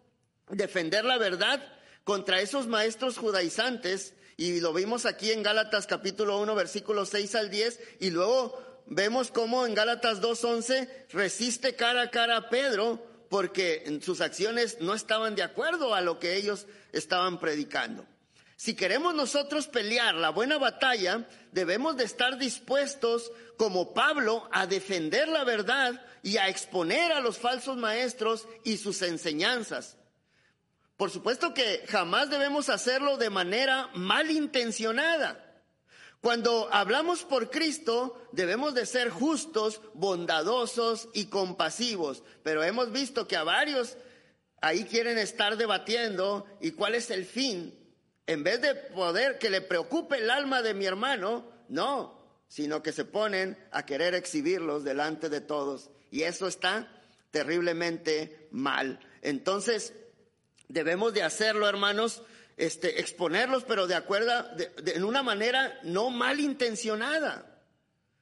defender 0.49 1.05
la 1.05 1.19
verdad 1.19 1.63
contra 2.05 2.41
esos 2.41 2.67
maestros 2.67 3.19
judaizantes. 3.19 4.15
Y 4.37 4.61
lo 4.61 4.73
vimos 4.73 5.05
aquí 5.07 5.31
en 5.31 5.43
Gálatas 5.43 5.87
capítulo 5.87 6.39
1, 6.41 6.55
versículos 6.55 7.11
6 7.11 7.35
al 7.35 7.51
10. 7.51 7.81
Y 8.01 8.11
luego 8.11 8.83
vemos 8.87 9.31
cómo 9.31 9.67
en 9.67 9.75
Gálatas 9.75 10.21
2.11 10.23 10.89
resiste 11.11 11.77
cara 11.77 12.03
a 12.03 12.11
cara 12.11 12.39
a 12.39 12.49
Pedro 12.49 13.07
porque 13.29 14.01
sus 14.03 14.21
acciones 14.21 14.79
no 14.81 14.95
estaban 14.95 15.35
de 15.35 15.43
acuerdo 15.43 15.95
a 15.95 16.01
lo 16.01 16.19
que 16.19 16.37
ellos 16.37 16.67
estaban 16.93 17.39
predicando. 17.39 18.07
Si 18.63 18.75
queremos 18.75 19.13
nosotros 19.13 19.67
pelear 19.67 20.15
la 20.15 20.31
buena 20.31 20.57
batalla, 20.57 21.27
debemos 21.51 21.97
de 21.97 22.05
estar 22.05 22.39
dispuestos, 22.39 23.33
como 23.57 23.93
Pablo, 23.93 24.49
a 24.53 24.69
defender 24.69 25.27
la 25.27 25.43
verdad 25.43 26.01
y 26.23 26.37
a 26.37 26.49
exponer 26.49 27.11
a 27.11 27.19
los 27.19 27.39
falsos 27.39 27.77
maestros 27.77 28.47
y 28.63 28.77
sus 28.77 29.03
enseñanzas. 29.03 29.97
Por 30.97 31.11
supuesto 31.11 31.53
que 31.55 31.85
jamás 31.89 32.31
debemos 32.31 32.69
hacerlo 32.69 33.17
de 33.17 33.31
manera 33.31 33.91
malintencionada. 33.95 35.45
Cuando 36.21 36.69
hablamos 36.73 37.25
por 37.25 37.51
Cristo, 37.51 38.29
debemos 38.31 38.75
de 38.75 38.87
ser 38.87 39.11
justos, 39.11 39.81
bondadosos 39.93 41.09
y 41.15 41.25
compasivos. 41.25 42.23
Pero 42.45 42.63
hemos 42.63 42.93
visto 42.93 43.27
que 43.27 43.35
a 43.35 43.43
varios 43.43 43.97
ahí 44.61 44.85
quieren 44.85 45.19
estar 45.19 45.57
debatiendo 45.57 46.47
y 46.61 46.71
cuál 46.71 46.95
es 46.95 47.11
el 47.11 47.27
fin 47.27 47.82
en 48.27 48.45
vez 48.45 48.61
de 48.61 48.75
poder 48.75 49.39
que 49.39 49.51
le 49.51 49.61
preocupe 49.61 50.19
el 50.19 50.31
alma 50.31 50.63
de 50.63 50.75
mi 50.75 50.87
hermano, 50.87 51.45
no, 51.69 52.23
sino 52.49 52.83
que 52.83 52.93
se 52.93 53.05
ponen 53.05 53.59
a 53.71 53.85
querer 53.85 54.15
exhibirlos 54.15 54.85
delante 54.85 55.29
de 55.29 55.41
todos. 55.41 55.91
Y 56.11 56.23
eso 56.23 56.47
está 56.47 56.89
terriblemente 57.31 58.49
mal. 58.51 59.01
Entonces, 59.23 59.95
debemos 60.69 61.15
de 61.15 61.23
hacerlo, 61.23 61.69
hermanos, 61.69 62.23
este, 62.57 63.01
exponerlos, 63.01 63.65
pero 63.65 63.87
de 63.87 63.95
acuerdo, 63.95 64.31
en 64.85 65.05
una 65.05 65.23
manera 65.23 65.81
no 65.83 66.11
malintencionada, 66.11 67.61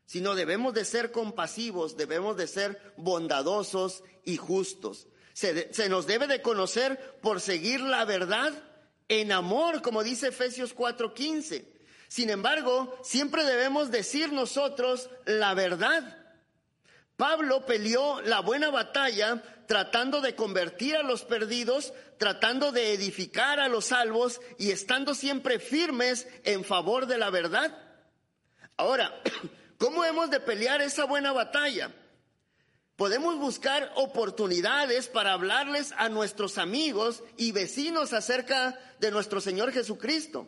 sino 0.06 0.34
debemos 0.34 0.74
de 0.74 0.84
ser 0.84 1.10
compasivos, 1.10 1.96
debemos 1.96 2.36
de 2.36 2.46
ser 2.46 2.94
bondadosos 2.96 4.02
y 4.24 4.36
justos. 4.36 5.08
Se, 5.32 5.72
se 5.72 5.88
nos 5.88 6.06
debe 6.06 6.26
de 6.26 6.42
conocer 6.42 7.18
por 7.20 7.40
seguir 7.40 7.80
la 7.80 8.04
verdad 8.04 8.52
en 9.10 9.32
amor, 9.32 9.82
como 9.82 10.04
dice 10.04 10.28
Efesios 10.28 10.72
4:15. 10.72 11.66
Sin 12.08 12.30
embargo, 12.30 12.96
siempre 13.02 13.44
debemos 13.44 13.90
decir 13.90 14.32
nosotros 14.32 15.10
la 15.26 15.52
verdad. 15.54 16.16
Pablo 17.16 17.66
peleó 17.66 18.22
la 18.22 18.40
buena 18.40 18.70
batalla 18.70 19.42
tratando 19.66 20.20
de 20.20 20.34
convertir 20.34 20.96
a 20.96 21.02
los 21.02 21.24
perdidos, 21.24 21.92
tratando 22.18 22.72
de 22.72 22.94
edificar 22.94 23.60
a 23.60 23.68
los 23.68 23.86
salvos 23.86 24.40
y 24.58 24.70
estando 24.70 25.14
siempre 25.14 25.58
firmes 25.58 26.26
en 26.44 26.64
favor 26.64 27.06
de 27.06 27.18
la 27.18 27.30
verdad. 27.30 27.76
Ahora, 28.76 29.12
¿cómo 29.78 30.04
hemos 30.04 30.30
de 30.30 30.40
pelear 30.40 30.80
esa 30.82 31.04
buena 31.04 31.32
batalla? 31.32 31.92
Podemos 33.00 33.38
buscar 33.38 33.90
oportunidades 33.94 35.08
para 35.08 35.32
hablarles 35.32 35.94
a 35.96 36.10
nuestros 36.10 36.58
amigos 36.58 37.22
y 37.38 37.50
vecinos 37.50 38.12
acerca 38.12 38.78
de 38.98 39.10
nuestro 39.10 39.40
Señor 39.40 39.72
Jesucristo. 39.72 40.46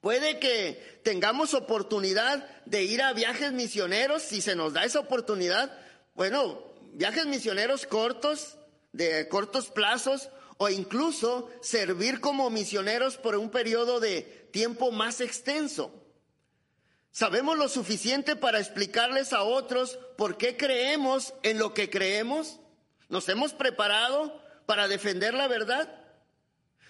Puede 0.00 0.40
que 0.40 0.98
tengamos 1.04 1.54
oportunidad 1.54 2.44
de 2.66 2.82
ir 2.82 3.02
a 3.02 3.12
viajes 3.12 3.52
misioneros 3.52 4.22
si 4.22 4.40
se 4.40 4.56
nos 4.56 4.72
da 4.72 4.82
esa 4.82 4.98
oportunidad. 4.98 5.70
Bueno, 6.16 6.60
viajes 6.94 7.26
misioneros 7.26 7.86
cortos, 7.86 8.58
de 8.90 9.28
cortos 9.28 9.68
plazos, 9.68 10.30
o 10.56 10.68
incluso 10.70 11.48
servir 11.62 12.18
como 12.18 12.50
misioneros 12.50 13.16
por 13.16 13.36
un 13.36 13.50
periodo 13.50 14.00
de 14.00 14.22
tiempo 14.50 14.90
más 14.90 15.20
extenso. 15.20 16.03
¿Sabemos 17.14 17.56
lo 17.56 17.68
suficiente 17.68 18.34
para 18.34 18.58
explicarles 18.58 19.32
a 19.32 19.44
otros 19.44 20.00
por 20.16 20.36
qué 20.36 20.56
creemos 20.56 21.32
en 21.44 21.60
lo 21.60 21.72
que 21.72 21.88
creemos? 21.88 22.58
¿Nos 23.08 23.28
hemos 23.28 23.52
preparado 23.52 24.42
para 24.66 24.88
defender 24.88 25.32
la 25.32 25.46
verdad? 25.46 25.88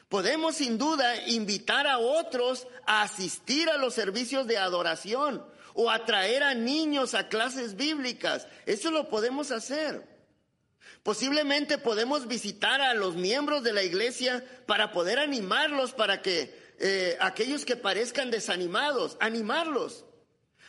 Podemos 0.08 0.54
sin 0.54 0.78
duda 0.78 1.26
invitar 1.26 1.86
a 1.86 1.98
otros 1.98 2.66
a 2.86 3.02
asistir 3.02 3.68
a 3.68 3.76
los 3.76 3.92
servicios 3.92 4.46
de 4.46 4.56
adoración 4.56 5.44
o 5.74 5.90
a 5.90 6.06
traer 6.06 6.42
a 6.42 6.54
niños 6.54 7.12
a 7.12 7.28
clases 7.28 7.76
bíblicas. 7.76 8.48
Eso 8.64 8.90
lo 8.90 9.10
podemos 9.10 9.50
hacer. 9.50 10.08
Posiblemente 11.02 11.76
podemos 11.76 12.26
visitar 12.26 12.80
a 12.80 12.94
los 12.94 13.14
miembros 13.14 13.62
de 13.62 13.74
la 13.74 13.82
iglesia 13.82 14.42
para 14.64 14.90
poder 14.90 15.18
animarlos, 15.18 15.92
para 15.92 16.22
que 16.22 16.58
eh, 16.78 17.18
aquellos 17.20 17.66
que 17.66 17.76
parezcan 17.76 18.30
desanimados, 18.30 19.18
animarlos. 19.20 20.06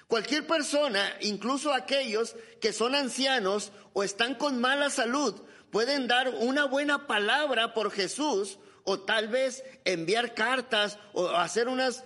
Cualquier 0.07 0.45
persona, 0.45 1.17
incluso 1.21 1.73
aquellos 1.73 2.35
que 2.61 2.73
son 2.73 2.93
ancianos 2.93 3.71
o 3.93 4.03
están 4.03 4.35
con 4.35 4.61
mala 4.61 4.89
salud, 4.89 5.41
pueden 5.71 6.07
dar 6.07 6.29
una 6.29 6.65
buena 6.65 7.07
palabra 7.07 7.73
por 7.73 7.91
Jesús 7.91 8.59
o 8.83 8.99
tal 8.99 9.29
vez 9.29 9.63
enviar 9.83 10.35
cartas 10.35 10.99
o 11.13 11.29
hacer 11.29 11.67
unas, 11.67 12.03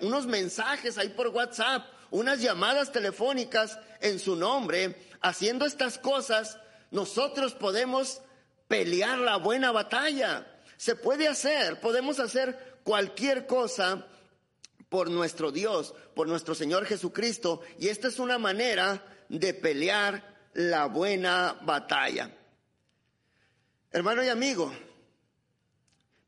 unos 0.00 0.26
mensajes 0.26 0.96
ahí 0.96 1.10
por 1.10 1.28
WhatsApp, 1.28 1.86
unas 2.10 2.40
llamadas 2.40 2.92
telefónicas 2.92 3.78
en 4.00 4.18
su 4.18 4.36
nombre. 4.36 4.96
Haciendo 5.20 5.66
estas 5.66 5.98
cosas, 5.98 6.58
nosotros 6.90 7.54
podemos 7.54 8.22
pelear 8.68 9.18
la 9.18 9.36
buena 9.36 9.70
batalla. 9.70 10.46
Se 10.78 10.96
puede 10.96 11.28
hacer, 11.28 11.78
podemos 11.80 12.18
hacer 12.20 12.78
cualquier 12.84 13.46
cosa 13.46 14.06
por 14.94 15.10
nuestro 15.10 15.50
Dios, 15.50 15.92
por 16.14 16.28
nuestro 16.28 16.54
Señor 16.54 16.86
Jesucristo. 16.86 17.62
Y 17.80 17.88
esta 17.88 18.06
es 18.06 18.20
una 18.20 18.38
manera 18.38 19.04
de 19.28 19.52
pelear 19.52 20.52
la 20.52 20.86
buena 20.86 21.58
batalla. 21.62 22.30
Hermano 23.90 24.22
y 24.22 24.28
amigo, 24.28 24.72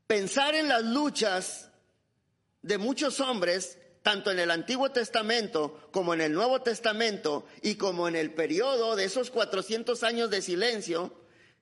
pensar 0.05 0.53
en 0.53 0.67
las 0.67 0.83
luchas 0.83 1.71
de 2.61 2.77
muchos 2.77 3.21
hombres, 3.21 3.77
tanto 4.03 4.31
en 4.31 4.39
el 4.39 4.51
Antiguo 4.51 4.91
Testamento 4.91 5.87
como 5.93 6.13
en 6.13 6.19
el 6.19 6.33
Nuevo 6.33 6.61
Testamento 6.61 7.45
y 7.61 7.75
como 7.75 8.09
en 8.09 8.17
el 8.17 8.33
periodo 8.33 8.97
de 8.97 9.05
esos 9.05 9.31
400 9.31 10.03
años 10.03 10.29
de 10.29 10.41
silencio, 10.41 11.13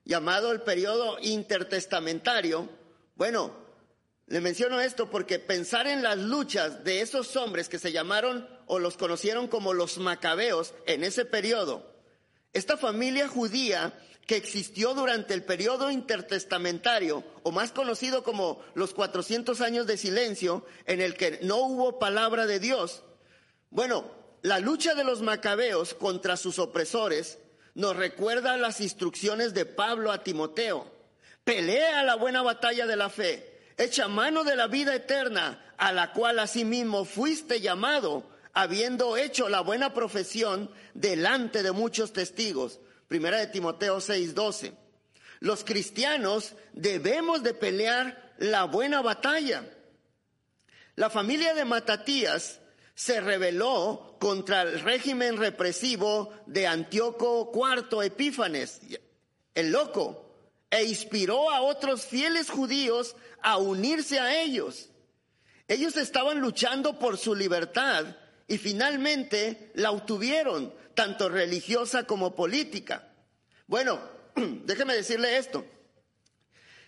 llamado 0.04 0.50
el 0.50 0.62
periodo 0.62 1.18
intertestamentario, 1.20 2.68
bueno, 3.14 3.65
le 4.26 4.40
menciono 4.40 4.80
esto 4.80 5.10
porque 5.10 5.38
pensar 5.38 5.86
en 5.86 6.02
las 6.02 6.18
luchas 6.18 6.84
de 6.84 7.00
esos 7.00 7.36
hombres 7.36 7.68
que 7.68 7.78
se 7.78 7.92
llamaron 7.92 8.48
o 8.66 8.78
los 8.78 8.96
conocieron 8.96 9.48
como 9.48 9.72
los 9.72 9.98
macabeos 9.98 10.74
en 10.86 11.04
ese 11.04 11.24
periodo, 11.24 11.94
esta 12.52 12.76
familia 12.76 13.28
judía 13.28 13.92
que 14.26 14.36
existió 14.36 14.94
durante 14.94 15.34
el 15.34 15.44
periodo 15.44 15.90
intertestamentario, 15.90 17.22
o 17.44 17.52
más 17.52 17.70
conocido 17.70 18.24
como 18.24 18.60
los 18.74 18.92
400 18.92 19.60
años 19.60 19.86
de 19.86 19.96
silencio, 19.96 20.66
en 20.84 21.00
el 21.00 21.14
que 21.14 21.38
no 21.42 21.58
hubo 21.58 22.00
palabra 22.00 22.46
de 22.46 22.58
Dios. 22.58 23.04
Bueno, 23.70 24.10
La 24.42 24.60
lucha 24.60 24.94
de 24.94 25.02
los 25.02 25.22
macabeos 25.22 25.94
contra 25.94 26.36
sus 26.36 26.60
opresores 26.60 27.38
nos 27.74 27.96
recuerda 27.96 28.56
las 28.56 28.80
instrucciones 28.80 29.54
de 29.54 29.66
Pablo 29.66 30.12
a 30.12 30.22
Timoteo. 30.22 30.86
Pelea 31.42 32.04
la 32.04 32.14
buena 32.14 32.42
batalla 32.42 32.86
de 32.86 32.94
la 32.94 33.10
fe, 33.10 33.55
echa 33.76 34.08
mano 34.08 34.44
de 34.44 34.56
la 34.56 34.66
vida 34.66 34.94
eterna, 34.94 35.74
a 35.76 35.92
la 35.92 36.12
cual 36.12 36.38
asimismo 36.38 37.04
fuiste 37.04 37.60
llamado, 37.60 38.24
habiendo 38.52 39.16
hecho 39.16 39.48
la 39.48 39.60
buena 39.60 39.92
profesión 39.92 40.70
delante 40.94 41.62
de 41.62 41.72
muchos 41.72 42.12
testigos. 42.12 42.80
Primera 43.08 43.38
de 43.38 43.48
Timoteo 43.48 44.00
6:12. 44.00 44.72
Los 45.40 45.64
cristianos 45.64 46.54
debemos 46.72 47.42
de 47.42 47.52
pelear 47.54 48.32
la 48.38 48.64
buena 48.64 49.02
batalla. 49.02 49.64
La 50.94 51.10
familia 51.10 51.54
de 51.54 51.66
Matatías 51.66 52.60
se 52.94 53.20
rebeló 53.20 54.16
contra 54.18 54.62
el 54.62 54.80
régimen 54.80 55.36
represivo 55.36 56.32
de 56.46 56.66
Antíoco 56.66 57.52
IV 57.54 58.02
Epífanes, 58.02 58.80
el 59.54 59.70
loco, 59.70 60.25
e 60.70 60.84
inspiró 60.84 61.50
a 61.50 61.62
otros 61.62 62.04
fieles 62.04 62.50
judíos 62.50 63.16
a 63.42 63.56
unirse 63.58 64.18
a 64.18 64.40
ellos. 64.42 64.90
Ellos 65.68 65.96
estaban 65.96 66.40
luchando 66.40 66.98
por 66.98 67.18
su 67.18 67.34
libertad 67.34 68.16
y 68.48 68.58
finalmente 68.58 69.72
la 69.74 69.90
obtuvieron, 69.90 70.72
tanto 70.94 71.28
religiosa 71.28 72.04
como 72.04 72.34
política. 72.34 73.12
Bueno, 73.66 74.00
déjeme 74.36 74.94
decirle 74.94 75.36
esto. 75.36 75.64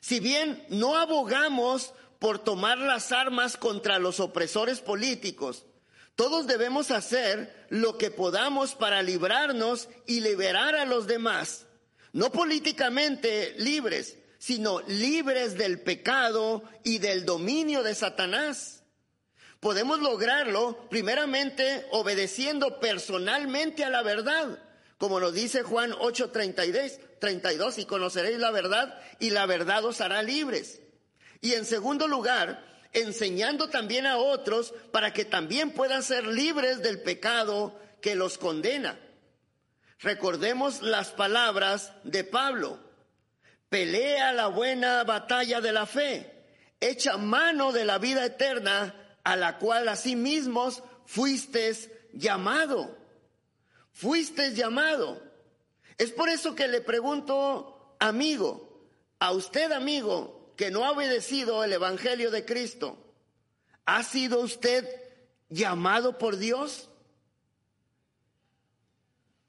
Si 0.00 0.20
bien 0.20 0.64
no 0.68 0.96
abogamos 0.96 1.92
por 2.18 2.38
tomar 2.38 2.78
las 2.78 3.12
armas 3.12 3.56
contra 3.56 3.98
los 3.98 4.20
opresores 4.20 4.80
políticos, 4.80 5.66
todos 6.14 6.46
debemos 6.46 6.90
hacer 6.90 7.66
lo 7.68 7.96
que 7.96 8.10
podamos 8.10 8.74
para 8.74 9.02
librarnos 9.02 9.88
y 10.06 10.20
liberar 10.20 10.74
a 10.74 10.84
los 10.84 11.06
demás, 11.06 11.67
no 12.12 12.30
políticamente 12.32 13.54
libres, 13.58 14.16
sino 14.38 14.80
libres 14.82 15.58
del 15.58 15.80
pecado 15.80 16.62
y 16.84 16.98
del 16.98 17.24
dominio 17.24 17.82
de 17.82 17.94
Satanás. 17.94 18.82
Podemos 19.60 19.98
lograrlo 19.98 20.88
primeramente 20.88 21.86
obedeciendo 21.90 22.78
personalmente 22.78 23.84
a 23.84 23.90
la 23.90 24.02
verdad, 24.02 24.62
como 24.98 25.18
nos 25.18 25.34
dice 25.34 25.62
Juan 25.62 25.92
8:32, 25.92 27.00
32, 27.18 27.78
y 27.78 27.84
conoceréis 27.84 28.38
la 28.38 28.52
verdad 28.52 29.00
y 29.18 29.30
la 29.30 29.46
verdad 29.46 29.84
os 29.84 30.00
hará 30.00 30.22
libres. 30.22 30.80
Y 31.40 31.54
en 31.54 31.64
segundo 31.64 32.06
lugar, 32.06 32.64
enseñando 32.92 33.68
también 33.68 34.06
a 34.06 34.18
otros 34.18 34.72
para 34.92 35.12
que 35.12 35.24
también 35.24 35.72
puedan 35.72 36.02
ser 36.02 36.26
libres 36.26 36.82
del 36.82 37.00
pecado 37.02 37.78
que 38.00 38.14
los 38.14 38.38
condena. 38.38 38.98
Recordemos 40.00 40.82
las 40.82 41.10
palabras 41.10 41.92
de 42.04 42.24
Pablo. 42.24 42.78
Pelea 43.68 44.32
la 44.32 44.46
buena 44.46 45.04
batalla 45.04 45.60
de 45.60 45.72
la 45.72 45.86
fe. 45.86 46.44
Echa 46.80 47.16
mano 47.16 47.72
de 47.72 47.84
la 47.84 47.98
vida 47.98 48.24
eterna 48.24 48.94
a 49.24 49.36
la 49.36 49.58
cual 49.58 49.90
mismos 50.16 50.82
fuisteis 51.04 51.90
llamado. 52.12 52.96
Fuisteis 53.92 54.54
llamado. 54.54 55.20
Es 55.98 56.12
por 56.12 56.28
eso 56.28 56.54
que 56.54 56.68
le 56.68 56.80
pregunto, 56.80 57.96
amigo, 57.98 58.88
a 59.18 59.32
usted 59.32 59.72
amigo, 59.72 60.54
que 60.56 60.70
no 60.70 60.84
ha 60.84 60.92
obedecido 60.92 61.64
el 61.64 61.72
Evangelio 61.72 62.30
de 62.30 62.44
Cristo, 62.44 62.96
¿ha 63.84 64.04
sido 64.04 64.40
usted 64.40 64.88
llamado 65.48 66.18
por 66.18 66.36
Dios? 66.36 66.87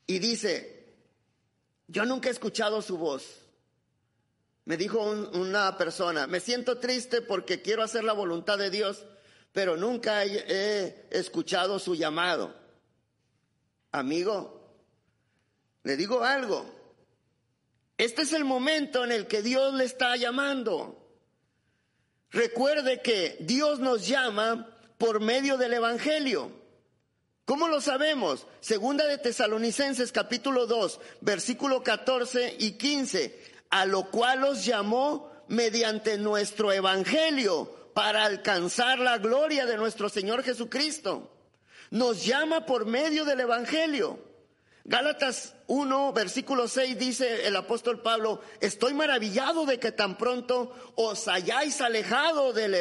Y 0.10 0.18
dice, 0.18 0.88
yo 1.88 2.04
nunca 2.04 2.30
he 2.30 2.32
escuchado 2.32 2.82
su 2.82 2.98
voz. 2.98 3.44
Me 4.66 4.76
dijo 4.76 5.00
una 5.04 5.78
persona, 5.78 6.26
me 6.26 6.40
siento 6.40 6.80
triste 6.80 7.22
porque 7.22 7.62
quiero 7.62 7.84
hacer 7.84 8.04
la 8.04 8.14
voluntad 8.14 8.58
de 8.58 8.72
Dios, 8.72 9.06
pero 9.52 9.78
nunca 9.78 10.26
he 10.26 11.06
escuchado 11.12 11.78
su 11.78 11.94
llamado. 11.94 12.56
Amigo, 13.92 14.74
le 15.84 15.96
digo 15.96 16.24
algo, 16.24 16.66
este 17.96 18.24
es 18.24 18.34
el 18.34 18.46
momento 18.46 19.04
en 19.04 19.12
el 19.12 19.28
que 19.28 19.44
Dios 19.44 19.76
le 19.76 19.84
está 19.84 20.16
llamando. 20.16 21.08
Recuerde 22.32 23.04
que 23.04 23.38
Dios 23.42 23.78
nos 23.78 24.08
llama 24.08 24.76
por 24.98 25.20
medio 25.20 25.56
del 25.56 25.74
Evangelio. 25.74 26.59
¿Cómo 27.50 27.68
lo 27.68 27.82
sabemos? 27.82 28.46
Segunda 28.60 29.08
de 29.08 29.18
Tesalonicenses 29.18 30.12
capítulo 30.12 30.68
2, 30.68 31.00
versículo 31.22 31.82
14 31.82 32.58
y 32.60 32.74
15, 32.74 33.42
a 33.72 33.88
lo 33.88 34.12
cual 34.12 34.44
os 34.44 34.66
llamó 34.66 35.32
mediante 35.48 36.20
nuestro 36.20 36.72
Evangelio 36.72 37.90
para 37.96 38.26
alcanzar 38.26 39.00
la 39.00 39.18
gloria 39.18 39.66
de 39.66 39.78
nuestro 39.78 40.10
Señor 40.10 40.44
Jesucristo. 40.44 41.32
Nos 41.90 42.24
llama 42.24 42.68
por 42.68 42.86
medio 42.86 43.26
del 43.26 43.40
Evangelio. 43.40 44.20
Gálatas 44.84 45.56
1, 45.66 46.14
versículo 46.14 46.68
6 46.68 47.00
dice 47.00 47.48
el 47.48 47.56
apóstol 47.56 48.04
Pablo, 48.04 48.42
estoy 48.62 48.94
maravillado 48.94 49.66
de 49.66 49.80
que 49.80 49.92
tan 49.92 50.20
pronto 50.20 50.72
os 50.94 51.28
hayáis 51.28 51.82
alejado 51.82 52.54
del, 52.54 52.78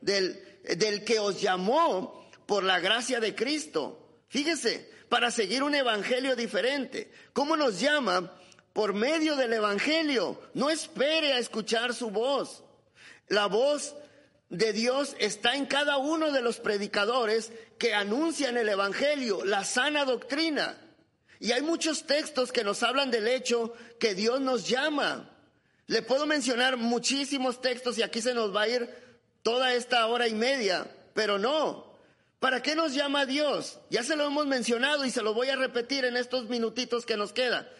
del, 0.00 0.60
del 0.64 1.04
que 1.04 1.20
os 1.20 1.40
llamó 1.40 2.26
por 2.50 2.64
la 2.64 2.80
gracia 2.80 3.20
de 3.20 3.36
Cristo. 3.36 3.99
Fíjese, 4.30 4.88
para 5.08 5.32
seguir 5.32 5.64
un 5.64 5.74
evangelio 5.74 6.36
diferente. 6.36 7.10
¿Cómo 7.32 7.56
nos 7.56 7.80
llama? 7.80 8.32
Por 8.72 8.94
medio 8.94 9.34
del 9.34 9.52
evangelio. 9.52 10.40
No 10.54 10.70
espere 10.70 11.32
a 11.32 11.38
escuchar 11.38 11.92
su 11.92 12.10
voz. 12.10 12.62
La 13.26 13.46
voz 13.46 13.96
de 14.48 14.72
Dios 14.72 15.16
está 15.18 15.56
en 15.56 15.66
cada 15.66 15.96
uno 15.96 16.30
de 16.30 16.42
los 16.42 16.60
predicadores 16.60 17.52
que 17.76 17.92
anuncian 17.92 18.56
el 18.56 18.68
evangelio, 18.68 19.44
la 19.44 19.64
sana 19.64 20.04
doctrina. 20.04 20.78
Y 21.40 21.50
hay 21.50 21.62
muchos 21.62 22.06
textos 22.06 22.52
que 22.52 22.62
nos 22.62 22.84
hablan 22.84 23.10
del 23.10 23.26
hecho 23.26 23.74
que 23.98 24.14
Dios 24.14 24.40
nos 24.40 24.68
llama. 24.68 25.28
Le 25.88 26.02
puedo 26.02 26.24
mencionar 26.24 26.76
muchísimos 26.76 27.60
textos 27.60 27.98
y 27.98 28.02
aquí 28.02 28.22
se 28.22 28.32
nos 28.32 28.54
va 28.54 28.62
a 28.62 28.68
ir 28.68 28.88
toda 29.42 29.74
esta 29.74 30.06
hora 30.06 30.28
y 30.28 30.34
media, 30.34 30.86
pero 31.14 31.36
no. 31.36 31.89
¿Para 32.40 32.60
qué 32.62 32.74
nos 32.74 32.92
llama 32.94 33.26
Dios? 33.26 33.78
Ya 33.90 34.02
se 34.02 34.16
lo 34.16 34.24
hemos 34.24 34.46
mencionado 34.46 35.04
y 35.04 35.10
se 35.10 35.22
lo 35.22 35.32
voy 35.32 35.48
a 35.50 35.56
repetir 35.56 36.04
en 36.04 36.16
estos 36.16 36.48
minutitos 36.48 37.06
que 37.06 37.16
nos 37.16 37.32
queda. 37.32 37.70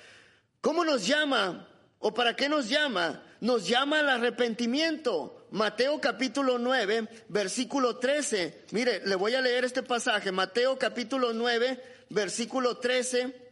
¿Cómo 0.60 0.84
nos 0.84 1.06
llama? 1.06 1.68
¿O 1.98 2.14
para 2.14 2.36
qué 2.36 2.48
nos 2.48 2.68
llama? 2.68 3.24
Nos 3.40 3.66
llama 3.66 3.98
al 3.98 4.08
arrepentimiento. 4.08 5.48
Mateo 5.50 6.00
capítulo 6.00 6.58
9, 6.58 7.08
versículo 7.28 7.96
13. 7.96 8.66
Mire, 8.70 9.04
le 9.04 9.16
voy 9.16 9.34
a 9.34 9.40
leer 9.40 9.64
este 9.64 9.82
pasaje. 9.82 10.30
Mateo 10.30 10.78
capítulo 10.78 11.32
9, 11.32 11.82
versículo 12.10 12.76
13 12.76 13.50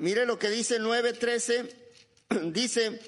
Mire 0.00 0.24
lo 0.24 0.38
que 0.38 0.48
dice 0.48 0.80
9.13. 0.80 1.70
Dice, 2.52 3.00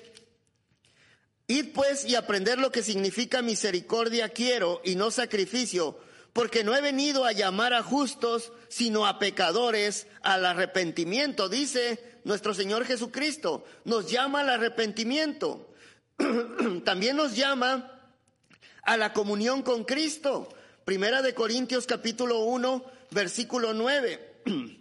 id 1.53 1.73
pues 1.75 2.05
y 2.05 2.15
aprender 2.15 2.59
lo 2.59 2.73
que 2.73 2.83
significa 2.83 3.43
misericordia 3.43 4.31
quiero 4.31 4.81
y 4.85 4.95
no 4.95 5.11
sacrificio, 5.11 5.99
porque 6.33 6.65
no 6.65 6.75
he 6.75 6.81
venido 6.81 7.25
a 7.25 7.33
llamar 7.33 7.75
a 7.75 7.83
justos, 7.83 8.53
sino 8.69 9.07
a 9.07 9.19
pecadores 9.19 10.07
al 10.23 10.47
arrepentimiento. 10.47 11.49
Dice 11.49 12.03
nuestro 12.25 12.55
Señor 12.55 12.85
Jesucristo, 12.87 13.65
nos 13.85 14.11
llama 14.11 14.41
al 14.41 14.51
arrepentimiento. 14.51 15.75
También 16.85 17.17
nos 17.17 17.37
llama 17.37 18.01
a 18.83 18.97
la 18.97 19.13
comunión 19.13 19.63
con 19.63 19.85
Cristo. 19.85 20.49
Primera 20.85 21.23
de 21.23 21.35
Corintios 21.35 21.87
capítulo 21.87 22.41
1, 22.45 22.85
versículo 23.11 23.75
9. 23.75 24.33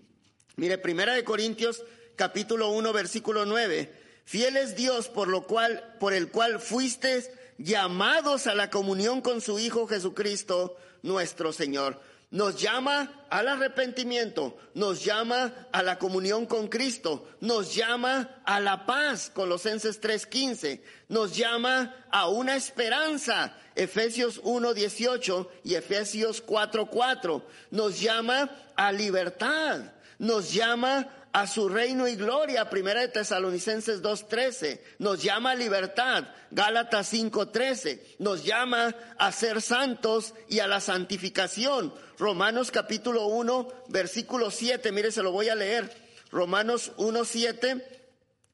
Mire, 0.56 0.78
Primera 0.78 1.14
de 1.14 1.24
Corintios 1.24 1.84
capítulo 2.16 2.70
1, 2.70 2.94
versículo 2.94 3.46
9. 3.46 4.01
Fiel 4.26 4.58
es 4.58 4.76
Dios 4.76 5.10
por 5.10 5.28
lo 5.28 5.44
cual, 5.48 5.96
por 6.00 6.14
el 6.14 6.30
cual 6.30 6.60
fuiste 6.60 7.32
llamados 7.58 8.48
a 8.48 8.56
la 8.56 8.70
comunión 8.70 9.22
con 9.22 9.42
su 9.42 9.60
Hijo 9.60 9.88
Jesucristo, 9.88 10.78
nuestro 11.04 11.54
Señor. 11.54 12.00
Nos 12.32 12.62
llama 12.62 13.26
al 13.30 13.50
arrepentimiento, 13.50 14.58
nos 14.74 15.04
llama 15.04 15.68
a 15.74 15.84
la 15.84 16.00
comunión 16.00 16.46
con 16.46 16.70
Cristo, 16.70 17.28
nos 17.42 17.76
llama 17.76 18.42
a 18.46 18.62
la 18.62 18.86
paz, 18.86 19.30
Colosenses 19.34 20.00
3:15, 20.00 20.82
nos 21.10 21.36
llama 21.36 21.94
a 22.10 22.30
una 22.30 22.56
esperanza, 22.56 23.58
Efesios 23.76 24.40
1:18 24.44 25.50
y 25.66 25.76
Efesios 25.76 26.42
4:4, 26.42 27.44
nos 27.70 28.00
llama 28.00 28.50
a 28.78 28.94
libertad, 28.94 29.92
nos 30.18 30.54
llama 30.54 31.10
a 31.34 31.48
su 31.48 31.70
reino 31.70 32.08
y 32.08 32.16
gloria, 32.16 32.70
primera 32.70 33.02
de 33.02 33.08
Tesalonicenses 33.08 34.02
2.13, 34.02 34.80
nos 35.00 35.22
llama 35.24 35.52
a 35.52 35.56
libertad, 35.56 36.26
Gálatas 36.52 37.14
5.13, 37.14 38.02
nos 38.20 38.44
llama 38.44 38.96
a 39.18 39.32
ser 39.32 39.62
santos 39.62 40.34
y 40.50 40.60
a 40.60 40.68
la 40.68 40.82
santificación, 40.82 41.94
Romanos 42.18 42.72
capítulo 42.72 43.28
1, 43.28 43.68
versículo 43.88 44.52
7, 44.52 44.92
mire, 44.92 45.12
se 45.12 45.24
lo 45.24 45.32
voy 45.32 45.50
a 45.50 45.56
leer, 45.56 45.92
Romanos 46.32 46.92
1.7, 46.98 47.84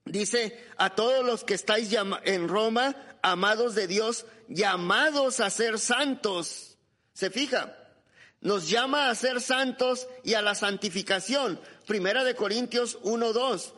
dice, 0.05 0.63
a 0.77 0.91
todos 0.91 1.25
los 1.25 1.43
que 1.43 1.55
estáis 1.55 1.89
en 2.25 2.47
Roma, 2.47 2.95
amados 3.21 3.73
de 3.75 3.87
Dios, 3.87 4.25
llamados 4.47 5.39
a 5.39 5.49
ser 5.49 5.79
santos, 5.79 6.77
se 7.13 7.31
fija, 7.31 7.75
nos 8.41 8.69
llama 8.69 9.09
a 9.09 9.15
ser 9.15 9.41
santos 9.41 10.07
y 10.23 10.35
a 10.35 10.41
la 10.41 10.53
santificación. 10.53 11.59
Primera 11.87 12.25
de 12.25 12.35
Corintios 12.35 12.99
1.2. 13.03 13.71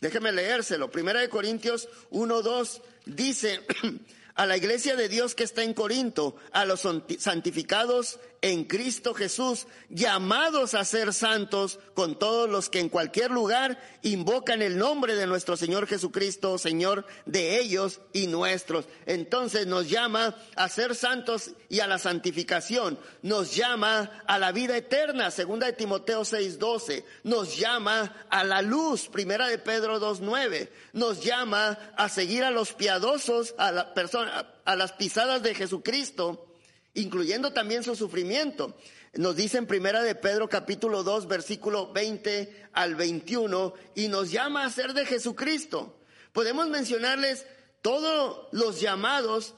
Déjeme 0.00 0.32
leérselo. 0.32 0.90
Primera 0.90 1.20
de 1.20 1.30
Corintios 1.30 1.88
1.2 2.10 2.82
dice 3.06 3.62
a 4.34 4.44
la 4.44 4.58
iglesia 4.58 4.96
de 4.96 5.08
Dios 5.08 5.34
que 5.34 5.44
está 5.44 5.62
en 5.62 5.72
Corinto, 5.72 6.36
a 6.52 6.66
los 6.66 6.86
santificados 7.18 8.20
en 8.44 8.64
Cristo 8.64 9.14
Jesús, 9.14 9.66
llamados 9.88 10.74
a 10.74 10.84
ser 10.84 11.14
santos 11.14 11.78
con 11.94 12.18
todos 12.18 12.46
los 12.46 12.68
que 12.68 12.78
en 12.78 12.90
cualquier 12.90 13.30
lugar 13.30 13.80
invocan 14.02 14.60
el 14.60 14.76
nombre 14.76 15.16
de 15.16 15.26
nuestro 15.26 15.56
Señor 15.56 15.86
Jesucristo, 15.86 16.58
Señor 16.58 17.06
de 17.24 17.58
ellos 17.58 18.02
y 18.12 18.26
nuestros. 18.26 18.84
Entonces 19.06 19.66
nos 19.66 19.88
llama 19.88 20.36
a 20.56 20.68
ser 20.68 20.94
santos 20.94 21.52
y 21.70 21.80
a 21.80 21.86
la 21.86 21.96
santificación, 21.96 22.98
nos 23.22 23.56
llama 23.56 24.22
a 24.26 24.38
la 24.38 24.52
vida 24.52 24.76
eterna, 24.76 25.30
segunda 25.30 25.64
de 25.64 25.72
Timoteo 25.72 26.20
6:12, 26.26 27.02
nos 27.22 27.56
llama 27.56 28.26
a 28.28 28.44
la 28.44 28.60
luz, 28.60 29.08
primera 29.08 29.48
de 29.48 29.56
Pedro 29.56 29.98
2:9, 29.98 30.68
nos 30.92 31.24
llama 31.24 31.78
a 31.96 32.10
seguir 32.10 32.44
a 32.44 32.50
los 32.50 32.74
piadosos, 32.74 33.54
a 33.56 33.72
la 33.72 33.94
persona 33.94 34.50
a 34.66 34.76
las 34.76 34.92
pisadas 34.92 35.42
de 35.42 35.54
Jesucristo 35.54 36.53
incluyendo 36.94 37.52
también 37.52 37.82
su 37.82 37.94
sufrimiento. 37.94 38.76
Nos 39.14 39.36
dice 39.36 39.58
en 39.58 39.66
Primera 39.66 40.02
de 40.02 40.14
Pedro 40.14 40.48
capítulo 40.48 41.02
2 41.02 41.28
versículo 41.28 41.92
20 41.92 42.68
al 42.72 42.94
21 42.94 43.74
y 43.94 44.08
nos 44.08 44.30
llama 44.30 44.64
a 44.64 44.70
ser 44.70 44.94
de 44.94 45.06
Jesucristo. 45.06 46.00
Podemos 46.32 46.68
mencionarles 46.68 47.46
todos 47.82 48.48
los 48.52 48.80
llamados 48.80 49.54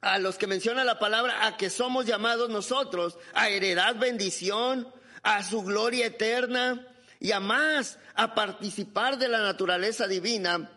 a 0.00 0.18
los 0.18 0.38
que 0.38 0.46
menciona 0.46 0.84
la 0.84 0.98
palabra, 0.98 1.46
a 1.46 1.56
que 1.56 1.68
somos 1.68 2.06
llamados 2.06 2.48
nosotros, 2.48 3.18
a 3.34 3.48
heredad 3.48 3.96
bendición, 3.96 4.88
a 5.22 5.42
su 5.42 5.62
gloria 5.62 6.06
eterna 6.06 6.86
y 7.18 7.32
a 7.32 7.40
más, 7.40 7.98
a 8.14 8.34
participar 8.34 9.18
de 9.18 9.28
la 9.28 9.40
naturaleza 9.40 10.06
divina. 10.06 10.70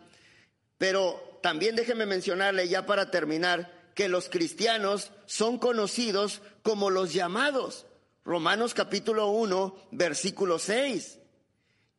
Pero 0.78 1.38
también 1.42 1.76
déjeme 1.76 2.06
mencionarle 2.06 2.68
ya 2.68 2.84
para 2.86 3.10
terminar, 3.10 3.73
que 3.94 4.08
los 4.08 4.28
cristianos 4.28 5.12
son 5.26 5.58
conocidos 5.58 6.42
como 6.62 6.90
los 6.90 7.12
llamados. 7.12 7.86
Romanos 8.24 8.74
capítulo 8.74 9.28
1, 9.28 9.88
versículo 9.92 10.58
6. 10.58 11.18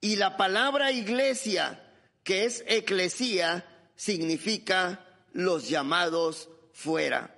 Y 0.02 0.18
la 0.18 0.38
palabra 0.38 0.92
iglesia, 0.92 1.82
que 2.24 2.46
es 2.46 2.64
eclesía, 2.68 3.66
significa 3.96 5.06
los 5.32 5.70
llamados 5.70 6.50
fuera. 6.74 7.36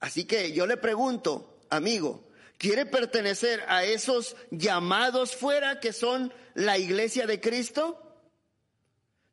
Así 0.00 0.24
que 0.24 0.52
yo 0.52 0.66
le 0.66 0.76
pregunto, 0.76 1.60
amigo, 1.70 2.28
¿quiere 2.56 2.86
pertenecer 2.86 3.64
a 3.68 3.84
esos 3.84 4.36
llamados 4.50 5.36
fuera 5.36 5.80
que 5.80 5.92
son 5.92 6.32
la 6.54 6.78
iglesia 6.78 7.26
de 7.26 7.40
Cristo? 7.40 8.00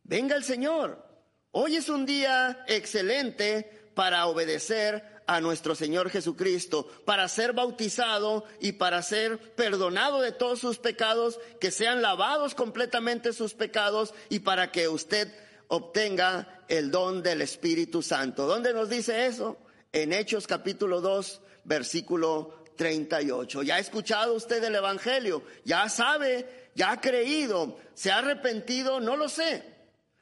Venga 0.03 0.35
el 0.35 0.43
Señor. 0.43 1.03
Hoy 1.51 1.77
es 1.77 1.87
un 1.87 2.05
día 2.05 2.65
excelente 2.67 3.84
para 3.95 4.27
obedecer 4.27 5.03
a 5.27 5.41
nuestro 5.41 5.73
Señor 5.73 6.09
Jesucristo, 6.09 6.87
para 7.05 7.27
ser 7.27 7.53
bautizado 7.53 8.45
y 8.59 8.73
para 8.73 9.01
ser 9.01 9.39
perdonado 9.55 10.21
de 10.21 10.31
todos 10.31 10.59
sus 10.59 10.77
pecados, 10.77 11.39
que 11.59 11.71
sean 11.71 12.01
lavados 12.01 12.53
completamente 12.53 13.33
sus 13.33 13.53
pecados 13.53 14.13
y 14.29 14.39
para 14.39 14.71
que 14.71 14.87
usted 14.87 15.33
obtenga 15.67 16.63
el 16.67 16.91
don 16.91 17.23
del 17.23 17.41
Espíritu 17.41 18.01
Santo. 18.01 18.45
¿Dónde 18.45 18.73
nos 18.73 18.89
dice 18.89 19.25
eso? 19.25 19.57
En 19.91 20.13
Hechos 20.13 20.45
capítulo 20.45 21.01
2, 21.01 21.41
versículo 21.63 22.63
38. 22.75 23.63
¿Ya 23.63 23.75
ha 23.75 23.79
escuchado 23.79 24.33
usted 24.33 24.63
el 24.63 24.75
Evangelio? 24.75 25.43
¿Ya 25.63 25.89
sabe? 25.89 26.69
¿Ya 26.75 26.91
ha 26.91 27.01
creído? 27.01 27.79
¿Se 27.93 28.11
ha 28.11 28.19
arrepentido? 28.19 28.99
No 28.99 29.15
lo 29.15 29.29
sé. 29.29 29.63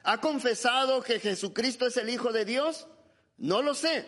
¿Ha 0.04 0.20
confesado 0.20 1.02
que 1.02 1.18
Jesucristo 1.18 1.86
es 1.86 1.96
el 1.96 2.08
Hijo 2.08 2.32
de 2.32 2.44
Dios? 2.44 2.86
No 3.36 3.62
lo 3.62 3.74
sé. 3.74 4.06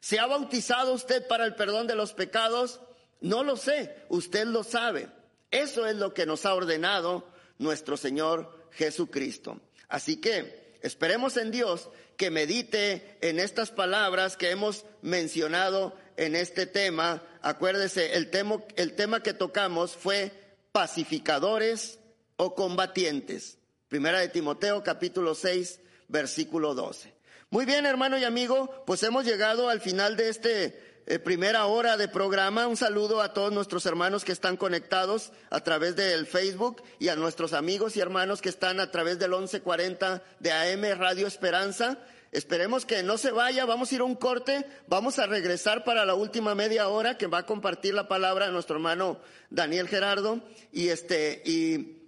¿Se 0.00 0.18
ha 0.18 0.26
bautizado 0.26 0.92
usted 0.92 1.26
para 1.26 1.44
el 1.44 1.54
perdón 1.54 1.86
de 1.86 1.94
los 1.94 2.12
pecados? 2.12 2.80
No 3.20 3.42
lo 3.42 3.56
sé. 3.56 3.94
Usted 4.08 4.46
lo 4.46 4.64
sabe. 4.64 5.08
Eso 5.50 5.86
es 5.86 5.96
lo 5.96 6.12
que 6.12 6.26
nos 6.26 6.44
ha 6.46 6.54
ordenado 6.54 7.26
nuestro 7.58 7.96
Señor 7.96 8.68
Jesucristo. 8.72 9.60
Así 9.88 10.20
que 10.20 10.76
esperemos 10.82 11.36
en 11.36 11.50
Dios 11.50 11.88
que 12.16 12.30
medite 12.30 13.16
en 13.20 13.38
estas 13.38 13.70
palabras 13.70 14.36
que 14.36 14.50
hemos 14.50 14.84
mencionado 15.02 15.96
en 16.16 16.36
este 16.36 16.66
tema. 16.66 17.22
Acuérdese, 17.40 18.14
el 18.14 18.30
tema, 18.30 18.62
el 18.76 18.94
tema 18.94 19.22
que 19.22 19.32
tocamos 19.32 19.92
fue 19.96 20.32
pacificadores 20.72 21.98
o 22.36 22.54
combatientes. 22.54 23.58
Primera 23.88 24.20
de 24.20 24.28
Timoteo 24.28 24.82
capítulo 24.82 25.34
6, 25.34 25.80
versículo 26.08 26.74
12. 26.74 27.13
Muy 27.54 27.66
bien, 27.66 27.86
hermano 27.86 28.18
y 28.18 28.24
amigo, 28.24 28.82
pues 28.84 29.04
hemos 29.04 29.24
llegado 29.24 29.68
al 29.68 29.80
final 29.80 30.16
de 30.16 30.28
este 30.28 31.02
eh, 31.06 31.20
primera 31.20 31.66
hora 31.66 31.96
de 31.96 32.08
programa. 32.08 32.66
Un 32.66 32.76
saludo 32.76 33.22
a 33.22 33.32
todos 33.32 33.52
nuestros 33.52 33.86
hermanos 33.86 34.24
que 34.24 34.32
están 34.32 34.56
conectados 34.56 35.30
a 35.50 35.60
través 35.60 35.94
del 35.94 36.26
Facebook 36.26 36.82
y 36.98 37.10
a 37.10 37.14
nuestros 37.14 37.52
amigos 37.52 37.96
y 37.96 38.00
hermanos 38.00 38.42
que 38.42 38.48
están 38.48 38.80
a 38.80 38.90
través 38.90 39.20
del 39.20 39.30
1140 39.30 40.24
de 40.40 40.50
AM 40.50 40.98
Radio 40.98 41.28
Esperanza. 41.28 42.00
Esperemos 42.32 42.84
que 42.86 43.04
no 43.04 43.18
se 43.18 43.30
vaya, 43.30 43.64
vamos 43.66 43.92
a 43.92 43.94
ir 43.94 44.00
a 44.00 44.04
un 44.04 44.16
corte, 44.16 44.66
vamos 44.88 45.20
a 45.20 45.26
regresar 45.28 45.84
para 45.84 46.04
la 46.04 46.16
última 46.16 46.56
media 46.56 46.88
hora 46.88 47.16
que 47.16 47.28
va 47.28 47.38
a 47.38 47.46
compartir 47.46 47.94
la 47.94 48.08
palabra 48.08 48.50
nuestro 48.50 48.74
hermano 48.74 49.20
Daniel 49.50 49.86
Gerardo 49.86 50.40
y 50.72 50.88
este 50.88 51.40
y 51.44 52.03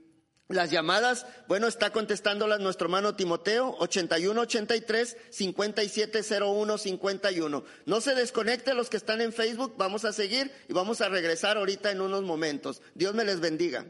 las 0.48 0.70
llamadas, 0.70 1.26
bueno, 1.48 1.66
está 1.66 1.90
contestándolas 1.90 2.60
nuestro 2.60 2.86
hermano 2.86 3.16
Timoteo, 3.16 3.74
8183 3.80 5.16
5701 5.30 6.78
51. 6.78 7.64
No 7.84 8.00
se 8.00 8.14
desconecte 8.14 8.74
los 8.74 8.88
que 8.88 8.96
están 8.96 9.20
en 9.20 9.32
Facebook, 9.32 9.74
vamos 9.76 10.04
a 10.04 10.12
seguir 10.12 10.52
y 10.68 10.72
vamos 10.72 11.00
a 11.00 11.08
regresar 11.08 11.56
ahorita 11.56 11.90
en 11.90 12.00
unos 12.00 12.22
momentos. 12.22 12.80
Dios 12.94 13.14
me 13.14 13.24
les 13.24 13.40
bendiga. 13.40 13.86